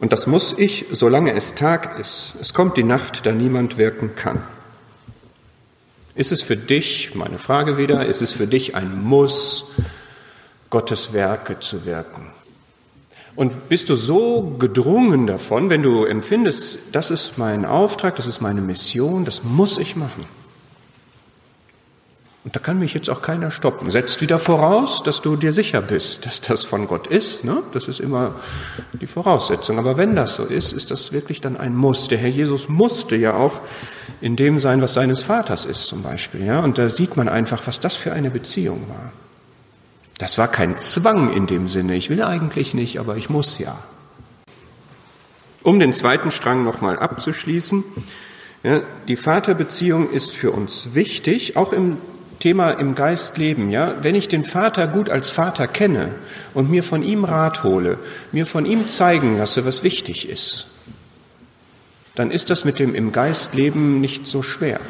Und 0.00 0.12
das 0.12 0.26
muss 0.26 0.58
ich, 0.58 0.86
solange 0.90 1.32
es 1.34 1.54
Tag 1.54 1.98
ist. 1.98 2.34
Es 2.40 2.52
kommt 2.52 2.76
die 2.76 2.82
Nacht, 2.82 3.24
da 3.26 3.32
niemand 3.32 3.78
wirken 3.78 4.14
kann. 4.14 4.42
Ist 6.14 6.30
es 6.30 6.42
für 6.42 6.56
dich, 6.56 7.14
meine 7.14 7.38
Frage 7.38 7.78
wieder, 7.78 8.06
ist 8.06 8.22
es 8.22 8.32
für 8.32 8.46
dich 8.46 8.76
ein 8.76 9.02
Muss, 9.02 9.72
Gottes 10.70 11.12
Werke 11.12 11.58
zu 11.60 11.86
wirken? 11.86 12.28
Und 13.36 13.68
bist 13.68 13.88
du 13.88 13.96
so 13.96 14.54
gedrungen 14.58 15.26
davon, 15.26 15.70
wenn 15.70 15.82
du 15.82 16.04
empfindest, 16.04 16.78
das 16.92 17.10
ist 17.10 17.36
mein 17.36 17.64
Auftrag, 17.64 18.14
das 18.16 18.26
ist 18.26 18.40
meine 18.40 18.60
Mission, 18.60 19.24
das 19.24 19.42
muss 19.42 19.78
ich 19.78 19.96
machen? 19.96 20.26
Und 22.44 22.54
da 22.54 22.60
kann 22.60 22.78
mich 22.78 22.92
jetzt 22.92 23.08
auch 23.08 23.22
keiner 23.22 23.50
stoppen. 23.50 23.90
Setzt 23.90 24.20
wieder 24.20 24.38
voraus, 24.38 25.02
dass 25.02 25.22
du 25.22 25.34
dir 25.34 25.54
sicher 25.54 25.80
bist, 25.80 26.26
dass 26.26 26.42
das 26.42 26.64
von 26.64 26.86
Gott 26.86 27.06
ist. 27.06 27.42
Ne? 27.42 27.62
Das 27.72 27.88
ist 27.88 28.00
immer 28.00 28.34
die 28.92 29.06
Voraussetzung. 29.06 29.78
Aber 29.78 29.96
wenn 29.96 30.14
das 30.14 30.34
so 30.34 30.44
ist, 30.44 30.72
ist 30.72 30.90
das 30.90 31.14
wirklich 31.14 31.40
dann 31.40 31.56
ein 31.56 31.74
Muss. 31.74 32.08
Der 32.08 32.18
Herr 32.18 32.28
Jesus 32.28 32.68
musste 32.68 33.16
ja 33.16 33.34
auch 33.34 33.60
in 34.20 34.36
dem 34.36 34.58
sein, 34.58 34.82
was 34.82 34.92
seines 34.92 35.22
Vaters 35.22 35.64
ist 35.64 35.86
zum 35.86 36.02
Beispiel. 36.02 36.44
Ja? 36.44 36.60
Und 36.60 36.76
da 36.76 36.90
sieht 36.90 37.16
man 37.16 37.30
einfach, 37.30 37.66
was 37.66 37.80
das 37.80 37.96
für 37.96 38.12
eine 38.12 38.28
Beziehung 38.28 38.90
war. 38.90 39.12
Das 40.18 40.36
war 40.36 40.48
kein 40.48 40.76
Zwang 40.76 41.32
in 41.32 41.46
dem 41.46 41.70
Sinne. 41.70 41.96
Ich 41.96 42.10
will 42.10 42.22
eigentlich 42.22 42.74
nicht, 42.74 43.00
aber 43.00 43.16
ich 43.16 43.30
muss 43.30 43.58
ja. 43.58 43.78
Um 45.62 45.80
den 45.80 45.94
zweiten 45.94 46.30
Strang 46.30 46.62
nochmal 46.62 46.98
abzuschließen. 46.98 47.82
Ja, 48.64 48.82
die 49.08 49.16
Vaterbeziehung 49.16 50.10
ist 50.10 50.36
für 50.36 50.50
uns 50.50 50.94
wichtig, 50.94 51.56
auch 51.56 51.72
im 51.72 51.96
Thema 52.38 52.72
im 52.72 52.94
Geist 52.94 53.38
leben, 53.38 53.70
ja, 53.70 53.94
wenn 54.02 54.14
ich 54.14 54.28
den 54.28 54.44
Vater 54.44 54.86
gut 54.86 55.10
als 55.10 55.30
Vater 55.30 55.66
kenne 55.66 56.10
und 56.52 56.70
mir 56.70 56.82
von 56.82 57.02
ihm 57.02 57.24
Rat 57.24 57.64
hole, 57.64 57.98
mir 58.32 58.46
von 58.46 58.66
ihm 58.66 58.88
zeigen 58.88 59.38
lasse, 59.38 59.64
was 59.64 59.82
wichtig 59.82 60.28
ist, 60.28 60.66
dann 62.14 62.30
ist 62.30 62.50
das 62.50 62.64
mit 62.64 62.78
dem 62.78 62.94
im 62.94 63.12
Geist 63.12 63.54
leben 63.54 64.00
nicht 64.00 64.26
so 64.26 64.42
schwer. 64.42 64.80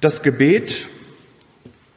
Das 0.00 0.22
Gebet, 0.22 0.86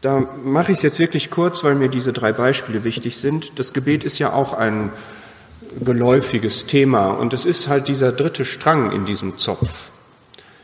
da 0.02 0.28
mache 0.44 0.72
ich 0.72 0.80
es 0.80 0.82
jetzt 0.82 1.00
wirklich 1.00 1.30
kurz, 1.30 1.64
weil 1.64 1.76
mir 1.76 1.90
diese 1.90 2.14
drei 2.14 2.32
Beispiele 2.32 2.84
wichtig 2.84 3.18
sind. 3.18 3.60
Das 3.60 3.74
Gebet 3.74 4.04
ist 4.04 4.18
ja 4.18 4.34
auch 4.34 4.54
ein 4.54 4.92
geläufiges 5.84 6.66
Thema 6.66 7.12
und 7.12 7.34
es 7.34 7.46
ist 7.46 7.68
halt 7.68 7.88
dieser 7.88 8.12
dritte 8.12 8.44
Strang 8.44 8.92
in 8.92 9.06
diesem 9.06 9.38
Zopf. 9.38 9.91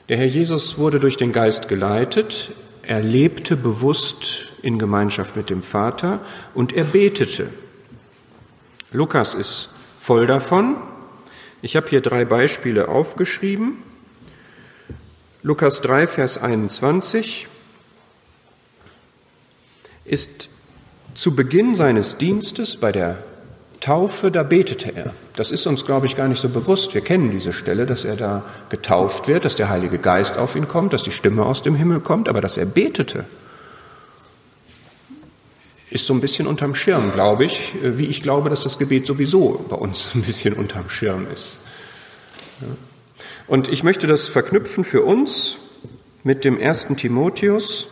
Der 0.10 0.16
Herr 0.18 0.28
Jesus 0.28 0.78
wurde 0.78 1.02
durch 1.02 1.18
den 1.18 1.34
Geist 1.34 1.68
geleitet, 1.68 2.52
er 2.82 3.02
lebte 3.02 3.58
bewusst 3.58 4.54
in 4.62 4.80
Gemeinschaft 4.80 5.36
mit 5.36 5.50
dem 5.50 5.62
Vater 5.62 6.22
und 6.54 6.72
er 6.72 6.86
betete. 6.86 7.50
Lukas 8.94 9.36
ist 9.36 9.70
voll 9.98 10.26
davon. 10.26 10.78
Ich 11.62 11.76
habe 11.76 11.90
hier 11.90 12.00
drei 12.00 12.24
Beispiele 12.24 12.88
aufgeschrieben. 12.88 13.84
Lukas 15.44 15.82
3, 15.82 16.08
Vers 16.08 16.38
21 16.38 17.50
ist 20.06 20.48
zu 21.16 21.36
Beginn 21.36 21.76
seines 21.76 22.18
Dienstes 22.18 22.78
bei 22.78 22.94
der 22.94 23.22
Taufe, 23.80 24.32
da 24.32 24.44
betete 24.44 24.92
er. 24.96 25.14
Das 25.36 25.52
ist 25.52 25.68
uns, 25.68 25.86
glaube 25.86 26.08
ich, 26.08 26.16
gar 26.16 26.28
nicht 26.28 26.42
so 26.42 26.50
bewusst. 26.50 26.94
Wir 26.94 27.02
kennen 27.02 27.32
diese 27.32 27.54
Stelle, 27.54 27.86
dass 27.86 28.06
er 28.06 28.16
da 28.16 28.44
getauft 28.70 29.28
wird, 29.28 29.46
dass 29.46 29.56
der 29.56 29.70
Heilige 29.70 30.00
Geist 30.00 30.38
auf 30.38 30.56
ihn 30.56 30.68
kommt, 30.68 30.94
dass 30.94 31.04
die 31.04 31.12
Stimme 31.12 31.46
aus 31.46 31.62
dem 31.62 31.76
Himmel 31.76 32.00
kommt, 32.00 32.28
aber 32.28 32.42
dass 32.42 32.58
er 32.58 32.66
betete, 32.66 33.26
ist 35.90 36.06
so 36.06 36.14
ein 36.14 36.22
bisschen 36.22 36.48
unterm 36.48 36.76
Schirm, 36.76 37.14
glaube 37.14 37.46
ich, 37.46 37.74
wie 37.82 38.08
ich 38.08 38.22
glaube, 38.22 38.50
dass 38.50 38.62
das 38.62 38.78
Gebet 38.78 39.08
sowieso 39.08 39.66
bei 39.70 39.76
uns 39.76 40.16
ein 40.16 40.24
bisschen 40.24 40.54
unterm 40.54 40.90
Schirm 40.90 41.28
ist. 41.34 41.60
Und 43.48 43.68
ich 43.70 43.84
möchte 43.84 44.08
das 44.08 44.28
verknüpfen 44.28 44.84
für 44.84 45.04
uns 45.04 45.58
mit 46.24 46.44
dem 46.44 46.60
ersten 46.60 46.98
Timotheus 46.98 47.88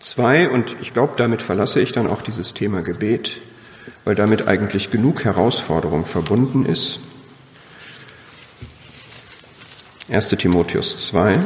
2 0.00 0.48
und 0.50 0.76
ich 0.80 0.94
glaube, 0.94 1.14
damit 1.16 1.42
verlasse 1.42 1.80
ich 1.80 1.92
dann 1.92 2.06
auch 2.06 2.22
dieses 2.22 2.54
Thema 2.54 2.82
Gebet 2.82 3.32
weil 4.04 4.14
damit 4.14 4.46
eigentlich 4.46 4.90
genug 4.90 5.24
Herausforderung 5.24 6.04
verbunden 6.04 6.66
ist. 6.66 7.00
1 10.10 10.28
Timotheus 10.28 11.06
2. 11.08 11.38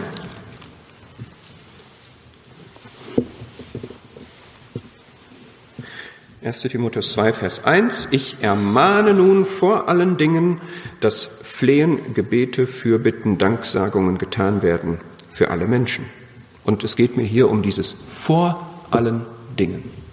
Erste 6.43 6.69
Timotheus 6.69 7.13
2, 7.13 7.35
Vers 7.35 7.65
1. 7.65 8.09
Ich 8.11 8.39
ermahne 8.41 9.13
nun 9.13 9.45
vor 9.45 9.89
allen 9.89 10.17
Dingen, 10.17 10.61
dass 11.01 11.25
Flehen, 11.25 12.15
Gebete, 12.15 12.67
Fürbitten, 12.67 13.37
Danksagungen 13.39 14.19
getan 14.19 14.63
werden 14.63 14.99
für 15.31 15.51
alle 15.51 15.67
Menschen. 15.67 16.07
Und 16.65 16.85
es 16.85 16.97
geht 16.97 17.17
mir 17.17 17.25
hier 17.25 17.51
um 17.51 17.63
dieses 17.63 17.93
vor 17.93 18.67
allen 18.91 19.27
Dingen. 19.59 20.08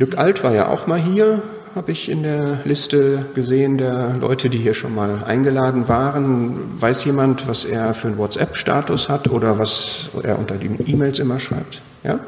Lück 0.00 0.16
Alt 0.16 0.42
war 0.42 0.54
ja 0.54 0.68
auch 0.68 0.86
mal 0.86 0.98
hier 0.98 1.42
habe 1.74 1.92
ich 1.92 2.08
in 2.08 2.22
der 2.22 2.62
Liste 2.64 3.26
gesehen 3.34 3.76
der 3.76 4.16
Leute, 4.18 4.48
die 4.48 4.56
hier 4.58 4.72
schon 4.72 4.94
mal 4.94 5.22
eingeladen 5.22 5.88
waren. 5.88 6.80
Weiß 6.80 7.04
jemand, 7.04 7.46
was 7.46 7.64
er 7.66 7.94
für 7.94 8.08
einen 8.08 8.18
WhatsApp-Status 8.18 9.08
hat 9.10 9.28
oder 9.28 9.58
was 9.58 10.08
er 10.22 10.38
unter 10.38 10.56
die 10.56 10.90
E-Mails 10.90 11.18
immer 11.18 11.38
schreibt? 11.38 11.80
Ja? 12.02 12.18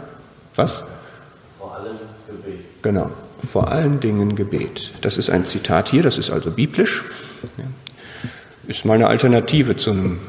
Was? 0.55 0.85
Vor 1.59 1.75
allem 1.75 1.97
Gebet. 2.29 2.61
Genau. 2.83 3.11
Vor 3.51 3.73
allen 3.73 4.01
Dingen 4.01 4.37
Gebet. 4.37 4.93
Das 5.01 5.17
ist 5.17 5.31
ein 5.31 5.47
Zitat 5.47 5.89
hier, 5.89 6.03
das 6.03 6.19
ist 6.19 6.31
also 6.31 6.51
biblisch. 6.53 7.05
Ist 8.69 8.85
mal 8.85 8.95
eine 8.95 9.09
Alternative 9.09 9.77
zu 9.77 9.91
einem 9.91 10.21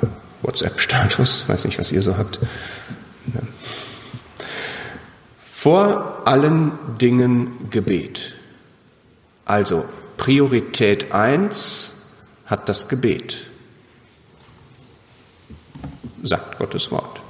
WhatsApp-Status. 0.41 1.43
Weiß 1.47 1.65
nicht, 1.65 1.77
was 1.77 1.91
ihr 1.91 2.01
so 2.01 2.17
habt. 2.17 2.39
Vor 5.64 6.24
allen 6.26 6.74
Dingen 6.99 7.70
Gebet. 7.70 8.34
Also 9.45 9.86
Priorität 10.18 11.14
1 11.14 12.09
hat 12.47 12.68
das 12.68 12.89
Gebet, 12.89 13.45
sagt 16.22 16.59
Gottes 16.59 16.91
Wort. 16.91 17.22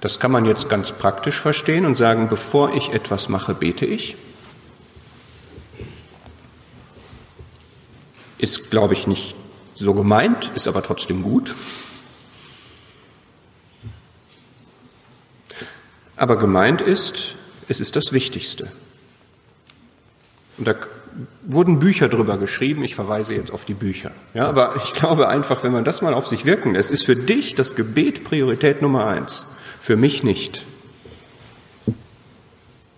Das 0.00 0.18
kann 0.18 0.32
man 0.32 0.44
jetzt 0.44 0.68
ganz 0.68 0.90
praktisch 0.90 1.38
verstehen 1.38 1.86
und 1.86 1.94
sagen, 1.94 2.28
bevor 2.28 2.74
ich 2.74 2.88
etwas 2.88 3.28
mache, 3.28 3.54
bete 3.54 3.86
ich. 3.86 4.16
Ist, 8.38 8.72
glaube 8.72 8.94
ich, 8.94 9.06
nicht 9.06 9.36
so 9.76 9.94
gemeint, 9.94 10.50
ist 10.56 10.66
aber 10.66 10.82
trotzdem 10.82 11.22
gut. 11.22 11.54
Aber 16.16 16.36
gemeint 16.36 16.80
ist, 16.80 17.34
es 17.68 17.80
ist 17.80 17.96
das 17.96 18.12
Wichtigste. 18.12 18.70
Und 20.58 20.66
da 20.66 20.74
wurden 21.42 21.78
Bücher 21.78 22.08
drüber 22.08 22.38
geschrieben, 22.38 22.84
ich 22.84 22.94
verweise 22.94 23.34
jetzt 23.34 23.50
auf 23.50 23.64
die 23.64 23.74
Bücher. 23.74 24.10
Ja, 24.34 24.48
aber 24.48 24.76
ich 24.82 24.92
glaube 24.92 25.28
einfach, 25.28 25.62
wenn 25.62 25.72
man 25.72 25.84
das 25.84 26.02
mal 26.02 26.14
auf 26.14 26.26
sich 26.26 26.44
wirken 26.44 26.74
lässt, 26.74 26.90
ist 26.90 27.04
für 27.04 27.16
dich 27.16 27.54
das 27.54 27.74
Gebet 27.74 28.24
Priorität 28.24 28.82
Nummer 28.82 29.06
eins. 29.06 29.46
Für 29.80 29.96
mich 29.96 30.22
nicht. 30.22 30.62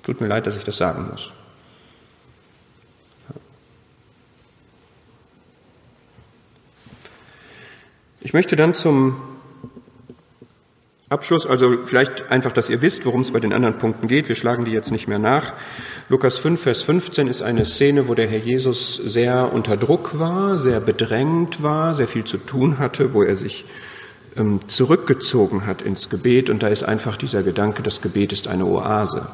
Tut 0.02 0.20
mir 0.20 0.26
leid, 0.26 0.46
dass 0.46 0.56
ich 0.56 0.64
das 0.64 0.76
sagen 0.76 1.08
muss. 1.10 1.30
Ich 8.20 8.32
möchte 8.32 8.56
dann 8.56 8.74
zum 8.74 9.16
Abschluss, 11.10 11.46
also 11.46 11.74
vielleicht 11.86 12.30
einfach, 12.30 12.52
dass 12.52 12.68
ihr 12.68 12.82
wisst, 12.82 13.06
worum 13.06 13.22
es 13.22 13.30
bei 13.30 13.40
den 13.40 13.54
anderen 13.54 13.78
Punkten 13.78 14.08
geht. 14.08 14.28
Wir 14.28 14.34
schlagen 14.34 14.66
die 14.66 14.72
jetzt 14.72 14.92
nicht 14.92 15.08
mehr 15.08 15.18
nach. 15.18 15.54
Lukas 16.10 16.36
5, 16.36 16.60
Vers 16.60 16.82
15 16.82 17.28
ist 17.28 17.40
eine 17.40 17.64
Szene, 17.64 18.08
wo 18.08 18.14
der 18.14 18.28
Herr 18.28 18.40
Jesus 18.40 18.96
sehr 18.96 19.54
unter 19.54 19.78
Druck 19.78 20.18
war, 20.18 20.58
sehr 20.58 20.80
bedrängt 20.80 21.62
war, 21.62 21.94
sehr 21.94 22.08
viel 22.08 22.24
zu 22.24 22.36
tun 22.36 22.78
hatte, 22.78 23.14
wo 23.14 23.22
er 23.22 23.36
sich 23.36 23.64
ähm, 24.36 24.60
zurückgezogen 24.66 25.64
hat 25.64 25.80
ins 25.80 26.10
Gebet. 26.10 26.50
Und 26.50 26.62
da 26.62 26.68
ist 26.68 26.82
einfach 26.82 27.16
dieser 27.16 27.42
Gedanke, 27.42 27.82
das 27.82 28.02
Gebet 28.02 28.34
ist 28.34 28.46
eine 28.46 28.66
Oase. 28.66 29.28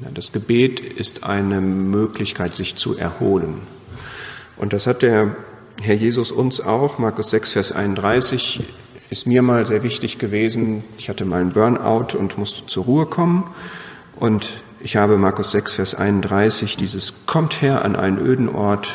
Ja, 0.00 0.08
das 0.12 0.32
Gebet 0.32 0.80
ist 0.80 1.22
eine 1.22 1.60
Möglichkeit, 1.60 2.56
sich 2.56 2.74
zu 2.74 2.96
erholen. 2.96 3.60
Und 4.56 4.72
das 4.72 4.88
hat 4.88 5.02
der 5.02 5.36
Herr 5.80 5.94
Jesus 5.94 6.32
uns 6.32 6.60
auch, 6.60 6.98
Markus 6.98 7.30
6, 7.30 7.52
Vers 7.52 7.70
31, 7.70 8.64
ist 9.10 9.26
mir 9.26 9.42
mal 9.42 9.66
sehr 9.66 9.82
wichtig 9.82 10.18
gewesen. 10.18 10.82
Ich 10.98 11.08
hatte 11.08 11.24
mal 11.24 11.40
einen 11.40 11.52
Burnout 11.52 12.16
und 12.16 12.38
musste 12.38 12.66
zur 12.66 12.84
Ruhe 12.84 13.06
kommen. 13.06 13.44
Und 14.16 14.60
ich 14.80 14.96
habe 14.96 15.16
Markus 15.16 15.52
6, 15.52 15.74
Vers 15.74 15.94
31, 15.94 16.76
dieses 16.76 17.26
Kommt 17.26 17.62
her 17.62 17.84
an 17.84 17.96
einen 17.96 18.18
öden 18.18 18.48
Ort 18.48 18.88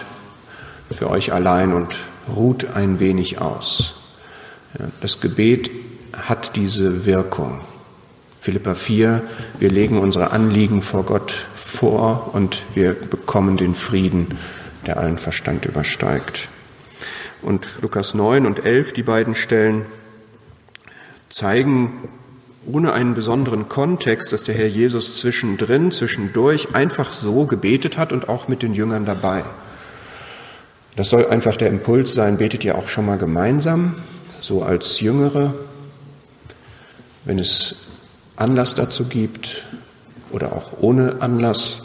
für 0.92 1.10
euch 1.10 1.32
allein 1.34 1.74
und 1.74 1.96
ruht 2.34 2.66
ein 2.66 3.00
wenig 3.00 3.40
aus. 3.40 4.02
Das 5.02 5.22
Gebet 5.22 5.70
hat 6.14 6.56
diese 6.56 7.06
Wirkung. 7.06 7.62
Philippa 8.40 8.74
4, 8.74 9.22
wir 9.60 9.70
legen 9.70 10.00
unsere 10.00 10.32
Anliegen 10.32 10.82
vor 10.82 11.04
Gott 11.04 11.46
vor 11.56 12.32
und 12.34 12.64
wir 12.74 12.94
bekommen 12.94 13.58
den 13.58 13.76
Frieden, 13.76 14.38
der 14.86 14.98
allen 14.98 15.18
Verstand 15.18 15.66
übersteigt. 15.66 16.48
Und 17.42 17.68
Lukas 17.82 18.14
9 18.14 18.46
und 18.46 18.66
11, 18.66 18.94
die 18.94 19.04
beiden 19.04 19.36
Stellen, 19.36 19.86
zeigen 21.32 22.10
ohne 22.66 22.94
einen 22.94 23.16
besonderen 23.16 23.70
Kontext, 23.70 24.32
dass 24.32 24.44
der 24.44 24.56
Herr 24.56 24.68
Jesus 24.68 25.18
zwischendrin, 25.18 25.92
zwischendurch 25.92 26.76
einfach 26.76 27.12
so 27.14 27.46
gebetet 27.46 27.98
hat 27.98 28.14
und 28.14 28.30
auch 28.30 28.48
mit 28.48 28.62
den 28.62 28.74
Jüngern 28.74 29.06
dabei. 29.06 29.44
Das 30.96 31.10
soll 31.10 31.26
einfach 31.26 31.56
der 31.56 31.70
Impuls 31.70 32.14
sein, 32.14 32.38
betet 32.38 32.64
ihr 32.64 32.78
auch 32.78 32.88
schon 32.88 33.06
mal 33.06 33.18
gemeinsam, 33.18 33.96
so 34.42 34.62
als 34.62 35.00
Jüngere, 35.00 35.54
wenn 37.26 37.40
es 37.40 37.88
Anlass 38.36 38.76
dazu 38.76 39.06
gibt 39.06 39.64
oder 40.32 40.54
auch 40.54 40.74
ohne 40.82 41.22
Anlass, 41.22 41.84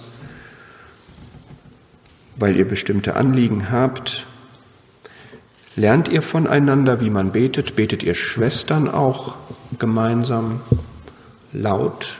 weil 2.36 2.56
ihr 2.56 2.68
bestimmte 2.68 3.14
Anliegen 3.14 3.70
habt, 3.70 4.26
Lernt 5.76 6.08
ihr 6.08 6.22
voneinander, 6.22 7.02
wie 7.02 7.10
man 7.10 7.32
betet? 7.32 7.76
Betet 7.76 8.02
ihr 8.02 8.14
Schwestern 8.14 8.88
auch 8.88 9.34
gemeinsam, 9.78 10.62
laut 11.52 12.16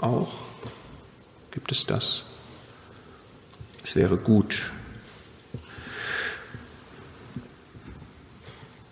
auch? 0.00 0.32
Gibt 1.52 1.70
es 1.70 1.86
das? 1.86 2.24
Es 3.84 3.94
wäre 3.94 4.16
gut. 4.16 4.72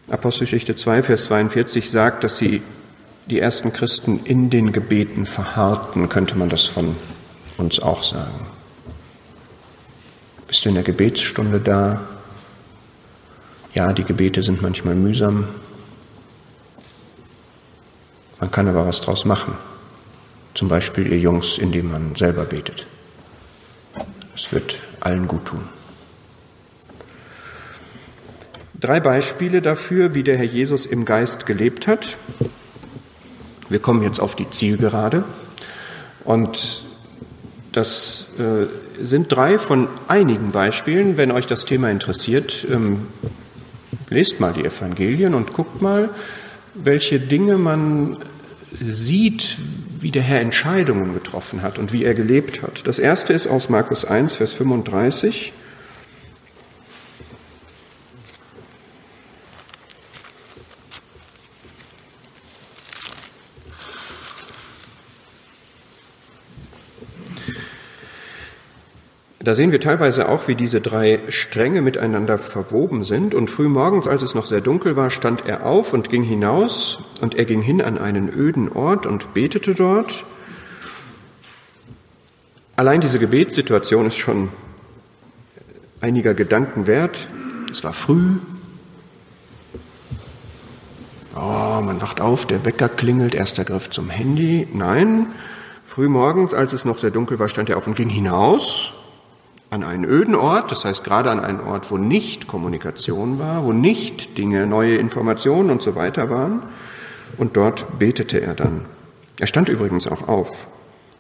Apostelgeschichte 0.08 0.76
2, 0.76 1.02
Vers 1.02 1.24
42 1.24 1.90
sagt, 1.90 2.22
dass 2.22 2.38
sie 2.38 2.62
die 3.26 3.40
ersten 3.40 3.72
Christen 3.72 4.20
in 4.24 4.50
den 4.50 4.70
Gebeten 4.70 5.26
verharrten, 5.26 6.08
könnte 6.08 6.38
man 6.38 6.48
das 6.48 6.64
von 6.64 6.94
uns 7.58 7.80
auch 7.80 8.04
sagen. 8.04 8.46
Bist 10.46 10.64
du 10.64 10.68
in 10.68 10.76
der 10.76 10.84
Gebetsstunde 10.84 11.58
da? 11.58 12.00
Ja, 13.76 13.92
die 13.92 14.04
Gebete 14.04 14.42
sind 14.42 14.62
manchmal 14.62 14.94
mühsam. 14.94 15.48
Man 18.40 18.50
kann 18.50 18.68
aber 18.68 18.86
was 18.86 19.02
draus 19.02 19.26
machen. 19.26 19.52
Zum 20.54 20.70
Beispiel 20.70 21.06
ihr 21.12 21.18
Jungs, 21.18 21.58
indem 21.58 21.92
man 21.92 22.16
selber 22.16 22.46
betet. 22.46 22.86
Es 24.34 24.50
wird 24.50 24.78
allen 25.00 25.28
gut 25.28 25.44
tun. 25.44 25.60
Drei 28.80 28.98
Beispiele 28.98 29.60
dafür, 29.60 30.14
wie 30.14 30.22
der 30.22 30.38
Herr 30.38 30.44
Jesus 30.44 30.86
im 30.86 31.04
Geist 31.04 31.44
gelebt 31.44 31.86
hat. 31.86 32.16
Wir 33.68 33.78
kommen 33.78 34.02
jetzt 34.02 34.20
auf 34.20 34.34
die 34.34 34.48
Zielgerade. 34.48 35.22
Und 36.24 36.82
das 37.72 38.32
äh, 38.38 39.04
sind 39.04 39.30
drei 39.30 39.58
von 39.58 39.88
einigen 40.08 40.50
Beispielen. 40.50 41.18
Wenn 41.18 41.30
euch 41.30 41.46
das 41.46 41.66
Thema 41.66 41.90
interessiert, 41.90 42.64
ähm, 42.70 43.08
Lest 44.10 44.40
mal 44.40 44.52
die 44.52 44.64
Evangelien 44.64 45.34
und 45.34 45.52
guckt 45.52 45.82
mal, 45.82 46.10
welche 46.74 47.18
Dinge 47.20 47.58
man 47.58 48.18
sieht, 48.80 49.56
wie 50.00 50.10
der 50.10 50.22
Herr 50.22 50.40
Entscheidungen 50.40 51.14
getroffen 51.14 51.62
hat 51.62 51.78
und 51.78 51.92
wie 51.92 52.04
er 52.04 52.14
gelebt 52.14 52.62
hat. 52.62 52.86
Das 52.86 52.98
erste 52.98 53.32
ist 53.32 53.46
aus 53.46 53.68
Markus 53.68 54.04
1, 54.04 54.36
Vers 54.36 54.52
35. 54.52 55.52
Da 69.46 69.54
sehen 69.54 69.70
wir 69.70 69.80
teilweise 69.80 70.28
auch, 70.28 70.48
wie 70.48 70.56
diese 70.56 70.80
drei 70.80 71.20
Stränge 71.28 71.80
miteinander 71.80 72.36
verwoben 72.36 73.04
sind. 73.04 73.32
Und 73.32 73.48
früh 73.48 73.68
morgens, 73.68 74.08
als 74.08 74.22
es 74.22 74.34
noch 74.34 74.44
sehr 74.44 74.60
dunkel 74.60 74.96
war, 74.96 75.08
stand 75.08 75.46
er 75.46 75.66
auf 75.66 75.92
und 75.92 76.10
ging 76.10 76.24
hinaus. 76.24 77.04
Und 77.20 77.36
er 77.36 77.44
ging 77.44 77.62
hin 77.62 77.80
an 77.80 77.96
einen 77.96 78.28
öden 78.28 78.72
Ort 78.72 79.06
und 79.06 79.34
betete 79.34 79.76
dort. 79.76 80.24
Allein 82.74 83.00
diese 83.00 83.20
Gebetssituation 83.20 84.06
ist 84.06 84.16
schon 84.16 84.48
einiger 86.00 86.34
Gedanken 86.34 86.88
wert. 86.88 87.28
Es 87.70 87.84
war 87.84 87.92
früh. 87.92 88.38
Oh, 91.36 91.80
man 91.84 92.02
wacht 92.02 92.20
auf, 92.20 92.46
der 92.46 92.64
Wecker 92.64 92.88
klingelt, 92.88 93.36
erster 93.36 93.64
Griff 93.64 93.90
zum 93.90 94.10
Handy. 94.10 94.66
Nein, 94.72 95.28
früh 95.84 96.08
morgens, 96.08 96.52
als 96.52 96.72
es 96.72 96.84
noch 96.84 96.98
sehr 96.98 97.12
dunkel 97.12 97.38
war, 97.38 97.48
stand 97.48 97.70
er 97.70 97.76
auf 97.76 97.86
und 97.86 97.94
ging 97.94 98.08
hinaus 98.08 98.92
an 99.76 99.84
einen 99.84 100.04
öden 100.04 100.34
Ort, 100.34 100.72
das 100.72 100.86
heißt 100.86 101.04
gerade 101.04 101.30
an 101.30 101.38
einen 101.38 101.60
Ort, 101.60 101.90
wo 101.90 101.98
nicht 101.98 102.46
Kommunikation 102.46 103.38
war, 103.38 103.64
wo 103.64 103.72
nicht 103.72 104.38
Dinge, 104.38 104.66
neue 104.66 104.96
Informationen 104.96 105.70
und 105.70 105.82
so 105.82 105.94
weiter 105.94 106.30
waren. 106.30 106.62
Und 107.36 107.56
dort 107.58 107.98
betete 107.98 108.40
er 108.40 108.54
dann. 108.54 108.86
Er 109.38 109.46
stand 109.46 109.68
übrigens 109.68 110.06
auch 110.06 110.28
auf. 110.28 110.66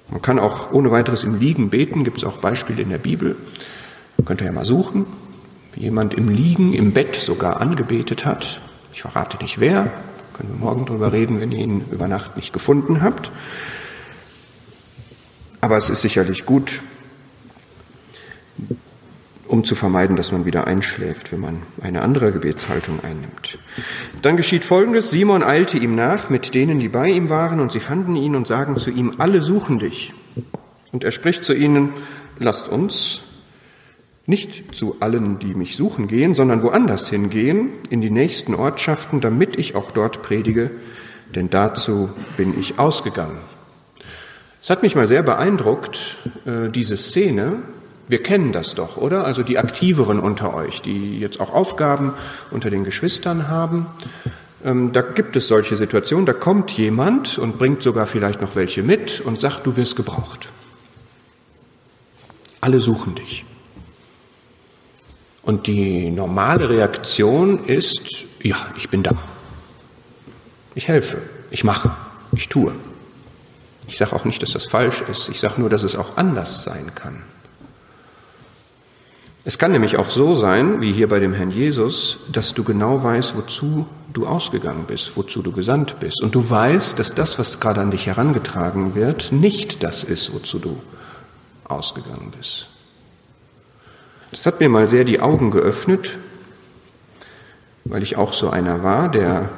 Man 0.08 0.22
kann 0.22 0.38
auch 0.38 0.72
ohne 0.72 0.90
weiteres 0.90 1.22
im 1.22 1.38
Liegen 1.38 1.68
beten, 1.68 2.04
gibt 2.04 2.18
es 2.18 2.24
auch 2.24 2.38
Beispiele 2.38 2.80
in 2.80 2.88
der 2.88 2.98
Bibel. 2.98 3.36
Könnt 4.24 4.40
ihr 4.40 4.46
ja 4.46 4.52
mal 4.52 4.64
suchen, 4.64 5.04
wie 5.74 5.82
jemand 5.82 6.14
im 6.14 6.30
Liegen, 6.30 6.72
im 6.72 6.92
Bett 6.92 7.14
sogar 7.16 7.60
angebetet 7.60 8.24
hat. 8.24 8.60
Ich 8.94 9.02
verrate 9.02 9.36
nicht 9.42 9.60
wer, 9.60 9.92
können 10.32 10.48
wir 10.48 10.64
morgen 10.64 10.86
drüber 10.86 11.12
reden, 11.12 11.40
wenn 11.40 11.52
ihr 11.52 11.58
ihn 11.58 11.84
über 11.90 12.08
Nacht 12.08 12.36
nicht 12.36 12.54
gefunden 12.54 13.02
habt. 13.02 13.30
Aber 15.60 15.76
es 15.76 15.90
ist 15.90 16.00
sicherlich 16.00 16.46
gut, 16.46 16.80
um 19.48 19.64
zu 19.64 19.74
vermeiden, 19.74 20.16
dass 20.16 20.32
man 20.32 20.44
wieder 20.44 20.66
einschläft, 20.66 21.32
wenn 21.32 21.40
man 21.40 21.62
eine 21.80 22.02
andere 22.02 22.32
Gebetshaltung 22.32 23.00
einnimmt. 23.02 23.58
Dann 24.22 24.36
geschieht 24.36 24.64
Folgendes. 24.64 25.10
Simon 25.10 25.42
eilte 25.42 25.78
ihm 25.78 25.94
nach 25.94 26.30
mit 26.30 26.54
denen, 26.54 26.80
die 26.80 26.88
bei 26.88 27.08
ihm 27.08 27.28
waren, 27.28 27.60
und 27.60 27.72
sie 27.72 27.80
fanden 27.80 28.16
ihn 28.16 28.34
und 28.34 28.48
sagen 28.48 28.76
zu 28.76 28.90
ihm, 28.90 29.14
alle 29.18 29.42
suchen 29.42 29.78
dich. 29.78 30.12
Und 30.92 31.04
er 31.04 31.12
spricht 31.12 31.44
zu 31.44 31.54
ihnen, 31.54 31.90
lasst 32.38 32.68
uns 32.68 33.20
nicht 34.26 34.74
zu 34.74 34.96
allen, 35.00 35.38
die 35.38 35.54
mich 35.54 35.76
suchen, 35.76 36.08
gehen, 36.08 36.34
sondern 36.34 36.62
woanders 36.62 37.08
hingehen, 37.08 37.70
in 37.90 38.00
die 38.00 38.10
nächsten 38.10 38.54
Ortschaften, 38.54 39.20
damit 39.20 39.56
ich 39.56 39.76
auch 39.76 39.92
dort 39.92 40.22
predige, 40.22 40.72
denn 41.34 41.48
dazu 41.48 42.10
bin 42.36 42.58
ich 42.58 42.78
ausgegangen. 42.78 43.38
Es 44.62 44.70
hat 44.70 44.82
mich 44.82 44.96
mal 44.96 45.06
sehr 45.06 45.22
beeindruckt, 45.22 46.16
äh, 46.44 46.68
diese 46.70 46.96
Szene, 46.96 47.62
wir 48.08 48.22
kennen 48.22 48.52
das 48.52 48.74
doch, 48.74 48.96
oder? 48.96 49.24
Also 49.24 49.42
die 49.42 49.58
Aktiveren 49.58 50.20
unter 50.20 50.54
euch, 50.54 50.80
die 50.80 51.18
jetzt 51.18 51.40
auch 51.40 51.52
Aufgaben 51.52 52.14
unter 52.50 52.70
den 52.70 52.84
Geschwistern 52.84 53.48
haben. 53.48 53.86
Ähm, 54.64 54.92
da 54.92 55.02
gibt 55.02 55.36
es 55.36 55.48
solche 55.48 55.76
Situationen, 55.76 56.26
da 56.26 56.32
kommt 56.32 56.70
jemand 56.72 57.38
und 57.38 57.58
bringt 57.58 57.82
sogar 57.82 58.06
vielleicht 58.06 58.40
noch 58.40 58.54
welche 58.54 58.82
mit 58.82 59.20
und 59.20 59.40
sagt, 59.40 59.66
du 59.66 59.76
wirst 59.76 59.96
gebraucht. 59.96 60.48
Alle 62.60 62.80
suchen 62.80 63.14
dich. 63.16 63.44
Und 65.42 65.66
die 65.68 66.10
normale 66.10 66.68
Reaktion 66.68 67.64
ist, 67.64 68.24
ja, 68.42 68.56
ich 68.76 68.88
bin 68.88 69.02
da. 69.02 69.12
Ich 70.74 70.88
helfe, 70.88 71.18
ich 71.50 71.62
mache, 71.62 71.92
ich 72.32 72.48
tue. 72.48 72.72
Ich 73.86 73.96
sage 73.96 74.14
auch 74.14 74.24
nicht, 74.24 74.42
dass 74.42 74.50
das 74.50 74.66
falsch 74.66 75.02
ist, 75.10 75.28
ich 75.28 75.38
sage 75.38 75.60
nur, 75.60 75.70
dass 75.70 75.84
es 75.84 75.94
auch 75.94 76.16
anders 76.16 76.64
sein 76.64 76.92
kann. 76.94 77.22
Es 79.48 79.58
kann 79.58 79.70
nämlich 79.70 79.96
auch 79.96 80.10
so 80.10 80.34
sein, 80.34 80.80
wie 80.80 80.92
hier 80.92 81.08
bei 81.08 81.20
dem 81.20 81.32
Herrn 81.32 81.52
Jesus, 81.52 82.18
dass 82.32 82.52
du 82.52 82.64
genau 82.64 83.04
weißt, 83.04 83.36
wozu 83.36 83.86
du 84.12 84.26
ausgegangen 84.26 84.86
bist, 84.88 85.16
wozu 85.16 85.40
du 85.40 85.52
gesandt 85.52 86.00
bist. 86.00 86.20
Und 86.20 86.34
du 86.34 86.50
weißt, 86.50 86.98
dass 86.98 87.14
das, 87.14 87.38
was 87.38 87.60
gerade 87.60 87.80
an 87.80 87.92
dich 87.92 88.08
herangetragen 88.08 88.96
wird, 88.96 89.30
nicht 89.30 89.84
das 89.84 90.02
ist, 90.02 90.34
wozu 90.34 90.58
du 90.58 90.76
ausgegangen 91.62 92.32
bist. 92.36 92.66
Das 94.32 94.46
hat 94.46 94.58
mir 94.58 94.68
mal 94.68 94.88
sehr 94.88 95.04
die 95.04 95.20
Augen 95.20 95.52
geöffnet, 95.52 96.16
weil 97.84 98.02
ich 98.02 98.16
auch 98.16 98.32
so 98.32 98.50
einer 98.50 98.82
war, 98.82 99.08
der 99.08 99.50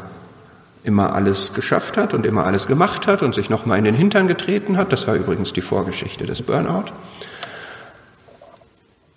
immer 0.85 1.15
alles 1.15 1.55
geschafft 1.55 1.97
hat 1.97 2.13
und 2.13 2.27
immer 2.27 2.45
alles 2.45 2.67
gemacht 2.67 3.07
hat 3.07 3.23
und 3.23 3.35
sich 3.35 3.49
nochmal 3.49 3.79
in 3.79 3.85
den 3.85 3.95
Hintern 3.95 4.29
getreten 4.29 4.77
hat. 4.77 4.93
Das 4.93 5.07
war 5.07 5.15
übrigens 5.15 5.55
die 5.55 5.63
Vorgeschichte 5.63 6.27
des 6.27 6.43
Burnout. 6.43 6.93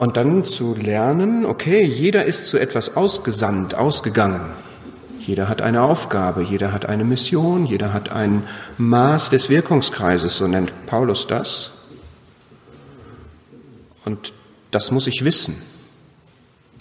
Und 0.01 0.17
dann 0.17 0.45
zu 0.45 0.73
lernen, 0.73 1.45
okay, 1.45 1.83
jeder 1.83 2.25
ist 2.25 2.47
zu 2.47 2.57
etwas 2.57 2.97
ausgesandt, 2.97 3.75
ausgegangen. 3.75 4.41
Jeder 5.19 5.47
hat 5.47 5.61
eine 5.61 5.83
Aufgabe, 5.83 6.41
jeder 6.41 6.73
hat 6.73 6.87
eine 6.87 7.03
Mission, 7.03 7.67
jeder 7.67 7.93
hat 7.93 8.09
ein 8.09 8.41
Maß 8.79 9.29
des 9.29 9.51
Wirkungskreises, 9.51 10.37
so 10.37 10.47
nennt 10.47 10.73
Paulus 10.87 11.27
das. 11.27 11.69
Und 14.03 14.33
das 14.71 14.89
muss 14.89 15.05
ich 15.05 15.23
wissen. 15.23 15.61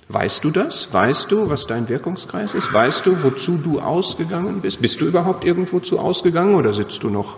Weißt 0.09 0.43
du 0.43 0.51
das? 0.51 0.95
Weißt 0.95 1.31
du, 1.31 1.51
was 1.51 1.66
dein 1.66 1.91
Wirkungskreis 1.91 2.55
ist? 2.55 2.73
Weißt 2.73 3.05
du, 3.05 3.23
wozu 3.23 3.59
du 3.59 3.81
ausgegangen 3.81 4.62
bist? 4.62 4.81
Bist 4.81 4.99
du 4.99 5.05
überhaupt 5.05 5.45
irgendwo 5.45 5.81
zu 5.81 5.99
ausgegangen 5.99 6.55
oder 6.55 6.73
sitzt 6.73 7.03
du 7.03 7.11
noch 7.11 7.37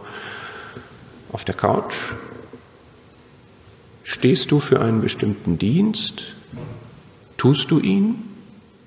auf 1.32 1.44
der 1.44 1.56
Couch? 1.56 1.96
Stehst 4.04 4.50
du 4.50 4.60
für 4.60 4.80
einen 4.80 5.00
bestimmten 5.00 5.58
Dienst? 5.58 6.22
Tust 7.36 7.70
du 7.70 7.78
ihn? 7.78 8.22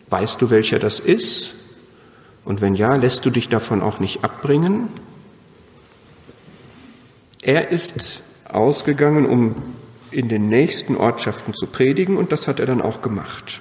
Weißt 0.10 0.42
du, 0.42 0.50
welcher 0.50 0.80
das 0.80 1.00
ist? 1.00 1.56
Und 2.44 2.62
wenn 2.62 2.76
ja, 2.76 2.96
lässt 2.96 3.26
du 3.26 3.30
dich 3.30 3.50
davon 3.50 3.82
auch 3.82 4.00
nicht 4.00 4.24
abbringen? 4.24 4.88
Er 7.42 7.70
ist 7.70 8.24
ausgegangen, 8.48 9.26
um 9.26 9.56
in 10.12 10.30
den 10.30 10.48
nächsten 10.48 10.96
Ortschaften 10.96 11.54
zu 11.54 11.68
predigen 11.68 12.18
und 12.18 12.32
das 12.32 12.48
hat 12.48 12.60
er 12.60 12.66
dann 12.66 12.82
auch 12.82 13.02
gemacht. 13.02 13.60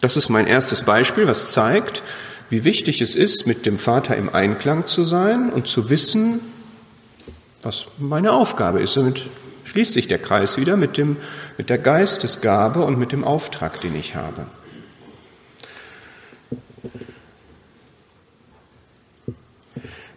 Das 0.00 0.16
ist 0.16 0.28
mein 0.28 0.46
erstes 0.46 0.82
Beispiel, 0.82 1.26
was 1.26 1.52
zeigt, 1.52 2.02
wie 2.50 2.64
wichtig 2.64 3.00
es 3.00 3.14
ist, 3.14 3.46
mit 3.46 3.64
dem 3.64 3.78
Vater 3.78 4.16
im 4.16 4.28
Einklang 4.28 4.86
zu 4.86 5.04
sein 5.04 5.50
und 5.50 5.68
zu 5.68 5.88
wissen, 5.88 6.40
was 7.62 7.86
meine 7.98 8.32
Aufgabe 8.32 8.80
ist. 8.80 8.96
Damit 8.96 9.26
schließt 9.64 9.92
sich 9.92 10.08
der 10.08 10.18
Kreis 10.18 10.56
wieder 10.58 10.76
mit, 10.76 10.96
dem, 10.96 11.16
mit 11.56 11.70
der 11.70 11.78
Geistesgabe 11.78 12.82
und 12.82 12.98
mit 12.98 13.12
dem 13.12 13.24
Auftrag, 13.24 13.80
den 13.80 13.94
ich 13.94 14.16
habe. 14.16 14.46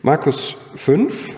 Markus 0.02 0.56
5, 0.76 1.30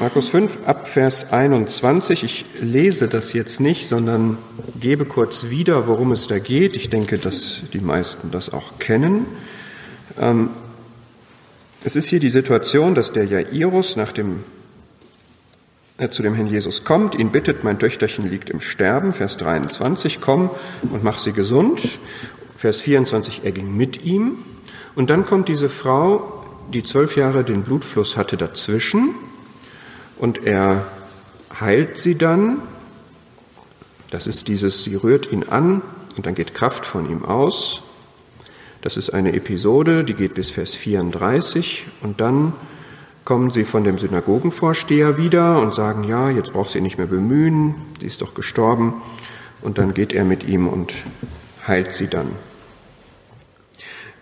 Markus 0.00 0.28
5 0.28 0.60
ab 0.64 0.86
Vers 0.86 1.32
21. 1.32 2.22
Ich 2.22 2.44
lese 2.60 3.08
das 3.08 3.32
jetzt 3.32 3.58
nicht, 3.58 3.88
sondern 3.88 4.38
gebe 4.78 5.04
kurz 5.04 5.50
wieder, 5.50 5.88
worum 5.88 6.12
es 6.12 6.28
da 6.28 6.38
geht. 6.38 6.76
Ich 6.76 6.88
denke, 6.88 7.18
dass 7.18 7.62
die 7.72 7.80
meisten 7.80 8.30
das 8.30 8.52
auch 8.52 8.78
kennen. 8.78 9.26
Ähm, 10.20 10.50
es 11.82 11.96
ist 11.96 12.06
hier 12.06 12.20
die 12.20 12.30
Situation, 12.30 12.94
dass 12.94 13.10
der 13.10 13.24
Jairus 13.24 13.96
nach 13.96 14.12
dem, 14.12 14.44
äh, 15.96 16.08
zu 16.10 16.22
dem 16.22 16.34
Herrn 16.34 16.46
Jesus 16.46 16.84
kommt, 16.84 17.16
ihn 17.16 17.32
bittet, 17.32 17.64
mein 17.64 17.80
Töchterchen 17.80 18.30
liegt 18.30 18.50
im 18.50 18.60
Sterben, 18.60 19.12
Vers 19.12 19.36
23, 19.38 20.20
komm 20.20 20.48
und 20.92 21.02
mach 21.02 21.18
sie 21.18 21.32
gesund. 21.32 21.98
Vers 22.56 22.80
24, 22.82 23.40
er 23.42 23.50
ging 23.50 23.76
mit 23.76 24.04
ihm. 24.04 24.38
Und 24.94 25.10
dann 25.10 25.26
kommt 25.26 25.48
diese 25.48 25.68
Frau, 25.68 26.44
die 26.72 26.84
zwölf 26.84 27.16
Jahre 27.16 27.42
den 27.42 27.62
Blutfluss 27.62 28.16
hatte, 28.16 28.36
dazwischen 28.36 29.16
und 30.18 30.44
er 30.46 30.86
heilt 31.60 31.98
sie 31.98 32.16
dann. 32.16 32.58
Das 34.10 34.26
ist 34.26 34.48
dieses, 34.48 34.84
sie 34.84 34.94
rührt 34.94 35.30
ihn 35.30 35.44
an 35.44 35.82
und 36.16 36.26
dann 36.26 36.34
geht 36.34 36.54
Kraft 36.54 36.86
von 36.86 37.08
ihm 37.10 37.24
aus. 37.24 37.82
Das 38.80 38.96
ist 38.96 39.10
eine 39.10 39.32
Episode, 39.34 40.04
die 40.04 40.14
geht 40.14 40.34
bis 40.34 40.50
Vers 40.50 40.74
34 40.74 41.86
und 42.00 42.20
dann 42.20 42.52
kommen 43.24 43.50
sie 43.50 43.64
von 43.64 43.84
dem 43.84 43.98
Synagogenvorsteher 43.98 45.18
wieder 45.18 45.60
und 45.60 45.74
sagen, 45.74 46.04
ja, 46.04 46.30
jetzt 46.30 46.52
braucht 46.52 46.70
sie 46.70 46.80
nicht 46.80 46.96
mehr 46.96 47.06
bemühen, 47.06 47.74
sie 48.00 48.06
ist 48.06 48.22
doch 48.22 48.34
gestorben. 48.34 49.02
Und 49.60 49.76
dann 49.76 49.92
geht 49.92 50.14
er 50.14 50.24
mit 50.24 50.44
ihm 50.44 50.68
und 50.68 50.94
heilt 51.66 51.92
sie 51.92 52.06
dann. 52.06 52.30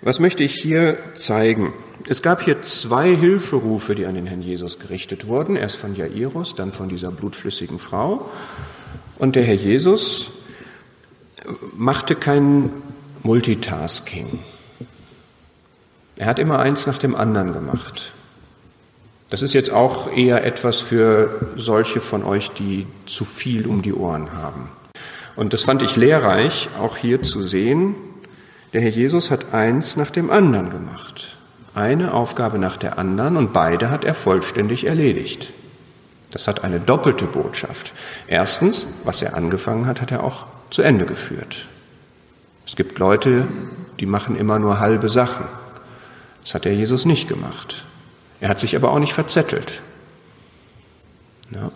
Was 0.07 0.21
möchte 0.21 0.45
ich 0.45 0.55
hier 0.55 0.99
zeigen? 1.17 1.73
Es 2.09 2.23
gab 2.23 2.41
hier 2.41 2.63
zwei 2.63 3.17
Hilferufe, 3.17 3.97
die 3.97 4.07
an 4.07 4.15
den 4.15 4.27
Herrn 4.27 4.41
Jesus 4.41 4.79
gerichtet 4.79 5.27
wurden. 5.27 5.57
Erst 5.57 5.79
von 5.79 5.97
Jairus, 5.97 6.55
dann 6.55 6.71
von 6.71 6.89
dieser 6.89 7.11
blutflüssigen 7.11 7.81
Frau. 7.81 8.31
Und 9.19 9.35
der 9.35 9.43
Herr 9.43 9.57
Jesus 9.57 10.31
machte 11.77 12.15
kein 12.15 12.71
Multitasking. 13.25 14.39
Er 16.15 16.27
hat 16.27 16.39
immer 16.39 16.61
eins 16.61 16.87
nach 16.87 16.99
dem 16.99 17.17
anderen 17.17 17.53
gemacht. 17.53 18.13
Das 19.29 19.43
ist 19.43 19.55
jetzt 19.55 19.73
auch 19.73 20.17
eher 20.17 20.45
etwas 20.45 20.79
für 20.79 21.51
solche 21.57 22.01
von 22.01 22.23
euch, 22.23 22.51
die 22.51 22.87
zu 23.07 23.25
viel 23.25 23.67
um 23.67 23.83
die 23.83 23.93
Ohren 23.93 24.35
haben. 24.35 24.69
Und 25.35 25.53
das 25.53 25.65
fand 25.65 25.83
ich 25.83 25.97
lehrreich, 25.97 26.69
auch 26.81 26.97
hier 26.97 27.25
zu 27.25 27.43
sehen, 27.43 27.97
der 28.77 28.83
Herr 28.83 28.91
Jesus 28.91 29.31
hat 29.31 29.55
eins 29.55 29.97
nach 29.97 30.11
dem 30.11 30.31
anderen 30.31 30.69
gemacht. 30.69 31.39
Eine 31.75 32.13
Aufgabe 32.13 32.59
nach 32.59 32.77
der 32.77 32.99
anderen 32.99 33.39
und 33.39 33.55
beide 33.55 33.89
hat 33.89 34.05
er 34.05 34.13
vollständig 34.13 34.85
erledigt. 34.85 35.51
Das 36.31 36.47
hat 36.47 36.63
eine 36.63 36.79
doppelte 36.79 37.25
Botschaft. 37.25 37.95
Erstens, 38.27 38.87
was 39.03 39.23
er 39.23 39.35
angefangen 39.35 39.87
hat, 39.87 40.03
hat 40.03 40.11
er 40.11 40.23
auch 40.23 40.45
zu 40.69 40.83
Ende 40.83 41.07
geführt. 41.07 41.65
Es 42.67 42.77
gibt 42.77 42.99
Leute, 42.99 43.47
die 43.99 44.05
machen 44.05 44.37
immer 44.37 44.59
nur 44.59 44.79
halbe 44.79 45.09
Sachen. 45.09 45.47
Das 46.45 46.53
hat 46.53 46.67
der 46.67 46.75
Jesus 46.75 47.07
nicht 47.07 47.29
gemacht. 47.29 47.83
Er 48.43 48.51
hat 48.51 48.61
sich 48.61 48.77
aber 48.77 48.93
auch 48.93 48.99
nicht 48.99 49.15
verzettelt. 49.15 49.81
Ja. 51.51 51.73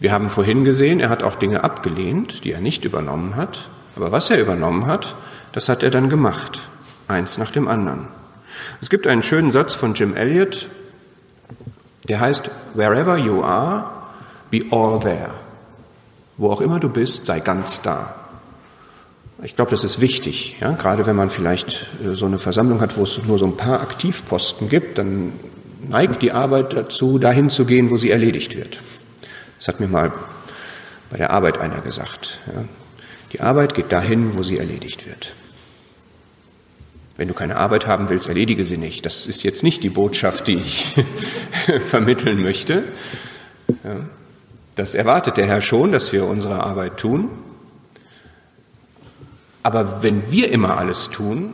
Wir 0.00 0.10
haben 0.10 0.30
vorhin 0.30 0.64
gesehen, 0.64 0.98
er 0.98 1.10
hat 1.10 1.22
auch 1.22 1.36
Dinge 1.36 1.62
abgelehnt, 1.62 2.42
die 2.42 2.50
er 2.50 2.60
nicht 2.60 2.84
übernommen 2.84 3.36
hat. 3.36 3.68
Aber 3.96 4.12
was 4.12 4.30
er 4.30 4.40
übernommen 4.40 4.86
hat, 4.86 5.14
das 5.52 5.68
hat 5.68 5.82
er 5.82 5.90
dann 5.90 6.10
gemacht, 6.10 6.60
eins 7.08 7.38
nach 7.38 7.50
dem 7.50 7.66
anderen. 7.66 8.08
Es 8.80 8.90
gibt 8.90 9.06
einen 9.06 9.22
schönen 9.22 9.50
Satz 9.50 9.74
von 9.74 9.94
Jim 9.94 10.14
Elliot, 10.14 10.68
der 12.08 12.20
heißt, 12.20 12.50
Wherever 12.74 13.16
you 13.16 13.42
are, 13.42 13.90
be 14.50 14.64
all 14.70 15.00
there. 15.00 15.30
Wo 16.36 16.50
auch 16.50 16.60
immer 16.60 16.78
du 16.78 16.90
bist, 16.90 17.26
sei 17.26 17.40
ganz 17.40 17.80
da. 17.80 18.14
Ich 19.42 19.56
glaube, 19.56 19.70
das 19.70 19.84
ist 19.84 20.00
wichtig, 20.00 20.56
ja? 20.60 20.72
gerade 20.72 21.06
wenn 21.06 21.16
man 21.16 21.28
vielleicht 21.28 21.86
äh, 22.04 22.16
so 22.16 22.26
eine 22.26 22.38
Versammlung 22.38 22.80
hat, 22.80 22.96
wo 22.96 23.02
es 23.02 23.22
nur 23.26 23.38
so 23.38 23.46
ein 23.46 23.56
paar 23.56 23.80
Aktivposten 23.80 24.68
gibt, 24.68 24.98
dann 24.98 25.32
neigt 25.88 26.22
die 26.22 26.32
Arbeit 26.32 26.72
dazu, 26.72 27.18
dahin 27.18 27.50
zu 27.50 27.66
gehen, 27.66 27.90
wo 27.90 27.98
sie 27.98 28.10
erledigt 28.10 28.56
wird. 28.56 28.80
Das 29.58 29.68
hat 29.68 29.80
mir 29.80 29.88
mal 29.88 30.12
bei 31.10 31.18
der 31.18 31.30
Arbeit 31.30 31.58
einer 31.58 31.80
gesagt. 31.80 32.38
Ja? 32.46 32.64
Die 33.36 33.42
Arbeit 33.42 33.74
geht 33.74 33.92
dahin, 33.92 34.34
wo 34.38 34.42
sie 34.42 34.56
erledigt 34.56 35.06
wird. 35.06 35.34
Wenn 37.18 37.28
du 37.28 37.34
keine 37.34 37.56
Arbeit 37.56 37.86
haben 37.86 38.08
willst, 38.08 38.28
erledige 38.28 38.64
sie 38.64 38.78
nicht. 38.78 39.04
Das 39.04 39.26
ist 39.26 39.42
jetzt 39.42 39.62
nicht 39.62 39.82
die 39.82 39.90
Botschaft, 39.90 40.46
die 40.46 40.54
ich 40.54 40.94
vermitteln 41.88 42.42
möchte. 42.42 42.84
Das 44.74 44.94
erwartet 44.94 45.36
der 45.36 45.46
Herr 45.46 45.60
schon, 45.60 45.92
dass 45.92 46.14
wir 46.14 46.24
unsere 46.24 46.64
Arbeit 46.64 46.96
tun. 46.96 47.28
Aber 49.62 50.02
wenn 50.02 50.32
wir 50.32 50.50
immer 50.50 50.78
alles 50.78 51.10
tun, 51.10 51.52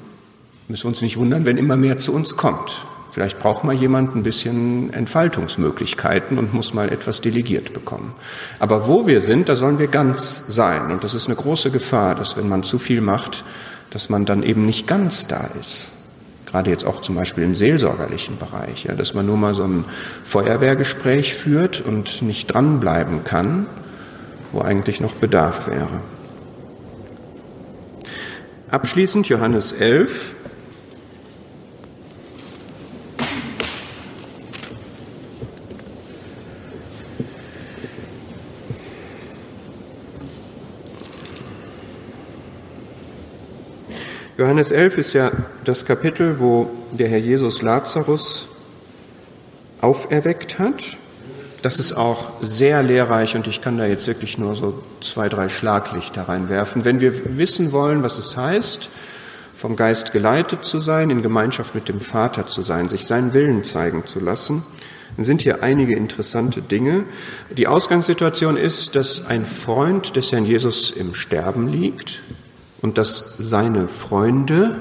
müssen 0.68 0.84
wir 0.84 0.88
uns 0.90 1.02
nicht 1.02 1.16
wundern, 1.16 1.46
wenn 1.46 1.58
immer 1.58 1.76
mehr 1.76 1.98
zu 1.98 2.14
uns 2.14 2.36
kommt. 2.36 2.86
Vielleicht 3.12 3.38
braucht 3.38 3.62
mal 3.62 3.74
jemand 3.74 4.16
ein 4.16 4.22
bisschen 4.22 4.90
Entfaltungsmöglichkeiten 4.94 6.38
und 6.38 6.54
muss 6.54 6.72
mal 6.72 6.90
etwas 6.90 7.20
delegiert 7.20 7.74
bekommen. 7.74 8.14
Aber 8.58 8.86
wo 8.86 9.06
wir 9.06 9.20
sind, 9.20 9.50
da 9.50 9.56
sollen 9.56 9.78
wir 9.78 9.88
ganz 9.88 10.46
sein. 10.48 10.90
Und 10.90 11.04
das 11.04 11.14
ist 11.14 11.26
eine 11.26 11.36
große 11.36 11.70
Gefahr, 11.70 12.14
dass 12.14 12.38
wenn 12.38 12.48
man 12.48 12.62
zu 12.62 12.78
viel 12.78 13.02
macht, 13.02 13.44
dass 13.90 14.08
man 14.08 14.24
dann 14.24 14.42
eben 14.42 14.64
nicht 14.64 14.86
ganz 14.86 15.28
da 15.28 15.50
ist. 15.60 15.92
Gerade 16.46 16.70
jetzt 16.70 16.86
auch 16.86 17.02
zum 17.02 17.14
Beispiel 17.14 17.44
im 17.44 17.54
seelsorgerlichen 17.54 18.38
Bereich, 18.38 18.84
ja, 18.84 18.94
dass 18.94 19.12
man 19.12 19.26
nur 19.26 19.36
mal 19.36 19.54
so 19.54 19.64
ein 19.64 19.84
Feuerwehrgespräch 20.24 21.34
führt 21.34 21.82
und 21.82 22.22
nicht 22.22 22.46
dranbleiben 22.46 23.24
kann, 23.24 23.66
wo 24.52 24.62
eigentlich 24.62 25.00
noch 25.00 25.12
Bedarf 25.12 25.66
wäre. 25.66 26.00
Abschließend 28.70 29.28
Johannes 29.28 29.72
11. 29.72 30.34
Johannes 44.42 44.70
11 44.70 44.98
ist 44.98 45.12
ja 45.12 45.30
das 45.64 45.84
Kapitel, 45.84 46.38
wo 46.38 46.70
der 46.92 47.08
Herr 47.08 47.18
Jesus 47.18 47.62
Lazarus 47.62 48.48
auferweckt 49.80 50.58
hat 50.58 50.96
das 51.62 51.78
ist 51.78 51.92
auch 51.92 52.32
sehr 52.42 52.82
lehrreich 52.82 53.36
und 53.36 53.46
ich 53.46 53.62
kann 53.62 53.78
da 53.78 53.86
jetzt 53.86 54.08
wirklich 54.08 54.36
nur 54.36 54.56
so 54.56 54.82
zwei, 55.00 55.28
drei 55.28 55.48
Schlaglichter 55.48 56.22
reinwerfen. 56.28 56.84
Wenn 56.84 57.00
wir 57.00 57.38
wissen 57.38 57.70
wollen, 57.70 58.02
was 58.02 58.18
es 58.18 58.36
heißt, 58.36 58.90
vom 59.56 59.76
Geist 59.76 60.12
geleitet 60.12 60.64
zu 60.64 60.80
sein, 60.80 61.10
in 61.10 61.22
Gemeinschaft 61.22 61.76
mit 61.76 61.88
dem 61.88 62.00
Vater 62.00 62.48
zu 62.48 62.62
sein, 62.62 62.88
sich 62.88 63.06
seinen 63.06 63.32
Willen 63.32 63.62
zeigen 63.62 64.06
zu 64.06 64.18
lassen, 64.18 64.64
dann 65.16 65.24
sind 65.24 65.42
hier 65.42 65.62
einige 65.62 65.94
interessante 65.94 66.62
Dinge. 66.62 67.04
Die 67.56 67.68
Ausgangssituation 67.68 68.56
ist, 68.56 68.96
dass 68.96 69.26
ein 69.26 69.46
Freund 69.46 70.16
des 70.16 70.32
Herrn 70.32 70.46
Jesus 70.46 70.90
im 70.90 71.14
Sterben 71.14 71.68
liegt 71.68 72.22
und 72.82 72.98
dass 72.98 73.36
seine 73.38 73.88
Freunde, 73.88 74.80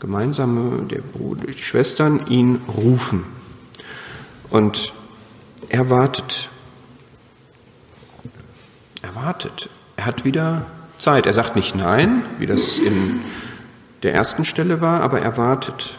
gemeinsame, 0.00 0.84
der 0.84 1.00
Bruder, 1.00 1.48
die 1.48 1.58
Schwestern, 1.58 2.26
ihn 2.28 2.60
rufen. 2.68 3.24
Und 4.50 4.92
er 5.68 5.90
wartet. 5.90 6.48
Er 9.02 9.14
wartet. 9.14 9.68
Er 9.96 10.06
hat 10.06 10.24
wieder 10.24 10.66
Zeit. 10.98 11.26
Er 11.26 11.34
sagt 11.34 11.56
nicht 11.56 11.74
nein, 11.74 12.22
wie 12.38 12.46
das 12.46 12.78
in 12.78 13.20
der 14.04 14.14
ersten 14.14 14.44
Stelle 14.44 14.80
war, 14.80 15.02
aber 15.02 15.20
er 15.20 15.36
wartet. 15.36 15.98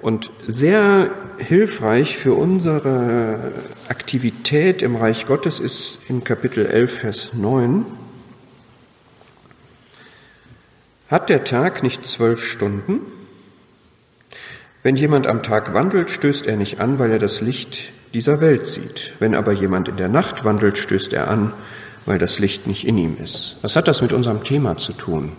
Und 0.00 0.30
sehr 0.46 1.10
hilfreich 1.38 2.16
für 2.16 2.34
unsere 2.34 3.52
Aktivität 3.88 4.82
im 4.82 4.96
Reich 4.96 5.26
Gottes 5.26 5.58
ist 5.58 6.00
in 6.08 6.22
Kapitel 6.22 6.66
11, 6.66 6.98
Vers 6.98 7.30
9. 7.32 7.86
Hat 11.08 11.30
der 11.30 11.44
Tag 11.44 11.82
nicht 11.82 12.06
zwölf 12.06 12.44
Stunden? 12.44 13.00
Wenn 14.82 14.94
jemand 14.94 15.26
am 15.26 15.42
Tag 15.42 15.72
wandelt, 15.72 16.10
stößt 16.10 16.46
er 16.46 16.56
nicht 16.56 16.80
an, 16.80 16.98
weil 16.98 17.10
er 17.10 17.18
das 17.18 17.40
Licht 17.40 17.88
dieser 18.12 18.42
Welt 18.42 18.66
sieht. 18.66 19.14
Wenn 19.18 19.34
aber 19.34 19.52
jemand 19.52 19.88
in 19.88 19.96
der 19.96 20.08
Nacht 20.08 20.44
wandelt, 20.44 20.76
stößt 20.76 21.14
er 21.14 21.28
an, 21.28 21.52
weil 22.04 22.18
das 22.18 22.38
Licht 22.38 22.66
nicht 22.66 22.86
in 22.86 22.98
ihm 22.98 23.16
ist. 23.22 23.56
Was 23.62 23.74
hat 23.74 23.88
das 23.88 24.02
mit 24.02 24.12
unserem 24.12 24.44
Thema 24.44 24.76
zu 24.76 24.92
tun? 24.92 25.32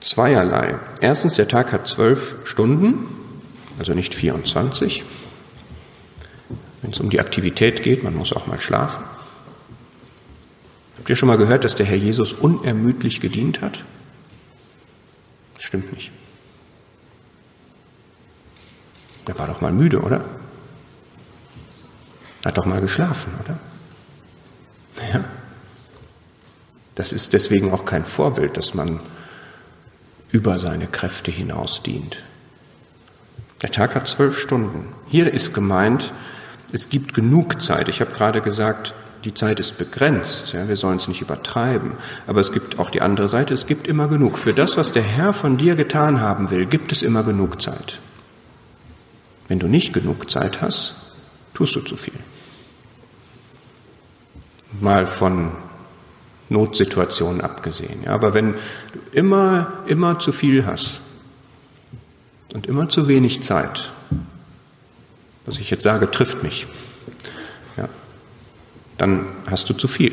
Zweierlei. 0.00 0.76
Erstens, 1.00 1.34
der 1.34 1.48
Tag 1.48 1.72
hat 1.72 1.88
zwölf 1.88 2.36
Stunden, 2.44 3.06
also 3.78 3.94
nicht 3.94 4.14
24. 4.14 5.04
Wenn 6.82 6.90
es 6.92 7.00
um 7.00 7.08
die 7.08 7.20
Aktivität 7.20 7.82
geht, 7.82 8.04
man 8.04 8.14
muss 8.14 8.34
auch 8.34 8.46
mal 8.46 8.60
schlafen. 8.60 9.04
Habt 10.98 11.08
ihr 11.08 11.16
schon 11.16 11.28
mal 11.28 11.38
gehört, 11.38 11.64
dass 11.64 11.74
der 11.74 11.86
Herr 11.86 11.96
Jesus 11.96 12.32
unermüdlich 12.32 13.20
gedient 13.20 13.62
hat? 13.62 13.84
Stimmt 15.58 15.92
nicht. 15.92 16.10
Er 19.26 19.38
war 19.38 19.46
doch 19.46 19.60
mal 19.60 19.72
müde, 19.72 20.00
oder? 20.00 20.24
Hat 22.44 22.56
doch 22.56 22.64
mal 22.64 22.80
geschlafen, 22.80 23.32
oder? 23.44 23.58
Ja. 25.12 25.24
Das 26.94 27.12
ist 27.12 27.32
deswegen 27.32 27.72
auch 27.72 27.84
kein 27.84 28.04
Vorbild, 28.04 28.56
dass 28.56 28.74
man 28.74 29.00
über 30.32 30.58
seine 30.58 30.86
Kräfte 30.86 31.30
hinaus 31.30 31.82
dient. 31.82 32.22
Der 33.62 33.70
Tag 33.70 33.94
hat 33.94 34.08
zwölf 34.08 34.40
Stunden. 34.40 34.94
Hier 35.08 35.32
ist 35.32 35.52
gemeint, 35.52 36.12
es 36.72 36.88
gibt 36.88 37.14
genug 37.14 37.62
Zeit. 37.62 37.88
Ich 37.88 38.00
habe 38.00 38.12
gerade 38.12 38.40
gesagt, 38.40 38.94
die 39.24 39.34
Zeit 39.34 39.58
ist 39.58 39.78
begrenzt. 39.78 40.52
Ja, 40.52 40.68
wir 40.68 40.76
sollen 40.76 40.98
es 40.98 41.08
nicht 41.08 41.20
übertreiben. 41.20 41.92
Aber 42.26 42.40
es 42.40 42.52
gibt 42.52 42.78
auch 42.78 42.90
die 42.90 43.02
andere 43.02 43.28
Seite. 43.28 43.54
Es 43.54 43.66
gibt 43.66 43.88
immer 43.88 44.08
genug. 44.08 44.38
Für 44.38 44.54
das, 44.54 44.76
was 44.76 44.92
der 44.92 45.02
Herr 45.02 45.32
von 45.32 45.56
dir 45.56 45.74
getan 45.76 46.20
haben 46.20 46.50
will, 46.50 46.66
gibt 46.66 46.92
es 46.92 47.02
immer 47.02 47.24
genug 47.24 47.60
Zeit. 47.60 47.98
Wenn 49.48 49.58
du 49.58 49.66
nicht 49.66 49.92
genug 49.92 50.30
Zeit 50.30 50.60
hast, 50.60 51.14
tust 51.54 51.74
du 51.74 51.80
zu 51.80 51.96
viel. 51.96 52.14
Mal 54.80 55.06
von 55.06 55.50
Notsituationen 56.50 57.40
abgesehen. 57.40 58.04
Ja, 58.04 58.12
aber 58.12 58.34
wenn 58.34 58.52
du 58.52 58.58
immer, 59.12 59.72
immer 59.86 60.18
zu 60.18 60.32
viel 60.32 60.64
hast 60.64 61.00
und 62.54 62.66
immer 62.66 62.88
zu 62.88 63.08
wenig 63.08 63.42
Zeit, 63.42 63.90
was 65.44 65.58
ich 65.58 65.70
jetzt 65.70 65.82
sage, 65.82 66.10
trifft 66.10 66.42
mich, 66.42 66.66
dann 68.98 69.26
hast 69.50 69.70
du 69.70 69.74
zu 69.74 69.88
viel. 69.88 70.12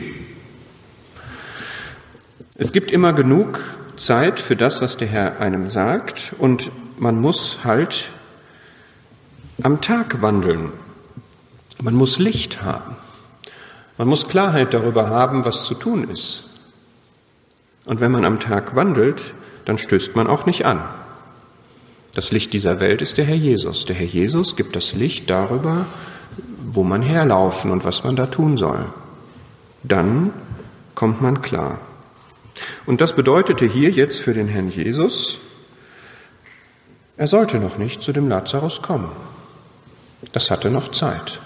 Es 2.56 2.72
gibt 2.72 2.92
immer 2.92 3.14
genug 3.14 3.60
Zeit 3.98 4.40
für 4.40 4.56
das, 4.56 4.82
was 4.82 4.98
der 4.98 5.08
Herr 5.08 5.42
einem 5.42 5.70
sagt 5.70 6.34
und 6.38 6.72
man 6.98 7.20
muss 7.20 7.66
halt 7.66 8.10
am 9.62 9.82
Tag 9.82 10.22
wandeln 10.22 10.72
man 11.82 11.94
muss 11.94 12.20
Licht 12.20 12.62
haben. 12.62 12.96
Man 13.98 14.08
muss 14.08 14.28
Klarheit 14.28 14.74
darüber 14.74 15.10
haben, 15.10 15.46
was 15.46 15.66
zu 15.66 15.76
tun 15.76 16.10
ist. 16.10 16.50
Und 17.86 18.00
wenn 18.00 18.12
man 18.12 18.26
am 18.26 18.40
Tag 18.40 18.76
wandelt, 18.76 19.34
dann 19.66 19.78
stößt 19.78 20.16
man 20.16 20.28
auch 20.28 20.46
nicht 20.46 20.66
an. 20.66 20.84
Das 22.14 22.32
Licht 22.32 22.54
dieser 22.54 22.80
Welt 22.80 23.02
ist 23.02 23.18
der 23.18 23.26
Herr 23.26 23.36
Jesus. 23.36 23.86
Der 23.86 23.96
Herr 23.96 24.08
Jesus 24.08 24.56
gibt 24.56 24.76
das 24.76 24.94
Licht 24.94 25.30
darüber, 25.30 25.86
wo 26.72 26.84
man 26.84 27.02
herlaufen 27.02 27.72
und 27.72 27.86
was 27.86 28.04
man 28.04 28.16
da 28.16 28.26
tun 28.26 28.58
soll. 28.58 28.86
Dann 29.84 30.34
kommt 30.94 31.22
man 31.22 31.42
klar. 31.42 31.80
Und 32.86 33.02
das 33.02 33.14
bedeutete 33.14 33.66
hier 33.66 33.92
jetzt 33.92 34.20
für 34.20 34.34
den 34.34 34.48
Herrn 34.48 34.70
Jesus, 34.70 35.38
er 37.18 37.28
sollte 37.28 37.60
noch 37.60 37.78
nicht 37.78 38.04
zu 38.04 38.12
dem 38.12 38.28
Lazarus 38.28 38.82
kommen. 38.82 39.10
Das 40.32 40.52
hatte 40.52 40.70
noch 40.70 40.92
Zeit. 40.92 41.40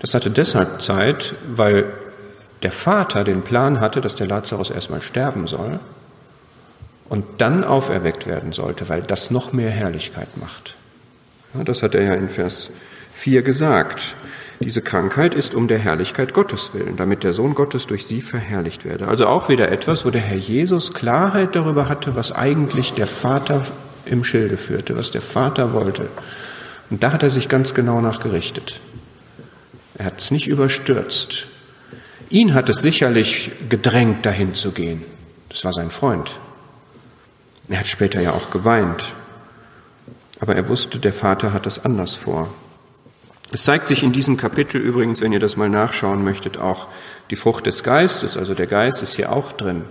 Das 0.00 0.14
hatte 0.14 0.30
deshalb 0.30 0.82
Zeit, 0.82 1.34
weil 1.54 1.86
der 2.62 2.72
Vater 2.72 3.24
den 3.24 3.42
Plan 3.42 3.80
hatte, 3.80 4.00
dass 4.00 4.14
der 4.14 4.26
Lazarus 4.26 4.70
erstmal 4.70 5.02
sterben 5.02 5.46
soll 5.46 5.78
und 7.08 7.24
dann 7.38 7.64
auferweckt 7.64 8.26
werden 8.26 8.52
sollte, 8.52 8.88
weil 8.88 9.02
das 9.02 9.30
noch 9.30 9.52
mehr 9.52 9.70
Herrlichkeit 9.70 10.36
macht. 10.36 10.74
Das 11.64 11.82
hat 11.82 11.94
er 11.94 12.02
ja 12.02 12.14
in 12.14 12.28
Vers 12.28 12.72
4 13.26 13.42
gesagt. 13.42 14.14
Diese 14.60 14.82
Krankheit 14.82 15.34
ist 15.34 15.56
um 15.56 15.66
der 15.66 15.80
Herrlichkeit 15.80 16.32
Gottes 16.32 16.70
willen, 16.74 16.96
damit 16.96 17.24
der 17.24 17.34
Sohn 17.34 17.56
Gottes 17.56 17.88
durch 17.88 18.06
sie 18.06 18.20
verherrlicht 18.20 18.84
werde. 18.84 19.08
Also 19.08 19.26
auch 19.26 19.48
wieder 19.48 19.72
etwas, 19.72 20.06
wo 20.06 20.10
der 20.10 20.20
Herr 20.20 20.36
Jesus 20.36 20.94
Klarheit 20.94 21.56
darüber 21.56 21.88
hatte, 21.88 22.14
was 22.14 22.30
eigentlich 22.30 22.92
der 22.92 23.08
Vater 23.08 23.66
im 24.04 24.22
Schilde 24.22 24.56
führte, 24.56 24.96
was 24.96 25.10
der 25.10 25.22
Vater 25.22 25.72
wollte. 25.72 26.08
Und 26.88 27.02
da 27.02 27.10
hat 27.10 27.24
er 27.24 27.30
sich 27.30 27.48
ganz 27.48 27.74
genau 27.74 28.00
nachgerichtet. 28.00 28.80
Er 29.98 30.04
hat 30.04 30.20
es 30.20 30.30
nicht 30.30 30.46
überstürzt. 30.46 31.48
Ihn 32.30 32.54
hat 32.54 32.68
es 32.68 32.80
sicherlich 32.80 33.50
gedrängt, 33.68 34.24
dahin 34.24 34.54
zu 34.54 34.70
gehen. 34.70 35.02
Das 35.48 35.64
war 35.64 35.72
sein 35.72 35.90
Freund. 35.90 36.30
Er 37.68 37.80
hat 37.80 37.88
später 37.88 38.20
ja 38.20 38.30
auch 38.34 38.50
geweint. 38.50 39.02
Aber 40.38 40.54
er 40.54 40.68
wusste, 40.68 41.00
der 41.00 41.12
Vater 41.12 41.52
hat 41.52 41.66
es 41.66 41.84
anders 41.84 42.14
vor. 42.14 42.54
Es 43.52 43.64
zeigt 43.64 43.86
sich 43.86 44.02
in 44.02 44.12
diesem 44.12 44.36
Kapitel 44.36 44.80
übrigens, 44.80 45.20
wenn 45.20 45.32
ihr 45.32 45.40
das 45.40 45.56
mal 45.56 45.68
nachschauen 45.68 46.24
möchtet, 46.24 46.58
auch 46.58 46.88
die 47.30 47.36
Frucht 47.36 47.66
des 47.66 47.84
Geistes, 47.84 48.36
also 48.36 48.54
der 48.54 48.66
Geist 48.66 49.02
ist 49.02 49.14
hier 49.14 49.32
auch 49.32 49.52
drin. 49.52 49.84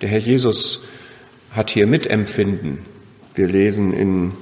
Der 0.00 0.08
Herr 0.08 0.18
Jesus 0.18 0.86
hat 1.52 1.70
hier 1.70 1.86
Mitempfinden. 1.86 2.78
Wir 3.34 3.48
lesen 3.48 3.92
in 3.92 4.32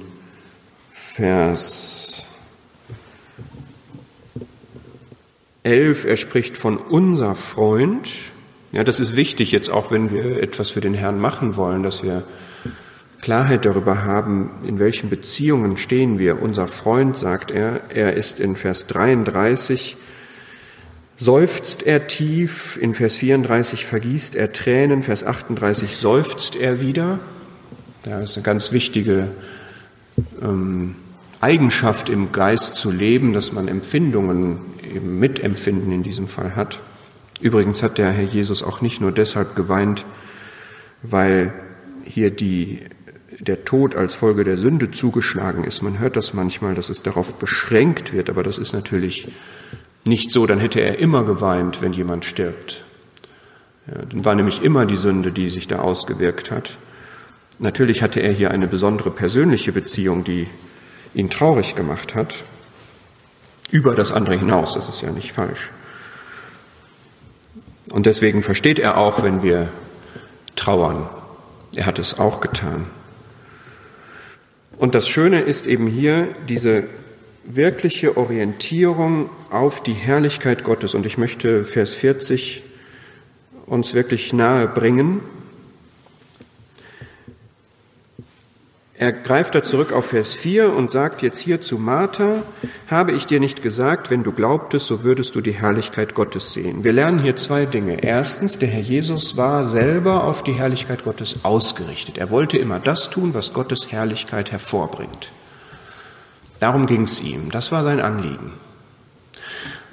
Vers 0.91 2.23
11, 5.63 6.05
er 6.05 6.17
spricht 6.17 6.57
von 6.57 6.77
unser 6.77 7.35
Freund. 7.35 8.09
Ja, 8.71 8.83
das 8.83 8.99
ist 8.99 9.15
wichtig 9.15 9.51
jetzt 9.51 9.69
auch, 9.69 9.91
wenn 9.91 10.11
wir 10.11 10.41
etwas 10.41 10.69
für 10.69 10.81
den 10.81 10.93
Herrn 10.93 11.19
machen 11.19 11.55
wollen, 11.55 11.83
dass 11.83 12.03
wir 12.03 12.23
Klarheit 13.21 13.65
darüber 13.65 14.03
haben, 14.03 14.51
in 14.63 14.79
welchen 14.79 15.09
Beziehungen 15.09 15.77
stehen 15.77 16.19
wir. 16.19 16.41
Unser 16.41 16.67
Freund, 16.67 17.17
sagt 17.17 17.51
er, 17.51 17.81
er 17.89 18.13
ist 18.13 18.39
in 18.39 18.55
Vers 18.55 18.87
33, 18.87 19.97
seufzt 21.17 21.85
er 21.85 22.07
tief, 22.07 22.77
in 22.81 22.93
Vers 22.93 23.15
34 23.17 23.85
vergießt 23.85 24.35
er 24.35 24.53
Tränen, 24.53 25.03
Vers 25.03 25.25
38 25.25 25.97
seufzt 25.97 26.55
er 26.55 26.79
wieder. 26.79 27.19
Das 28.03 28.31
ist 28.31 28.37
eine 28.37 28.43
ganz 28.43 28.71
wichtige 28.71 29.27
ähm, 30.41 30.95
Eigenschaft 31.41 32.09
im 32.09 32.31
Geist 32.31 32.75
zu 32.75 32.89
leben, 32.89 33.33
dass 33.33 33.51
man 33.51 33.67
Empfindungen, 33.67 34.61
eben 34.93 35.19
Mitempfinden 35.19 35.91
in 35.91 36.03
diesem 36.03 36.27
Fall 36.27 36.55
hat. 36.55 36.79
Übrigens 37.41 37.83
hat 37.83 37.97
der 37.97 38.11
Herr 38.11 38.23
Jesus 38.23 38.63
auch 38.63 38.81
nicht 38.81 39.01
nur 39.01 39.11
deshalb 39.11 39.55
geweint, 39.55 40.05
weil 41.03 41.53
hier 42.03 42.31
die 42.31 42.79
der 43.39 43.63
Tod 43.63 43.95
als 43.95 44.15
Folge 44.15 44.43
der 44.43 44.57
Sünde 44.57 44.91
zugeschlagen 44.91 45.63
ist. 45.63 45.81
Man 45.81 45.99
hört 45.99 46.17
das 46.17 46.33
manchmal, 46.33 46.75
dass 46.75 46.89
es 46.89 47.01
darauf 47.01 47.35
beschränkt 47.35 48.11
wird, 48.13 48.29
aber 48.29 48.43
das 48.43 48.57
ist 48.57 48.73
natürlich 48.73 49.31
nicht 50.05 50.31
so. 50.31 50.45
Dann 50.45 50.59
hätte 50.59 50.81
er 50.81 50.99
immer 50.99 51.23
geweint, 51.23 51.81
wenn 51.81 51.93
jemand 51.93 52.25
stirbt. 52.25 52.83
Ja, 53.87 54.03
dann 54.05 54.25
war 54.25 54.35
nämlich 54.35 54.61
immer 54.61 54.85
die 54.85 54.97
Sünde, 54.97 55.31
die 55.31 55.49
sich 55.49 55.67
da 55.67 55.79
ausgewirkt 55.79 56.51
hat. 56.51 56.75
Natürlich 57.59 58.01
hatte 58.01 58.19
er 58.19 58.31
hier 58.31 58.51
eine 58.51 58.67
besondere 58.67 59.11
persönliche 59.11 59.71
Beziehung, 59.71 60.23
die 60.23 60.47
ihn 61.13 61.29
traurig 61.29 61.75
gemacht 61.75 62.15
hat. 62.15 62.43
Über 63.71 63.95
das 63.95 64.11
andere 64.11 64.35
hinaus, 64.35 64.73
das 64.73 64.89
ist 64.89 65.01
ja 65.01 65.11
nicht 65.11 65.31
falsch. 65.31 65.69
Und 67.91 68.05
deswegen 68.05 68.43
versteht 68.43 68.79
er 68.79 68.97
auch, 68.97 69.23
wenn 69.23 69.43
wir 69.43 69.69
trauern. 70.55 71.09
Er 71.75 71.85
hat 71.85 71.99
es 71.99 72.19
auch 72.19 72.41
getan. 72.41 72.85
Und 74.79 74.95
das 74.95 75.09
Schöne 75.09 75.41
ist 75.41 75.65
eben 75.65 75.87
hier 75.87 76.29
diese 76.47 76.85
wirkliche 77.43 78.15
Orientierung 78.15 79.29
auf 79.49 79.83
die 79.83 79.93
Herrlichkeit 79.93 80.63
Gottes. 80.63 80.95
Und 80.95 81.05
ich 81.05 81.17
möchte 81.17 81.65
Vers 81.65 81.93
40 81.93 82.63
uns 83.65 83.93
wirklich 83.93 84.31
nahe 84.31 84.67
bringen. 84.67 85.19
Er 89.01 89.13
greift 89.13 89.55
da 89.55 89.63
zurück 89.63 89.93
auf 89.93 90.07
Vers 90.07 90.33
4 90.33 90.73
und 90.73 90.91
sagt 90.91 91.21
jetzt 91.21 91.39
hier 91.39 91.61
zu 91.61 91.77
Martha, 91.77 92.43
habe 92.91 93.13
ich 93.13 93.25
dir 93.25 93.39
nicht 93.39 93.63
gesagt, 93.63 94.09
wenn 94.09 94.23
du 94.23 94.33
glaubtest, 94.33 94.87
so 94.87 95.05
würdest 95.05 95.35
du 95.35 95.41
die 95.41 95.53
Herrlichkeit 95.53 96.15
Gottes 96.15 96.51
sehen. 96.51 96.83
Wir 96.83 96.91
lernen 96.91 97.19
hier 97.19 97.37
zwei 97.37 97.65
Dinge. 97.65 98.03
Erstens, 98.03 98.59
der 98.59 98.67
Herr 98.67 98.81
Jesus 98.81 99.37
war 99.37 99.63
selber 99.63 100.25
auf 100.25 100.43
die 100.43 100.51
Herrlichkeit 100.51 101.05
Gottes 101.05 101.45
ausgerichtet. 101.45 102.17
Er 102.17 102.29
wollte 102.29 102.57
immer 102.57 102.81
das 102.81 103.09
tun, 103.09 103.33
was 103.33 103.53
Gottes 103.53 103.89
Herrlichkeit 103.89 104.51
hervorbringt. 104.51 105.31
Darum 106.59 106.85
ging 106.85 107.03
es 107.03 107.21
ihm. 107.21 107.51
Das 107.51 107.71
war 107.71 107.85
sein 107.85 108.01
Anliegen. 108.01 108.51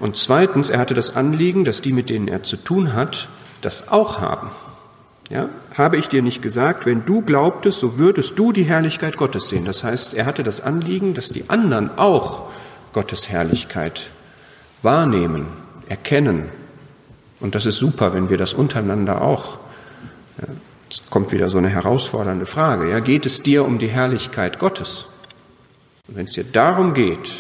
Und 0.01 0.17
zweitens, 0.17 0.69
er 0.69 0.81
hatte 0.81 0.95
das 0.95 1.15
Anliegen, 1.15 1.65
dass 1.65 1.81
die, 1.81 1.93
mit 1.93 2.11
denen 2.11 2.27
er 2.27 2.43
zu 2.43 2.57
tun 2.57 2.93
hat, 2.93 3.29
das 3.61 3.87
auch 3.87 4.21
haben. 4.21 4.51
Ja, 5.29 5.49
habe 5.77 5.97
ich 5.97 6.09
dir 6.09 6.23
nicht 6.23 6.41
gesagt, 6.41 6.87
wenn 6.87 7.05
du 7.05 7.21
glaubtest, 7.21 7.81
so 7.81 7.99
würdest 7.99 8.39
du 8.39 8.53
die 8.53 8.63
Herrlichkeit 8.63 9.17
Gottes 9.17 9.49
sehen. 9.49 9.65
Das 9.65 9.83
heißt, 9.83 10.15
er 10.15 10.25
hatte 10.25 10.45
das 10.45 10.61
Anliegen, 10.61 11.15
dass 11.15 11.31
die 11.31 11.51
anderen 11.51 11.99
auch 11.99 12.49
Gottes 12.93 13.29
Herrlichkeit 13.29 14.07
wahrnehmen, 14.83 15.49
erkennen. 15.89 16.49
Und 17.41 17.57
das 17.57 17.67
ist 17.67 17.77
super, 17.77 18.15
wenn 18.15 18.31
wir 18.31 18.39
das 18.39 18.55
untereinander 18.55 19.21
auch. 19.21 19.59
Ja, 20.41 20.55
jetzt 20.89 21.11
kommt 21.11 21.33
wieder 21.33 21.51
so 21.51 21.59
eine 21.59 21.71
herausfordernde 21.71 22.47
Frage. 22.47 22.89
Ja, 22.89 23.01
geht 23.01 23.27
es 23.27 23.43
dir 23.43 23.65
um 23.65 23.81
die 23.81 23.89
Herrlichkeit 23.89 24.61
Gottes? 24.61 25.07
Und 26.07 26.17
wenn 26.17 26.27
es 26.27 26.35
dir 26.35 26.45
darum 26.45 26.95
geht, 26.95 27.33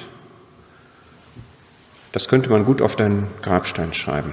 das 2.10 2.26
könnte 2.26 2.50
man 2.50 2.64
gut 2.64 2.82
auf 2.82 2.96
deinen 2.96 3.28
Grabstein 3.42 3.94
schreiben. 3.94 4.32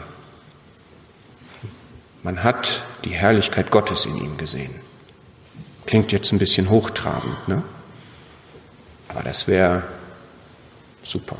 Man 2.24 2.42
hat 2.42 2.82
die 3.04 3.10
Herrlichkeit 3.10 3.70
Gottes 3.70 4.06
in 4.06 4.16
ihm 4.16 4.38
gesehen. 4.38 4.74
Klingt 5.86 6.14
jetzt 6.14 6.32
ein 6.32 6.40
bisschen 6.40 6.70
hochtrabend, 6.70 7.50
ne? 7.50 7.64
Aber 9.10 9.24
das 9.24 9.48
wäre 9.50 9.84
super. 11.04 11.36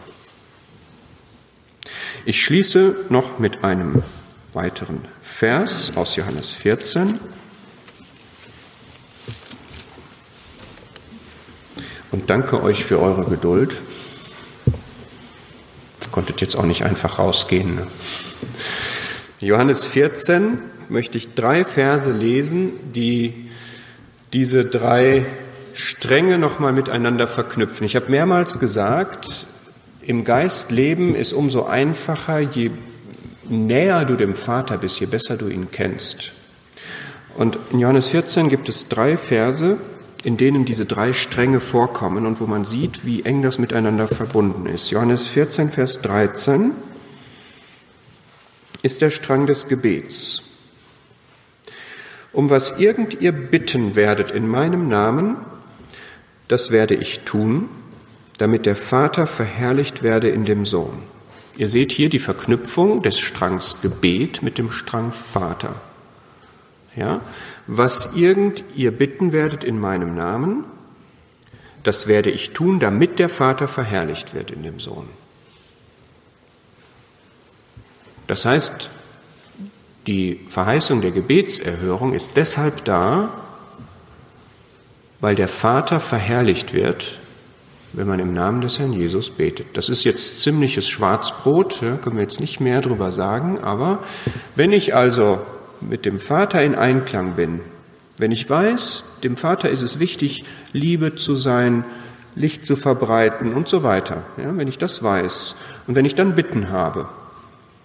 Ich 2.26 2.42
schließe 2.42 3.06
noch 3.10 3.40
mit 3.40 3.64
einem 3.64 4.04
weiteren 4.54 5.06
Vers 5.22 5.94
aus 5.96 6.18
Johannes 6.18 6.52
14. 6.52 7.20
Und 12.12 12.30
danke 12.30 12.62
euch 12.62 12.84
für 12.84 13.00
eure 13.00 13.24
Geduld. 13.24 13.78
Konntet 16.12 16.42
jetzt 16.42 16.56
auch 16.56 16.66
nicht 16.66 16.84
einfach 16.84 17.18
rausgehen. 17.18 17.74
Ne? 17.74 17.88
Johannes 19.40 19.84
14, 19.84 20.60
möchte 20.90 21.18
ich 21.18 21.34
drei 21.34 21.64
Verse 21.64 22.12
lesen, 22.12 22.74
die 22.94 23.50
diese 24.34 24.66
drei 24.66 25.26
Stränge 25.74 26.38
nochmal 26.38 26.74
miteinander 26.74 27.28
verknüpfen. 27.28 27.86
Ich 27.86 27.96
habe 27.96 28.10
mehrmals 28.10 28.60
gesagt, 28.60 29.48
im 30.02 30.24
Geist 30.24 30.72
leben 30.72 31.16
ist 31.16 31.34
umso 31.34 31.64
einfacher, 31.66 32.40
je 32.40 32.72
näher 33.48 34.06
du 34.06 34.16
dem 34.16 34.36
Vater 34.36 34.78
bist, 34.78 35.00
je 35.00 35.06
besser 35.06 35.38
du 35.38 35.48
ihn 35.48 35.70
kennst. 35.72 36.32
Und 37.38 37.58
in 37.72 37.80
Johannes 37.80 38.08
14 38.08 38.50
gibt 38.50 38.70
es 38.70 38.90
drei 38.90 39.18
Verse, 39.18 39.78
in 40.24 40.38
denen 40.38 40.66
diese 40.66 40.86
drei 40.86 41.14
Stränge 41.14 41.60
vorkommen 41.60 42.26
und 42.26 42.40
wo 42.40 42.46
man 42.46 42.66
sieht, 42.66 43.06
wie 43.06 43.24
eng 43.24 43.42
das 43.42 43.60
miteinander 43.60 44.08
verbunden 44.08 44.68
ist. 44.68 44.92
Johannes 44.92 45.28
14, 45.28 45.72
Vers 45.72 46.02
13 46.02 46.72
ist 48.84 49.02
der 49.02 49.10
Strang 49.10 49.48
des 49.48 49.68
Gebets 49.68 50.53
um 52.34 52.50
was 52.50 52.80
irgend 52.80 53.22
ihr 53.22 53.32
bitten 53.32 53.96
werdet 53.96 54.32
in 54.32 54.48
meinem 54.48 54.90
Namen, 54.90 55.38
das 56.48 56.72
werde 56.72 56.96
ich 56.96 57.22
tun, 57.22 57.70
damit 58.38 58.66
der 58.66 58.76
Vater 58.76 59.28
verherrlicht 59.28 60.04
werde 60.04 60.30
in 60.30 60.46
dem 60.46 60.66
Sohn. 60.66 61.04
Ihr 61.56 61.68
seht 61.68 61.92
hier 61.92 62.10
die 62.10 62.20
Verknüpfung 62.20 63.04
des 63.04 63.20
Strangs 63.20 63.78
Gebet 63.82 64.42
mit 64.42 64.58
dem 64.58 64.72
Strang 64.72 65.14
Vater. 65.14 65.76
Ja, 66.96 67.22
was 67.68 68.16
irgend 68.16 68.64
ihr 68.76 68.92
bitten 68.92 69.32
werdet 69.32 69.64
in 69.64 69.80
meinem 69.80 70.16
Namen, 70.16 70.64
das 71.84 72.08
werde 72.08 72.32
ich 72.32 72.52
tun, 72.52 72.80
damit 72.80 73.20
der 73.20 73.30
Vater 73.30 73.68
verherrlicht 73.68 74.34
wird 74.34 74.52
in 74.52 74.64
dem 74.64 74.80
Sohn. 74.80 75.08
Das 78.28 78.46
heißt, 78.46 78.90
die 80.08 80.40
Verheißung 80.48 81.02
der 81.02 81.12
Gebetserhörung 81.12 82.14
ist 82.14 82.36
deshalb 82.36 82.84
da, 82.86 83.30
weil 85.22 85.36
der 85.36 85.48
Vater 85.48 86.00
verherrlicht 86.00 86.74
wird, 86.74 87.18
wenn 87.94 88.08
man 88.08 88.20
im 88.20 88.34
Namen 88.34 88.62
des 88.62 88.80
Herrn 88.80 88.92
Jesus 88.92 89.30
betet. 89.30 89.68
Das 89.74 89.88
ist 89.88 90.04
jetzt 90.04 90.42
ziemliches 90.42 90.90
Schwarzbrot, 90.90 91.80
können 91.80 92.16
wir 92.16 92.24
jetzt 92.24 92.40
nicht 92.40 92.60
mehr 92.60 92.82
drüber 92.82 93.12
sagen, 93.12 93.60
aber 93.60 94.00
wenn 94.56 94.74
ich 94.74 94.96
also 94.96 95.40
mit 95.80 96.06
dem 96.06 96.20
Vater 96.20 96.62
in 96.62 96.76
Einklang 96.76 97.34
bin, 97.34 97.62
wenn 98.18 98.32
ich 98.32 98.50
weiß, 98.50 99.20
dem 99.24 99.38
Vater 99.38 99.70
ist 99.70 99.82
es 99.82 100.00
wichtig, 100.00 100.44
Liebe 100.72 101.16
zu 101.16 101.36
sein, 101.36 101.84
Licht 102.36 102.66
zu 102.66 102.76
verbreiten 102.76 103.54
und 103.54 103.68
so 103.70 103.84
weiter, 103.84 104.24
ja, 104.38 104.56
wenn 104.58 104.68
ich 104.68 104.78
das 104.78 105.04
weiß 105.04 105.56
Und 105.88 105.96
wenn 105.96 106.06
ich 106.06 106.16
dann 106.16 106.36
Bitten 106.36 106.70
habe, 106.70 107.10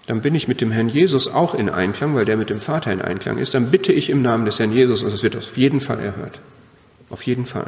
dann 0.08 0.22
bin 0.22 0.34
ich 0.34 0.48
mit 0.48 0.62
dem 0.62 0.70
Herrn 0.70 0.88
Jesus 0.88 1.28
auch 1.28 1.54
in 1.54 1.68
Einklang, 1.68 2.14
weil 2.14 2.24
der 2.24 2.38
mit 2.38 2.48
dem 2.48 2.62
Vater 2.62 2.90
in 2.90 3.02
Einklang 3.02 3.36
ist, 3.36 3.52
dann 3.52 3.70
bitte 3.70 3.92
ich 3.92 4.08
im 4.08 4.22
Namen 4.22 4.46
des 4.46 4.58
Herrn 4.58 4.72
Jesus 4.72 5.02
und 5.02 5.12
es 5.12 5.22
wird 5.22 5.36
auf 5.36 5.58
jeden 5.58 5.82
Fall 5.82 6.00
erhört. 6.00 6.40
Auf 7.10 7.24
jeden 7.24 7.44
Fall. 7.44 7.66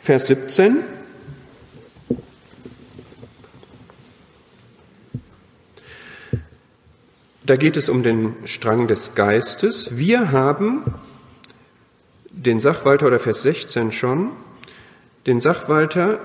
Vers 0.00 0.28
17. 0.28 0.78
Da 7.44 7.56
geht 7.56 7.76
es 7.76 7.90
um 7.90 8.02
den 8.02 8.34
Strang 8.46 8.86
des 8.88 9.14
Geistes. 9.14 9.98
Wir 9.98 10.32
haben 10.32 10.84
den 12.30 12.60
Sachwalter 12.60 13.08
oder 13.08 13.20
Vers 13.20 13.42
16 13.42 13.92
schon, 13.92 14.30
den 15.26 15.42
Sachwalter, 15.42 16.18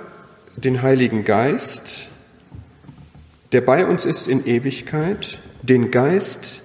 den 0.56 0.82
Heiligen 0.82 1.26
Geist, 1.26 2.08
der 3.52 3.62
bei 3.62 3.86
uns 3.86 4.06
ist 4.06 4.28
in 4.28 4.46
Ewigkeit, 4.46 5.40
den 5.62 5.92
Geist 5.92 6.62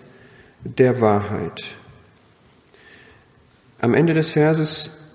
der 0.64 1.00
Wahrheit. 1.00 1.64
Am 3.80 3.94
Ende 3.94 4.14
des 4.14 4.30
Verses 4.30 5.06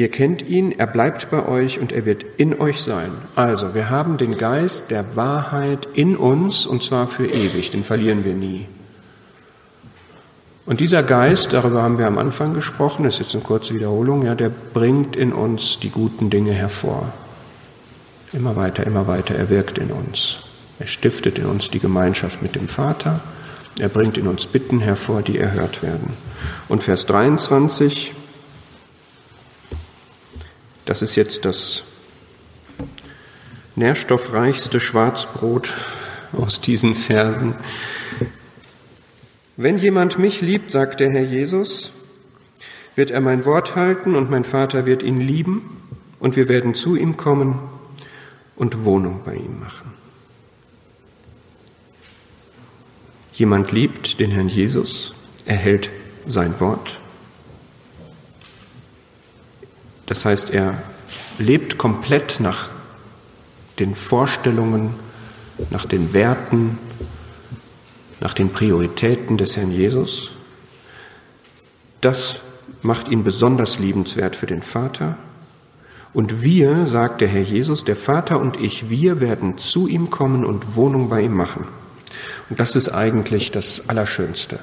Ihr 0.00 0.10
kennt 0.10 0.40
ihn, 0.40 0.72
er 0.72 0.86
bleibt 0.86 1.30
bei 1.30 1.46
euch 1.46 1.78
und 1.78 1.92
er 1.92 2.06
wird 2.06 2.24
in 2.38 2.58
euch 2.58 2.80
sein. 2.80 3.10
Also, 3.34 3.74
wir 3.74 3.90
haben 3.90 4.16
den 4.16 4.38
Geist 4.38 4.90
der 4.90 5.16
Wahrheit 5.16 5.88
in 5.92 6.16
uns 6.16 6.64
und 6.64 6.82
zwar 6.82 7.08
für 7.08 7.26
ewig, 7.26 7.70
den 7.70 7.84
verlieren 7.84 8.24
wir 8.24 8.32
nie. 8.34 8.66
Und 10.64 10.80
dieser 10.80 11.02
Geist, 11.02 11.52
darüber 11.52 11.82
haben 11.82 11.98
wir 11.98 12.06
am 12.06 12.16
Anfang 12.16 12.54
gesprochen, 12.54 13.02
das 13.02 13.14
ist 13.14 13.20
jetzt 13.20 13.34
eine 13.34 13.42
kurze 13.42 13.74
Wiederholung, 13.74 14.24
ja, 14.24 14.34
der 14.34 14.50
bringt 14.50 15.16
in 15.16 15.32
uns 15.32 15.80
die 15.80 15.90
guten 15.90 16.30
Dinge 16.30 16.52
hervor. 16.52 17.12
Immer 18.32 18.54
weiter, 18.54 18.86
immer 18.86 19.08
weiter, 19.08 19.34
er 19.34 19.50
wirkt 19.50 19.76
in 19.76 19.90
uns. 19.90 20.49
Er 20.80 20.86
stiftet 20.86 21.38
in 21.38 21.44
uns 21.44 21.70
die 21.70 21.78
Gemeinschaft 21.78 22.40
mit 22.40 22.54
dem 22.54 22.66
Vater. 22.66 23.20
Er 23.78 23.90
bringt 23.90 24.16
in 24.16 24.26
uns 24.26 24.46
Bitten 24.46 24.80
hervor, 24.80 25.20
die 25.20 25.36
erhört 25.36 25.82
werden. 25.82 26.14
Und 26.68 26.82
Vers 26.82 27.04
23, 27.04 28.14
das 30.86 31.02
ist 31.02 31.16
jetzt 31.16 31.44
das 31.44 31.82
nährstoffreichste 33.76 34.80
Schwarzbrot 34.80 35.74
aus 36.32 36.62
diesen 36.62 36.94
Versen. 36.94 37.54
Wenn 39.58 39.76
jemand 39.76 40.18
mich 40.18 40.40
liebt, 40.40 40.70
sagt 40.70 41.00
der 41.00 41.10
Herr 41.10 41.24
Jesus, 41.24 41.92
wird 42.96 43.10
er 43.10 43.20
mein 43.20 43.44
Wort 43.44 43.76
halten 43.76 44.16
und 44.16 44.30
mein 44.30 44.44
Vater 44.44 44.86
wird 44.86 45.02
ihn 45.02 45.18
lieben 45.18 45.82
und 46.20 46.36
wir 46.36 46.48
werden 46.48 46.74
zu 46.74 46.96
ihm 46.96 47.18
kommen 47.18 47.58
und 48.56 48.84
Wohnung 48.84 49.20
bei 49.26 49.34
ihm 49.34 49.60
machen. 49.60 49.89
Jemand 53.40 53.72
liebt 53.72 54.20
den 54.20 54.30
Herrn 54.30 54.50
Jesus, 54.50 55.14
erhält 55.46 55.90
sein 56.26 56.60
Wort 56.60 56.98
Das 60.10 60.24
heißt, 60.24 60.50
er 60.50 60.74
lebt 61.38 61.78
komplett 61.78 62.40
nach 62.40 62.70
den 63.78 63.94
Vorstellungen, 63.94 64.94
nach 65.70 65.86
den 65.86 66.12
Werten, 66.12 66.78
nach 68.18 68.34
den 68.34 68.50
Prioritäten 68.50 69.38
des 69.38 69.56
Herrn 69.56 69.70
Jesus. 69.70 70.32
Das 72.00 72.38
macht 72.82 73.06
ihn 73.06 73.22
besonders 73.22 73.78
liebenswert 73.78 74.34
für 74.34 74.46
den 74.46 74.62
Vater. 74.62 75.16
Und 76.12 76.42
wir, 76.42 76.88
sagt 76.88 77.20
der 77.20 77.28
Herr 77.28 77.42
Jesus, 77.42 77.84
der 77.84 77.96
Vater 77.96 78.40
und 78.40 78.60
ich, 78.60 78.90
wir 78.90 79.20
werden 79.20 79.58
zu 79.58 79.86
ihm 79.86 80.10
kommen 80.10 80.44
und 80.44 80.74
Wohnung 80.74 81.08
bei 81.08 81.22
ihm 81.22 81.34
machen. 81.34 81.68
Und 82.48 82.60
das 82.60 82.76
ist 82.76 82.88
eigentlich 82.88 83.50
das 83.50 83.88
Allerschönste. 83.88 84.58